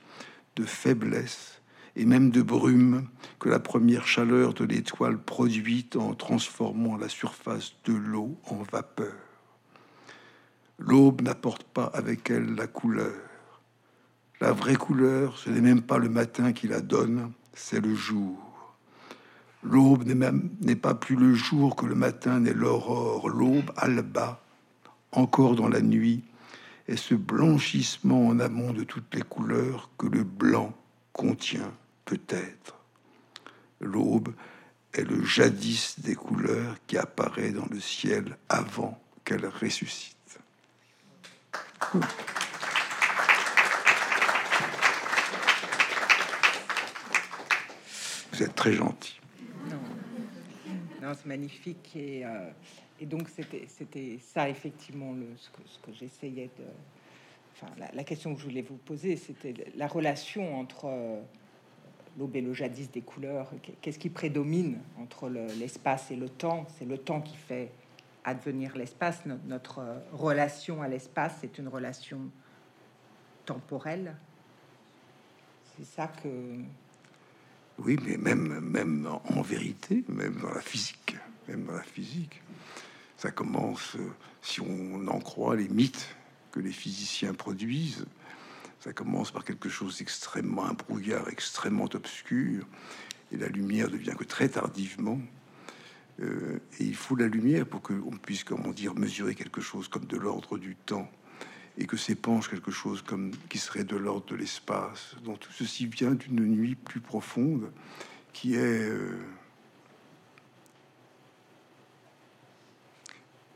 de 0.55 0.65
faiblesse, 0.65 1.50
et 1.95 2.05
même 2.05 2.29
de 2.29 2.41
brume 2.41 3.07
que 3.39 3.49
la 3.49 3.59
première 3.59 4.07
chaleur 4.07 4.53
de 4.53 4.65
l'étoile 4.65 5.17
produite 5.17 5.95
en 5.95 6.13
transformant 6.13 6.97
la 6.97 7.09
surface 7.09 7.73
de 7.85 7.93
l'eau 7.93 8.37
en 8.49 8.63
vapeur. 8.71 9.13
L'aube 10.79 11.21
n'apporte 11.21 11.63
pas 11.63 11.85
avec 11.85 12.29
elle 12.29 12.55
la 12.55 12.67
couleur. 12.67 13.13
La 14.39 14.51
vraie 14.51 14.75
couleur, 14.75 15.37
ce 15.37 15.49
n'est 15.49 15.61
même 15.61 15.81
pas 15.81 15.99
le 15.99 16.09
matin 16.09 16.53
qui 16.53 16.67
la 16.67 16.81
donne, 16.81 17.31
c'est 17.53 17.79
le 17.79 17.93
jour. 17.93 18.37
L'aube 19.63 20.05
n'est 20.05 20.75
pas 20.75 20.95
plus 20.95 21.15
le 21.15 21.35
jour 21.35 21.75
que 21.75 21.85
le 21.85 21.93
matin 21.93 22.39
n'est 22.39 22.53
l'aurore. 22.53 23.29
L'aube, 23.29 23.71
alba, 23.77 24.41
encore 25.11 25.55
dans 25.55 25.67
la 25.67 25.81
nuit, 25.81 26.23
est 26.87 26.95
ce 26.95 27.13
blanchissement 27.13 28.27
en 28.27 28.39
amont 28.39 28.73
de 28.73 28.83
toutes 28.83 29.13
les 29.13 29.21
couleurs 29.21 29.91
que 29.99 30.07
le 30.07 30.23
blanc 30.23 30.73
contient 31.13 31.71
peut-être. 32.05 32.77
L'aube 33.79 34.33
est 34.93 35.03
le 35.03 35.23
jadis 35.23 35.99
des 35.99 36.15
couleurs 36.15 36.75
qui 36.87 36.97
apparaît 36.97 37.51
dans 37.51 37.67
le 37.69 37.79
ciel 37.79 38.37
avant 38.49 39.01
qu'elle 39.23 39.45
ressuscite. 39.45 40.17
Vous 48.31 48.43
êtes 48.43 48.55
très 48.55 48.73
gentil. 48.73 49.19
Non, 51.01 51.13
c'est 51.15 51.25
magnifique. 51.25 51.95
Et, 51.95 52.23
euh, 52.25 52.49
et 52.99 53.05
donc, 53.05 53.27
c'était 53.29 54.19
ça, 54.19 54.47
effectivement, 54.47 55.13
le, 55.13 55.27
ce 55.37 55.49
que, 55.49 55.61
que 55.91 55.97
j'essayais 55.97 56.49
de. 56.57 56.63
Enfin, 57.55 57.73
la, 57.93 58.03
question 58.03 58.33
que 58.33 58.39
je 58.39 58.45
voulais 58.45 58.61
vous 58.61 58.77
poser, 58.77 59.17
c'était 59.17 59.53
la 59.75 59.87
relation 59.87 60.59
entre 60.59 60.85
euh, 60.85 61.21
le 62.17 62.53
jadis 62.53 62.91
des 62.91 63.01
couleurs. 63.01 63.51
Qu'est-ce 63.81 63.99
qui 63.99 64.09
prédomine 64.09 64.79
entre 64.99 65.29
l'espace 65.29 66.11
et 66.11 66.15
le 66.15 66.29
temps? 66.29 66.65
C'est 66.77 66.85
le 66.85 66.97
temps 66.97 67.21
qui 67.21 67.35
fait 67.35 67.71
advenir 68.23 68.77
l'espace. 68.77 69.21
Notre, 69.47 69.79
euh, 69.79 69.99
relation 70.11 70.81
à 70.81 70.87
l'espace 70.87 71.43
est 71.43 71.57
une 71.57 71.67
relation 71.67 72.19
temporelle. 73.45 74.15
C'est 75.75 75.85
ça 75.85 76.07
que 76.07 76.29
oui, 77.83 77.97
mais 78.05 78.17
même, 78.17 78.59
même 78.59 79.07
en 79.07 79.41
vérité, 79.41 80.03
même 80.07 80.35
dans 80.35 80.53
la 80.53 80.61
physique, 80.61 81.15
même 81.47 81.65
dans 81.65 81.73
la 81.73 81.81
physique, 81.81 82.41
ça 83.17 83.31
commence, 83.31 83.97
si 84.41 84.61
on 84.61 85.07
en 85.07 85.19
croit 85.19 85.55
les 85.55 85.67
mythes 85.67 86.15
que 86.51 86.59
les 86.59 86.71
physiciens 86.71 87.33
produisent, 87.33 88.05
ça 88.81 88.93
commence 88.93 89.31
par 89.31 89.45
quelque 89.45 89.69
chose 89.69 89.99
d'extrêmement 89.99 90.65
un 90.65 90.73
brouillard 90.73 91.29
extrêmement 91.29 91.87
obscur, 91.93 92.65
et 93.31 93.37
la 93.37 93.47
lumière 93.47 93.89
devient 93.89 94.15
que 94.17 94.23
très 94.23 94.49
tardivement. 94.49 95.19
Euh, 96.19 96.59
et 96.79 96.83
il 96.85 96.95
faut 96.95 97.15
la 97.15 97.27
lumière 97.27 97.65
pour 97.65 97.81
qu'on 97.81 98.17
puisse, 98.17 98.43
comment 98.43 98.71
dire, 98.71 98.95
mesurer 98.95 99.35
quelque 99.35 99.61
chose 99.61 99.87
comme 99.87 100.05
de 100.05 100.17
l'ordre 100.17 100.57
du 100.57 100.75
temps 100.75 101.09
et 101.77 101.85
que 101.85 101.95
s'épanche 101.95 102.49
quelque 102.49 102.71
chose 102.71 103.01
comme 103.01 103.31
qui 103.49 103.59
serait 103.59 103.83
de 103.83 103.95
l'ordre 103.95 104.25
de 104.25 104.35
l'espace. 104.35 105.15
Donc 105.23 105.39
tout 105.39 105.51
ceci 105.51 105.85
vient 105.85 106.11
d'une 106.11 106.45
nuit 106.45 106.75
plus 106.75 106.99
profonde 106.99 107.71
qui 108.33 108.55
est 108.55 108.89
euh, 108.89 109.17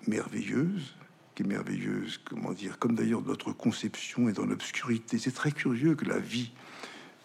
merveilleuse, 0.07 0.95
qui 1.35 1.43
est 1.43 1.45
merveilleuse, 1.45 2.19
comment 2.23 2.53
dire, 2.53 2.79
comme 2.79 2.95
d'ailleurs 2.95 3.21
notre 3.21 3.51
conception 3.51 4.29
est 4.29 4.33
dans 4.33 4.45
l'obscurité. 4.45 5.17
C'est 5.17 5.33
très 5.33 5.51
curieux 5.51 5.95
que 5.95 6.05
la 6.05 6.17
vie 6.17 6.51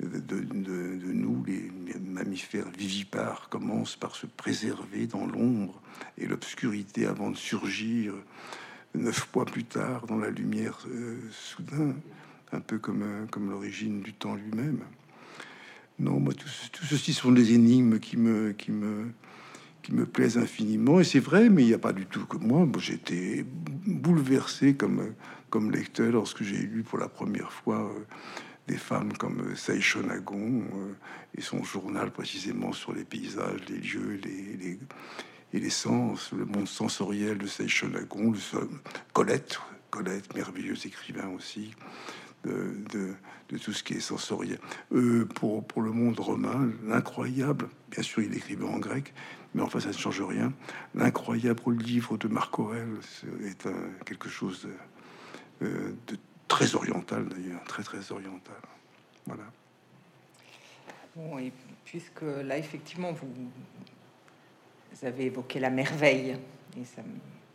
de, 0.02 1.12
nous, 1.12 1.44
les 1.44 1.70
mammifères 2.00 2.70
vivipares, 2.70 3.48
commence 3.48 3.96
par 3.96 4.16
se 4.16 4.26
préserver 4.26 5.06
dans 5.06 5.26
l'ombre 5.26 5.80
et 6.18 6.26
l'obscurité 6.26 7.06
avant 7.06 7.30
de 7.30 7.36
surgir 7.36 8.14
neuf 8.94 9.28
mois 9.34 9.44
plus 9.44 9.64
tard 9.64 10.06
dans 10.06 10.16
la 10.16 10.30
lumière 10.30 10.78
euh, 10.88 11.18
soudain, 11.30 11.94
un 12.52 12.60
peu 12.60 12.78
comme, 12.78 13.02
euh, 13.02 13.26
comme 13.26 13.50
l'origine 13.50 14.00
du 14.00 14.12
temps 14.12 14.34
lui-même. 14.34 14.80
Non, 15.98 16.18
moi, 16.18 16.32
tout, 16.32 16.48
ceci 16.48 17.12
sont 17.12 17.30
des 17.30 17.52
énigmes 17.52 18.00
qui 18.00 18.16
me, 18.16 18.52
qui 18.52 18.72
me, 18.72 19.12
qui 19.82 19.92
me 19.92 20.06
plaisent 20.06 20.38
infiniment. 20.38 21.00
Et 21.00 21.04
c'est 21.04 21.20
vrai, 21.20 21.48
mais 21.48 21.62
il 21.62 21.68
n'y 21.68 21.74
a 21.74 21.78
pas 21.78 21.92
du 21.92 22.06
tout 22.06 22.26
que 22.26 22.36
moi. 22.36 22.66
J'étais 22.78 23.44
bouleversé 23.86 24.74
comme, 24.74 25.14
comme 25.48 25.70
lecteur 25.70 26.12
lorsque 26.12 26.42
j'ai 26.42 26.58
lu 26.58 26.82
pour 26.82 26.98
la 26.98 27.08
première 27.08 27.52
fois 27.52 27.80
euh, 27.80 28.04
des 28.68 28.76
femmes 28.76 29.12
comme 29.14 29.56
Saïchonagon 29.56 30.64
et 31.36 31.40
son 31.40 31.64
journal 31.64 32.10
précisément 32.10 32.72
sur 32.72 32.92
les 32.92 33.04
paysages, 33.04 33.60
les 33.68 33.78
lieux, 33.78 34.20
les, 34.22 34.56
les 34.56 34.78
et 35.52 35.58
les 35.58 35.70
sens, 35.70 36.32
le 36.32 36.44
monde 36.44 36.68
sensoriel 36.68 37.38
de 37.38 37.46
Seychelles-Lagon, 37.46 38.34
Colette, 39.12 39.60
Colette, 39.90 40.34
merveilleuse 40.34 40.86
écrivain 40.86 41.28
aussi, 41.36 41.72
de, 42.44 42.74
de, 42.92 43.58
tout 43.58 43.72
ce 43.72 43.82
qui 43.82 43.94
est 43.94 44.00
sensoriel. 44.00 44.58
Euh, 44.92 45.26
pour, 45.26 45.66
pour 45.66 45.82
le 45.82 45.90
monde 45.90 46.18
romain, 46.20 46.70
l'incroyable, 46.86 47.68
bien 47.90 48.02
sûr, 48.02 48.22
il 48.22 48.34
écrivait 48.34 48.64
en 48.64 48.78
grec, 48.78 49.12
mais 49.54 49.62
enfin, 49.62 49.80
ça 49.80 49.88
ne 49.88 49.94
change 49.94 50.22
rien. 50.22 50.52
L'incroyable 50.94 51.72
livre 51.74 52.16
de 52.16 52.28
Marc 52.28 52.58
Aurel 52.58 52.88
est 53.44 53.68
quelque 54.04 54.28
chose 54.28 54.68
de, 55.60 55.66
euh, 55.66 55.92
de 56.06 56.16
très 56.48 56.74
oriental, 56.74 57.28
d'ailleurs, 57.28 57.62
très, 57.64 57.82
très 57.82 58.12
oriental. 58.12 58.56
Voilà. 59.26 59.44
Bon, 61.16 61.38
et 61.38 61.52
puisque 61.84 62.22
là, 62.22 62.56
effectivement, 62.56 63.12
vous, 63.12 63.28
avez 65.02 65.26
évoqué 65.26 65.58
la 65.60 65.70
merveille. 65.70 66.36
Et 66.76 66.84
ça, 66.84 67.02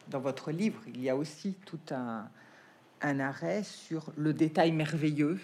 dans 0.07 0.19
votre 0.19 0.51
livre, 0.51 0.81
il 0.87 1.01
y 1.01 1.09
a 1.09 1.15
aussi 1.15 1.55
tout 1.65 1.79
un, 1.91 2.29
arrêt 3.01 3.63
sur 3.63 4.11
le 4.17 4.33
détail 4.33 4.71
merveilleux, 4.71 5.39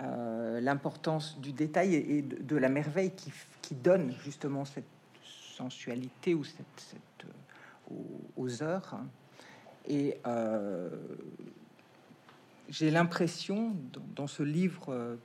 euh, 0.00 0.60
l'importance 0.60 1.38
du 1.40 1.52
détail 1.52 1.94
et, 1.94 2.22
de, 2.22 2.56
la 2.56 2.68
merveille 2.68 3.12
qui, 3.12 3.74
donne 3.74 4.12
justement 4.24 4.64
cette 4.64 4.84
sensualité 5.56 6.34
ou 6.34 6.44
cette, 6.44 6.66
cette 6.76 7.26
euh, 7.26 7.94
aux, 8.36 8.62
heures. 8.62 8.98
Et 9.86 10.16
euh, 10.26 10.88
j'ai 12.68 12.90
l'impression 12.90 13.76
dans, 14.16 14.26
ce 14.26 14.42
livre, 14.42 15.18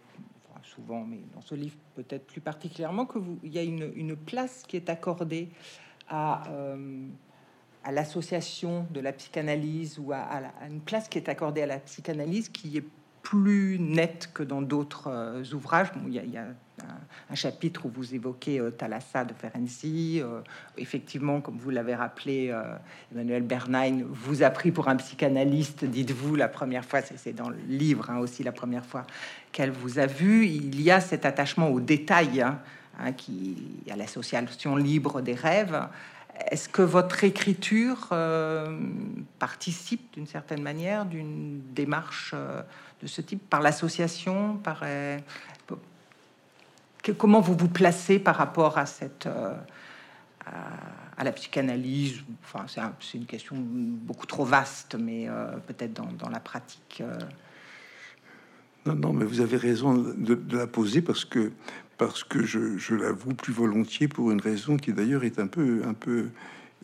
souvent, 0.63 1.05
mais 1.05 1.19
dans 1.33 1.41
ce 1.41 1.55
livre 1.55 1.77
peut-être 1.95 2.25
plus 2.27 2.41
particulièrement, 2.41 3.05
que 3.05 3.17
vous, 3.17 3.39
il 3.43 3.53
y 3.53 3.59
a 3.59 3.63
une, 3.63 4.15
place 4.15 4.63
qui 4.67 4.75
est 4.75 4.89
accordée 4.89 5.49
à, 6.07 6.47
euh, 6.49 7.07
l'association 7.89 8.85
de 8.91 8.99
la 8.99 9.13
psychanalyse 9.13 9.99
ou 9.99 10.11
à, 10.11 10.41
une 10.69 10.81
place 10.81 11.07
qui 11.07 11.17
est 11.17 11.29
accordée 11.29 11.61
à 11.61 11.65
la 11.65 11.79
psychanalyse 11.79 12.49
qui 12.49 12.77
est 12.77 12.85
plus 13.23 13.79
nette 13.79 14.29
que 14.33 14.43
dans 14.43 14.61
d'autres 14.61 15.07
euh, 15.07 15.43
ouvrages. 15.53 15.91
il, 16.07 16.13
y 16.13 16.37
a, 16.37 16.47
un, 17.29 17.35
chapitre 17.35 17.85
où 17.85 17.89
vous 17.89 18.15
évoquez 18.15 18.59
euh, 18.59 18.71
Thalassa 18.71 19.25
de 19.25 19.33
Ferenczi. 19.33 20.21
effectivement, 20.77 21.41
comme 21.41 21.57
vous 21.57 21.69
l'avez 21.69 21.95
rappelé, 21.95 22.53
Emmanuel 23.13 23.43
Bernheim 23.43 24.03
vous 24.09 24.43
a 24.43 24.49
pris 24.49 24.71
pour 24.71 24.87
un 24.87 24.95
psychanalyste, 24.95 25.85
dites-vous, 25.85 26.35
la 26.35 26.47
première 26.47 26.85
fois, 26.85 27.01
c'est 27.01 27.33
dans 27.33 27.49
le 27.49 27.59
livre 27.67 28.09
hein, 28.09 28.17
aussi, 28.17 28.43
la 28.43 28.51
première 28.51 28.85
fois 28.85 29.05
qu'elle 29.51 29.71
vous 29.71 29.99
a 29.99 30.05
vu. 30.05 30.45
Il 30.45 30.81
y 30.81 30.91
a 30.91 30.99
cet 30.99 31.25
attachement 31.25 31.69
au 31.69 31.79
détail. 31.79 32.41
Hein, 32.41 32.59
Hein, 33.01 33.13
qui 33.13 33.55
à 33.89 33.95
l'association 33.95 34.75
libre 34.75 35.21
des 35.21 35.33
rêves. 35.33 35.87
Est-ce 36.51 36.67
que 36.67 36.81
votre 36.81 37.23
écriture 37.23 38.09
euh, 38.11 38.77
participe 39.39 40.13
d'une 40.13 40.27
certaine 40.27 40.61
manière 40.61 41.05
d'une 41.05 41.61
démarche 41.73 42.31
euh, 42.33 42.61
de 43.01 43.07
ce 43.07 43.21
type 43.21 43.41
par 43.49 43.61
l'association, 43.61 44.57
par 44.57 44.81
euh, 44.83 45.17
comment 47.17 47.41
vous 47.41 47.55
vous 47.55 47.67
placez 47.67 48.19
par 48.19 48.35
rapport 48.35 48.77
à 48.77 48.85
cette 48.85 49.27
à, 50.45 51.23
la 51.23 51.31
psychanalyse 51.31 52.21
Enfin, 52.43 52.65
c'est 52.99 53.17
une 53.17 53.25
question 53.25 53.55
beaucoup 53.57 54.25
trop 54.25 54.45
vaste, 54.45 54.95
mais 54.95 55.27
peut-être 55.67 55.93
dans, 55.93 56.11
dans, 56.13 56.29
la 56.29 56.39
pratique. 56.39 57.03
Non, 58.85 58.95
non, 58.95 59.13
mais 59.13 59.25
vous 59.25 59.41
avez 59.41 59.57
raison 59.57 59.93
de, 59.93 60.39
la 60.55 60.67
poser 60.67 61.01
parce 61.01 61.25
que 61.25 61.51
parce 61.97 62.23
que 62.23 62.45
je, 62.45 62.95
l'avoue 62.95 63.33
plus 63.33 63.51
volontiers 63.51 64.07
pour 64.07 64.31
une 64.31 64.39
raison 64.39 64.77
qui 64.77 64.93
d'ailleurs 64.93 65.25
est 65.25 65.37
un 65.37 65.47
peu, 65.47 65.81
un 65.85 65.93
peu 65.93 66.29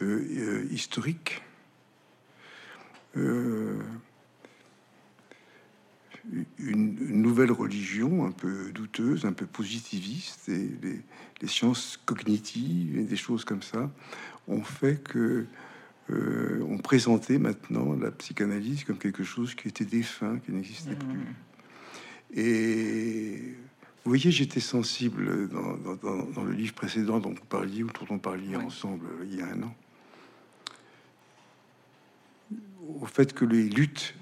euh, 0.02 0.28
euh, 0.30 0.68
historique. 0.72 1.42
Euh, 6.34 6.44
une, 6.60 7.22
nouvelle 7.22 7.52
religion 7.52 8.26
un 8.26 8.32
peu 8.32 8.72
douteuse, 8.72 9.26
un 9.26 9.34
peu 9.34 9.46
positiviste, 9.46 10.50
et 10.50 10.70
les, 10.82 11.48
sciences 11.48 12.00
cognitives 12.06 12.98
et 12.98 13.04
des 13.04 13.16
choses 13.16 13.46
comme 13.46 13.62
ça 13.62 13.92
ont 14.48 14.64
fait 14.64 15.04
que 15.04 15.46
on 16.10 16.78
présentait 16.78 17.40
maintenant 17.40 17.94
la 17.94 18.12
psychanalyse 18.12 18.84
comme 18.84 18.98
quelque 18.98 19.24
chose 19.24 19.56
qui 19.56 19.68
était 19.68 19.86
défunt, 19.86 20.40
qui 20.40 20.52
n'existait 20.52 20.92
mmh. 20.92 20.98
plus. 20.98 22.42
Et 22.42 23.56
Vous 24.04 24.10
voyez, 24.10 24.30
j'étais 24.30 24.60
sensible 24.60 25.50
dans, 25.50 26.44
le 26.44 26.52
livre 26.52 26.74
précédent 26.74 27.20
dont 27.20 27.30
vous 27.30 27.46
parliez, 27.48 27.84
ou 27.84 27.88
dont 27.88 28.08
on 28.10 28.20
parlait 28.20 28.56
ensemble 28.56 29.08
il 29.24 29.36
y 29.36 29.42
a 29.42 29.48
un 29.48 29.64
an, 29.64 29.76
au 33.02 33.06
fait 33.06 33.34
que 33.34 33.46
les 33.46 33.70
luttes 33.70 34.16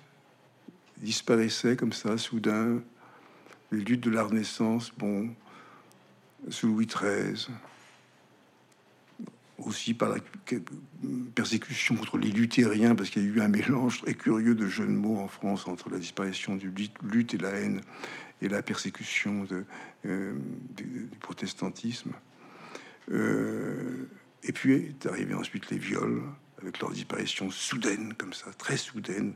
disparaissaient 1.04 1.76
comme 1.76 1.94
ça, 1.94 2.18
soudain, 2.18 2.82
les 3.72 3.80
luttes 3.80 4.04
de 4.04 4.10
la 4.10 4.24
Renaissance, 4.24 4.92
bon, 4.98 5.30
sous 6.50 6.68
Louis 6.68 6.88
XIII, 6.88 7.48
aussi 9.60 9.94
par 9.94 10.10
la 10.10 10.18
persécution 11.36 11.96
contre 11.96 12.18
les 12.18 12.32
luthériens, 12.32 12.96
parce 12.96 13.10
qu'il 13.10 13.24
y 13.24 13.26
a 13.26 13.30
eu 13.30 13.42
un 13.42 13.48
mélange 13.48 14.02
très 14.02 14.14
curieux 14.14 14.56
de 14.56 14.68
jeunes 14.68 14.96
mots 14.96 15.20
en 15.20 15.28
France 15.28 15.68
entre 15.68 15.90
la 15.90 16.00
disparition 16.00 16.56
du 16.56 16.74
lutte 17.04 17.34
et 17.34 17.38
la 17.38 17.50
haine 17.50 17.82
et 18.42 18.50
la 18.50 18.62
persécution 18.62 19.48
euh, 20.06 20.34
du, 20.76 21.10
protestantisme. 21.22 22.12
Euh, 23.12 24.10
et 24.44 24.52
puis 24.52 24.74
est 24.74 25.06
arrivé 25.06 25.34
ensuite 25.34 25.70
les 25.70 25.78
viols, 25.78 26.22
avec 26.62 26.80
leur 26.80 26.92
disparition 26.92 27.50
soudaine, 27.52 28.14
comme 28.16 28.34
ça, 28.34 28.52
très 28.58 28.78
soudaine, 28.78 29.34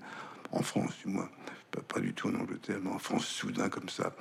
en 0.52 0.62
France 0.62 0.94
du 1.06 1.12
moins, 1.12 1.30
pas, 1.72 2.00
du 2.00 2.14
tout 2.14 2.30
en 2.30 2.36
Angleterre, 2.36 2.80
mais 2.82 2.92
en 2.92 3.00
France, 3.00 3.26
soudain 3.26 3.70
comme 3.70 3.90
ça, 3.90 4.16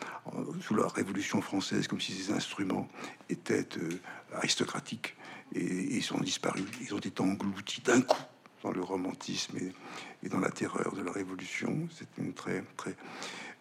sous 0.61 0.74
la 0.74 0.86
Révolution 0.88 1.40
française, 1.40 1.86
comme 1.88 2.01
si 2.01 2.12
ces 2.12 2.32
instruments 2.32 2.88
étaient 3.28 3.66
euh, 3.78 4.01
aristocratiques, 4.34 5.16
et, 5.55 5.97
ils 5.97 6.03
sont 6.03 6.18
disparus, 6.18 6.64
ils 6.80 6.94
ont 6.94 6.99
été 6.99 7.20
engloutis 7.20 7.80
d'un 7.82 8.03
coup 8.03 8.22
dans 8.62 8.72
le 8.72 8.82
romantisme 8.82 9.57
et, 10.22 10.28
dans 10.28 10.40
la 10.40 10.51
terreur 10.51 10.94
de 10.94 11.03
la 11.03 11.12
Révolution. 11.12 11.88
C'est 11.97 12.09
une 12.18 12.32
très, 12.32 12.62
très... 12.76 12.94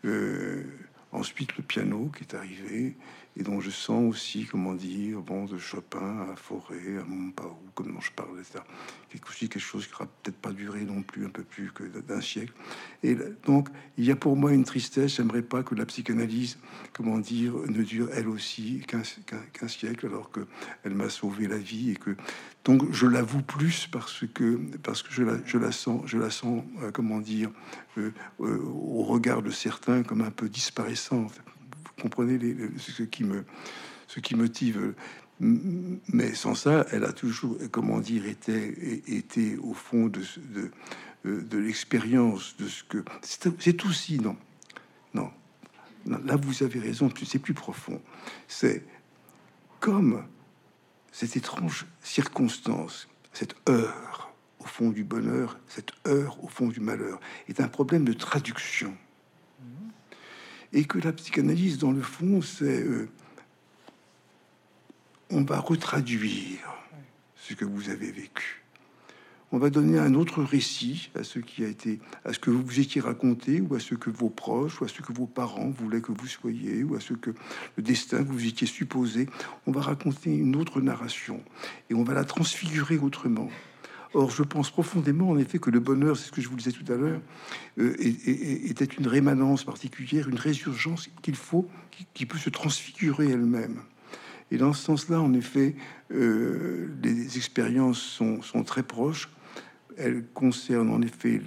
Euh, 0.06 0.64
ensuite, 1.12 1.56
le 1.58 1.64
piano 1.64 2.12
qui 2.16 2.24
est 2.24 2.36
arrivé, 2.36 2.96
et 3.38 3.44
dont 3.44 3.60
je 3.60 3.70
sens 3.70 4.10
aussi, 4.10 4.46
comment 4.46 4.74
dire, 4.74 5.20
bon, 5.20 5.46
de 5.46 5.58
Chopin 5.58 6.28
à 6.32 6.36
Forêt, 6.38 6.98
à 7.00 7.04
Montpau, 7.04 7.58
comme 7.74 7.94
dont 7.94 8.00
je 8.00 8.12
parle, 8.12 8.40
etc. 8.40 8.60
Quelque 9.10 9.28
chose, 9.28 9.40
quelque 9.50 9.60
chose 9.60 9.88
qui 9.88 9.94
aura 9.94 10.06
peut-être 10.06 10.38
pas 10.38 10.52
duré 10.52 10.82
non 10.82 11.02
plus 11.02 11.26
un 11.26 11.30
peu 11.30 11.44
plus 11.44 11.72
que 11.72 11.84
d'un 11.84 12.22
siècle. 12.22 12.54
Et 13.04 13.18
donc, 13.46 13.68
il 13.98 14.06
y 14.06 14.12
a 14.12 14.16
pour 14.16 14.38
moi 14.38 14.54
une 14.54 14.64
tristesse. 14.64 15.18
J'aimerais 15.18 15.42
pas 15.42 15.64
que 15.64 15.76
la 15.76 15.86
psychanalyse, 15.86 16.58
comment 16.94 17.20
dire, 17.20 17.54
ne 17.68 17.84
dure 17.84 18.08
elle 18.14 18.30
aussi 18.30 18.82
qu'un 18.88 19.68
siècle, 19.68 20.06
alors 20.06 20.32
que 20.32 20.48
elle 20.84 20.96
m'a 20.96 21.10
sauvé 21.10 21.48
la 21.48 21.58
vie 21.58 21.92
et 21.92 21.96
que 21.96 22.16
donc 22.64 22.92
je 22.92 23.06
l'avoue 23.06 23.42
plus 23.42 23.88
parce 23.88 24.24
que 24.34 24.60
parce 24.82 25.04
que 25.04 25.12
je 25.12 25.24
la, 25.24 25.34
je 25.46 25.58
la 25.58 25.72
sens, 25.72 26.02
je 26.06 26.18
la 26.18 26.30
sens, 26.30 26.64
euh, 26.82 26.92
comment 26.92 27.20
dire, 27.20 27.52
euh, 27.98 28.12
euh, 28.40 28.60
au 28.64 29.04
regard 29.04 29.42
de 29.42 29.52
certains 29.52 30.04
comme 30.04 30.22
un 30.22 30.32
peu 30.32 30.50
disparaissante 30.50 31.42
comprenez 32.02 32.40
ce 32.78 33.04
qui 33.04 33.24
me 33.24 33.46
ce 34.08 34.20
qui 34.20 34.36
motive. 34.36 34.94
Mais 35.40 36.34
sans 36.34 36.56
ça, 36.56 36.86
elle 36.92 37.04
a 37.04 37.12
toujours, 37.12 37.58
comment 37.72 38.00
dire, 38.00 38.24
été, 38.26 39.58
au 39.58 39.74
fond 39.74 40.08
de, 40.08 40.22
de, 40.54 41.42
de 41.42 41.58
l'expérience 41.58 42.56
de 42.58 42.68
ce 42.68 42.84
que 42.86 43.04
c'est 43.22 43.86
aussi 43.86 44.20
non, 44.20 44.38
non, 45.14 45.32
Là, 46.06 46.36
vous 46.36 46.64
avez 46.64 46.80
raison. 46.80 47.10
C'est 47.26 47.40
plus 47.40 47.54
profond. 47.54 48.02
C'est 48.48 48.84
comme 49.80 50.24
cette 51.12 51.36
étrange 51.36 51.86
circonstance, 52.02 53.08
cette 53.34 53.56
heure 53.68 54.34
au 54.60 54.66
fond 54.66 54.90
du 54.90 55.04
bonheur, 55.04 55.58
cette 55.68 55.92
heure 56.08 56.44
au 56.44 56.48
fond 56.48 56.68
du 56.68 56.80
malheur, 56.80 57.20
est 57.48 57.60
un 57.60 57.68
problème 57.68 58.04
de 58.04 58.14
traduction 58.14 58.96
et 60.74 60.86
que 60.86 61.00
la 61.00 61.14
psychanalyse, 61.14 61.78
dans 61.78 61.92
le 61.92 62.02
fond, 62.02 62.42
c'est 62.42 62.84
euh, 62.84 63.10
on 65.30 65.44
va 65.44 65.60
retraduire 65.60 66.74
ce 67.36 67.54
que 67.54 67.66
vous 67.66 67.90
avez 67.90 68.12
vécu. 68.12 68.66
On 69.52 69.58
va 69.58 69.70
donner 69.70 70.00
un 70.00 70.16
autre 70.16 70.44
récit 70.44 71.12
à 71.16 71.24
ce 71.24 71.40
qui 71.40 71.64
a 71.64 71.68
été, 71.68 72.00
à 72.26 72.34
ce 72.34 72.40
que 72.40 72.50
vous 72.50 72.62
vous 72.62 72.80
étiez 72.80 73.00
raconté, 73.00 73.62
ou 73.62 73.76
à 73.76 73.80
ce 73.80 73.96
que 73.96 74.10
vos 74.10 74.30
proches, 74.30 74.82
ou 74.82 74.86
à 74.86 74.88
ce 74.88 75.02
que 75.02 75.14
vos 75.14 75.28
parents 75.28 75.70
voulaient 75.70 76.02
que 76.02 76.12
vous 76.12 76.28
soyez, 76.28 76.84
ou 76.84 76.96
à 76.96 77.00
ce 77.00 77.14
que 77.14 77.30
le 77.78 77.84
destin 77.84 78.24
que 78.24 78.32
vous 78.32 78.46
étiez 78.46 78.68
supposé. 78.68 79.30
On 79.68 79.72
va 79.72 79.82
raconter 79.82 80.36
une 80.36 80.56
autre 80.56 80.82
narration 80.82 81.42
et 81.90 81.94
on 81.94 82.04
va 82.04 82.14
la 82.14 82.26
transfigurer 82.26 82.98
autrement. 82.98 83.50
Or, 84.16 84.32
je 84.32 84.44
pense 84.44 84.72
profondément, 84.72 85.30
en 85.30 85.38
effet, 85.38 85.60
que 85.60 85.70
le 85.70 85.82
bonheur, 85.82 86.16
c'est 86.16 86.28
ce 86.28 86.32
que 86.32 86.40
je 86.40 86.48
vous 86.48 86.56
disais 86.56 86.72
tout 86.72 86.90
à 86.90 86.96
l'heure, 86.96 87.20
euh, 87.80 87.98
était 88.00 88.86
une 88.86 89.08
rémanence 89.08 89.66
particulière, 89.66 90.30
une 90.30 90.40
résurgence 90.40 91.10
qu'il 91.22 91.36
faut, 91.36 91.68
qui, 92.14 92.26
peut 92.26 92.38
se 92.38 92.50
transfigurer 92.50 93.30
elle-même. 93.32 93.82
Et 94.52 94.58
dans 94.58 94.72
ce 94.72 94.86
sens-là, 94.86 95.20
en 95.20 95.34
effet, 95.34 95.76
euh, 96.12 96.88
les 97.04 97.36
expériences 97.36 98.00
sont, 98.00 98.64
très 98.64 98.84
proches. 98.84 99.30
Elles 99.98 100.24
concernent 100.34 100.92
en 100.92 101.02
effet 101.02 101.42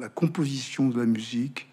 la, 0.00 0.08
composition 0.08 0.88
de 0.88 0.98
la 0.98 1.06
musique, 1.06 1.68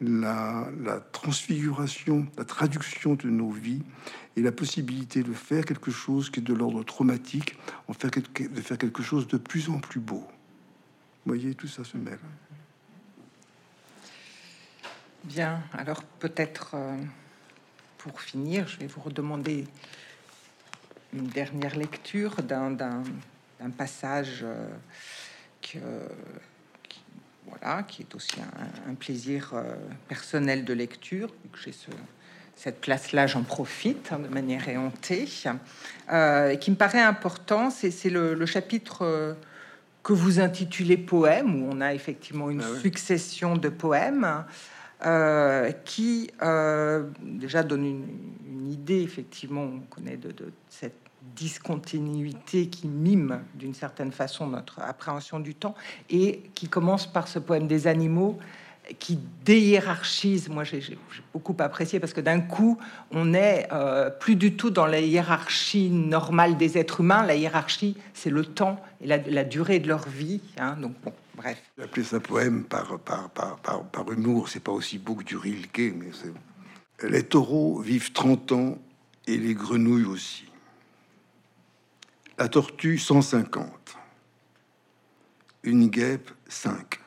la, 0.00 0.66
transfiguration, 1.12 2.26
la 2.36 2.44
traduction 2.44 3.14
de 3.14 3.28
nos 3.28 3.50
vies 3.50 3.82
et 4.36 4.42
la 4.42 4.52
possibilité 4.52 5.22
de 5.22 5.32
faire 5.32 5.64
quelque 5.64 5.90
chose 5.90 6.30
qui 6.30 6.40
est 6.40 6.42
de 6.42 6.54
l'ordre 6.54 6.82
traumatique, 6.84 7.56
en 7.88 7.92
de 7.92 8.60
faire 8.60 8.78
quelque 8.78 9.02
chose 9.02 9.28
de 9.28 9.36
plus 9.36 9.68
en 9.68 9.78
plus 9.78 10.00
beau. 10.00 10.26
Vous 11.24 11.32
voyez, 11.32 11.54
tout 11.54 11.68
ça 11.68 11.84
se 11.84 11.96
mêle. 11.96 12.18
Bien, 15.24 15.62
alors 15.72 16.02
peut-être 16.02 16.72
euh, 16.74 16.98
pour 17.96 18.20
finir, 18.20 18.68
je 18.68 18.78
vais 18.78 18.86
vous 18.86 19.00
redemander 19.00 19.64
une 21.14 21.28
dernière 21.28 21.76
lecture 21.76 22.34
d'un 22.42 23.02
passage 23.78 24.40
euh, 24.42 24.68
que, 25.62 25.78
voilà, 27.64 27.82
qui 27.82 28.02
est 28.02 28.14
aussi 28.14 28.36
un, 28.88 28.94
plaisir 28.94 29.52
euh, 29.54 29.74
personnel 30.08 30.64
de 30.64 30.74
lecture, 30.74 31.28
que 31.52 31.58
j'ai 31.58 31.72
ce, 31.72 31.90
cette 32.56 32.80
place-là, 32.80 33.26
j'en 33.26 33.42
profite 33.42 34.10
hein, 34.12 34.18
de 34.18 34.28
manière 34.28 34.68
éhontée, 34.68 35.28
euh, 36.12 36.56
qui 36.56 36.70
me 36.70 36.76
paraît 36.76 37.00
important, 37.00 37.70
c'est 37.70 38.10
le, 38.10 38.46
chapitre 38.46 39.02
euh, 39.02 39.34
que 40.02 40.12
vous 40.12 40.40
intitulez 40.40 40.96
Poème, 40.96 41.62
où 41.62 41.68
on 41.70 41.80
a 41.80 41.94
effectivement 41.94 42.50
une 42.50 42.62
ah 42.62 42.80
succession 42.80 43.56
de 43.56 43.68
poèmes, 43.68 44.44
euh, 45.04 45.72
qui 45.84 46.30
déjà 47.20 47.62
donne 47.62 47.84
une, 47.84 48.70
idée, 48.70 49.02
effectivement, 49.02 49.62
on 49.62 49.80
connaît 49.80 50.16
de, 50.16 50.32
de 50.32 50.50
cette 50.68 50.94
discontinuité 51.36 52.68
qui 52.68 52.86
mime 52.86 53.40
d'une 53.54 53.74
certaine 53.74 54.12
façon 54.12 54.46
notre 54.46 54.80
appréhension 54.80 55.40
du 55.40 55.54
temps, 55.54 55.74
et 56.10 56.42
qui 56.54 56.68
commence 56.68 57.06
par 57.06 57.28
ce 57.28 57.38
poème 57.38 57.66
des 57.66 57.86
animaux, 57.86 58.38
qui 58.98 59.18
déhiérarchise. 59.44 60.48
Moi, 60.48 60.64
j'ai 60.64 60.98
beaucoup 61.32 61.56
apprécié 61.58 62.00
parce 62.00 62.12
que 62.12 62.20
d'un 62.20 62.40
coup, 62.40 62.78
on 63.10 63.26
n'est 63.26 63.66
euh, 63.72 64.10
plus 64.10 64.36
du 64.36 64.56
tout 64.56 64.70
dans 64.70 64.86
la 64.86 65.00
hiérarchie 65.00 65.88
normale 65.88 66.56
des 66.56 66.76
êtres 66.76 67.00
humains. 67.00 67.24
La 67.24 67.34
hiérarchie, 67.34 67.96
c'est 68.12 68.30
le 68.30 68.44
temps 68.44 68.80
et 69.00 69.06
la, 69.06 69.44
durée 69.44 69.78
de 69.78 69.88
leur 69.88 70.06
vie. 70.08 70.40
Hein. 70.58 70.76
Donc, 70.80 70.92
bon, 71.02 71.12
bref. 71.36 71.62
Appelé 71.82 72.04
ça 72.04 72.20
poème 72.20 72.64
par, 72.64 72.98
par, 72.98 73.30
par, 73.30 73.56
par, 73.58 73.84
par 73.84 74.12
humour. 74.12 74.48
C'est 74.48 74.62
pas 74.62 74.72
aussi 74.72 74.98
beau 74.98 75.14
que 75.14 75.24
du 75.24 75.36
Rilke, 75.36 75.94
mais. 75.96 76.10
Les 77.02 77.24
taureaux 77.24 77.80
vivent 77.80 78.12
30 78.12 78.52
ans 78.52 78.78
et 79.26 79.36
les 79.36 79.54
grenouilles 79.54 80.04
aussi. 80.04 80.44
La 82.36 82.48
tortue, 82.48 82.98
150. 82.98 83.96
Une 85.62 85.86
guêpe, 85.86 86.32
5. 86.48 86.98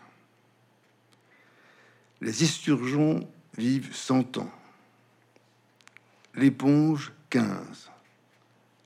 Les 2.22 2.44
esturgeons 2.44 3.30
vivent 3.58 3.94
100 3.94 4.38
ans. 4.38 4.52
L'éponge, 6.34 7.12
15. 7.30 7.92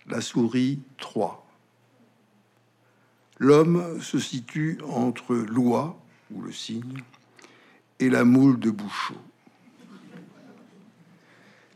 La 0.07 0.19
souris, 0.19 0.81
3. 0.97 1.47
L'homme 3.37 4.01
se 4.01 4.17
situe 4.17 4.79
entre 4.87 5.35
l'oie, 5.35 6.01
ou 6.31 6.41
le 6.41 6.51
cygne, 6.51 7.03
et 7.99 8.09
la 8.09 8.23
moule 8.23 8.59
de 8.59 8.71
Bouchot. 8.71 9.21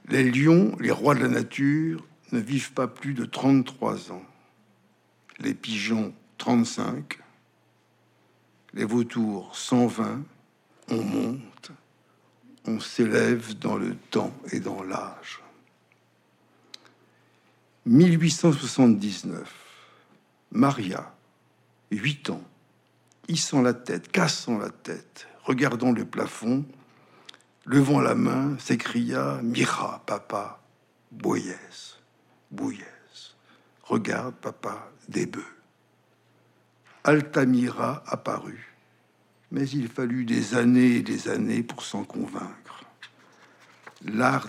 Les 0.07 0.23
lions, 0.23 0.75
les 0.79 0.91
rois 0.91 1.13
de 1.13 1.19
la 1.19 1.29
nature, 1.29 2.03
ne 2.31 2.39
vivent 2.39 2.73
pas 2.73 2.87
plus 2.87 3.13
de 3.13 3.25
33 3.25 4.11
ans. 4.11 4.25
Les 5.39 5.53
pigeons, 5.53 6.13
35. 6.37 7.19
Les 8.73 8.85
vautours, 8.85 9.55
120 9.55 10.23
on 10.89 11.03
monte, 11.03 11.71
on 12.65 12.79
s'élève 12.79 13.57
dans 13.57 13.77
le 13.77 13.95
temps 13.95 14.33
et 14.51 14.59
dans 14.59 14.83
l'âge. 14.83 15.41
1879, 17.85 19.51
Maria, 20.51 21.13
8 21.91 22.29
ans, 22.31 22.43
hissant 23.27 23.61
la 23.61 23.73
tête, 23.73 24.11
cassant 24.11 24.57
la 24.57 24.69
tête, 24.69 25.27
regardant 25.43 25.91
le 25.91 26.05
plafond, 26.05 26.65
levant 27.65 27.99
la 27.99 28.15
main, 28.15 28.57
s'écria 28.59 29.39
Mira, 29.43 30.03
papa, 30.05 30.61
Boyès, 31.11 31.99
Bouillès. 32.51 32.85
Regarde, 33.85 34.35
papa, 34.35 34.91
des 35.07 35.25
bœufs. 35.25 35.43
Altamira 37.03 38.03
apparut, 38.07 38.73
mais 39.51 39.69
il 39.69 39.87
fallut 39.89 40.25
des 40.25 40.55
années 40.55 40.95
et 40.95 41.01
des 41.03 41.29
années 41.29 41.61
pour 41.61 41.83
s'en 41.83 42.03
convaincre. 42.03 42.83
L'art, 44.03 44.47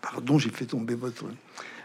pardon, 0.00 0.38
j'ai 0.38 0.50
fait 0.50 0.64
tomber 0.64 0.94
votre. 0.94 1.26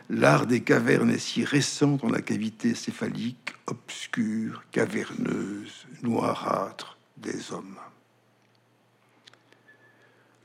L'art 0.10 0.46
des 0.46 0.62
cavernes 0.62 1.10
est 1.10 1.20
si 1.20 1.44
récent 1.44 1.98
dans 1.98 2.10
la 2.10 2.22
cavité 2.22 2.76
céphalique, 2.76 3.54
obscure, 3.68 4.64
caverneuse, 4.72 5.88
noirâtre 6.02 6.98
des 7.18 7.52
hommes. 7.52 7.80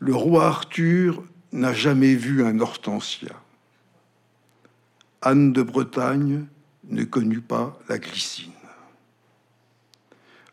Le 0.00 0.14
roi 0.14 0.46
Arthur 0.46 1.22
n'a 1.52 1.74
jamais 1.74 2.14
vu 2.14 2.44
un 2.44 2.58
hortensia. 2.58 3.36
Anne 5.22 5.52
de 5.52 5.62
Bretagne 5.62 6.46
ne 6.88 7.04
connut 7.04 7.42
pas 7.42 7.78
la 7.90 7.98
glycine. 7.98 8.52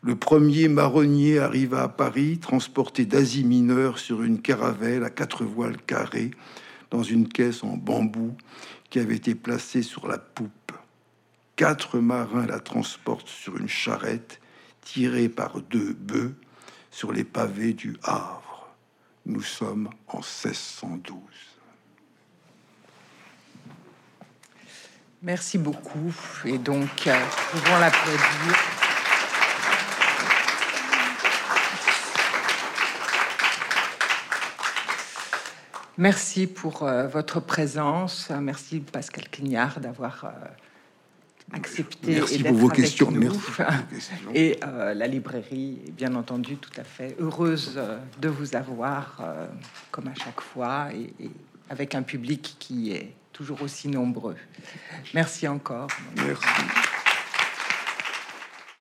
Le 0.02 0.18
premier 0.18 0.68
marronnier 0.68 1.40
arriva 1.40 1.84
à 1.84 1.88
Paris, 1.88 2.38
transporté 2.40 3.06
d'Asie 3.06 3.46
mineure 3.46 3.98
sur 3.98 4.24
une 4.24 4.42
caravelle 4.42 5.06
à 5.06 5.10
quatre 5.10 5.46
voiles 5.46 5.82
carrées, 5.82 6.32
dans 6.92 7.02
une 7.02 7.30
caisse 7.30 7.64
en 7.64 7.78
bambou 7.78 8.36
qui 8.90 9.00
avait 9.00 9.16
été 9.16 9.36
placée 9.36 9.84
sur 9.84 10.06
la 10.06 10.18
poupe. 10.18 10.74
Quatre 11.56 12.00
marins 12.00 12.46
la 12.46 12.60
transportent 12.60 13.30
sur 13.30 13.56
une 13.56 13.70
charrette 13.70 14.42
tirée 14.82 15.30
par 15.30 15.62
deux 15.62 15.94
bœufs 15.94 16.36
sur 16.92 17.14
les 17.14 17.24
pavés 17.24 17.74
du 17.74 17.96
Havre. 18.04 18.68
Nous 19.26 19.42
sommes 19.42 19.90
en 20.10 20.18
1612. 20.18 21.18
Merci 25.22 25.58
beaucoup. 25.58 26.14
Et 26.46 26.58
donc, 26.58 27.08
euh, 27.08 27.20
pouvons 27.52 27.78
l'applaudir. 27.80 28.56
Merci 35.98 36.46
pour 36.46 36.84
euh, 36.84 37.08
votre 37.08 37.40
présence. 37.40 38.30
Merci 38.42 38.80
Pascal 38.80 39.28
Quignard 39.30 39.80
d'avoir 39.80 40.26
euh, 40.26 41.56
accepté 41.58 42.16
Merci 42.16 42.36
et 42.36 42.44
pour 42.44 42.54
vos 42.54 42.68
avec 42.68 42.84
questions. 42.84 43.10
nous. 43.10 43.20
Merci 43.22 43.40
pour 43.40 43.66
vos 43.66 43.84
questions. 43.96 44.16
Et 44.36 44.60
euh, 44.64 44.94
la 44.94 45.08
librairie 45.08 45.80
est 45.88 45.92
bien 45.92 46.14
entendu 46.14 46.58
tout 46.58 46.80
à 46.80 46.84
fait 46.84 47.16
heureuse 47.20 47.80
de 48.22 48.30
vous 48.30 48.56
avoir, 48.56 49.24
comme 49.90 50.08
à 50.08 50.14
chaque 50.14 50.42
fois, 50.42 50.90
et, 50.94 51.12
et 51.26 51.32
avec 51.72 51.96
un 51.96 52.04
public 52.04 52.58
qui 52.60 52.92
est 52.92 53.14
toujours 53.38 53.62
aussi 53.62 53.88
nombreux. 53.88 54.36
Merci 55.14 55.48
encore. 55.48 55.90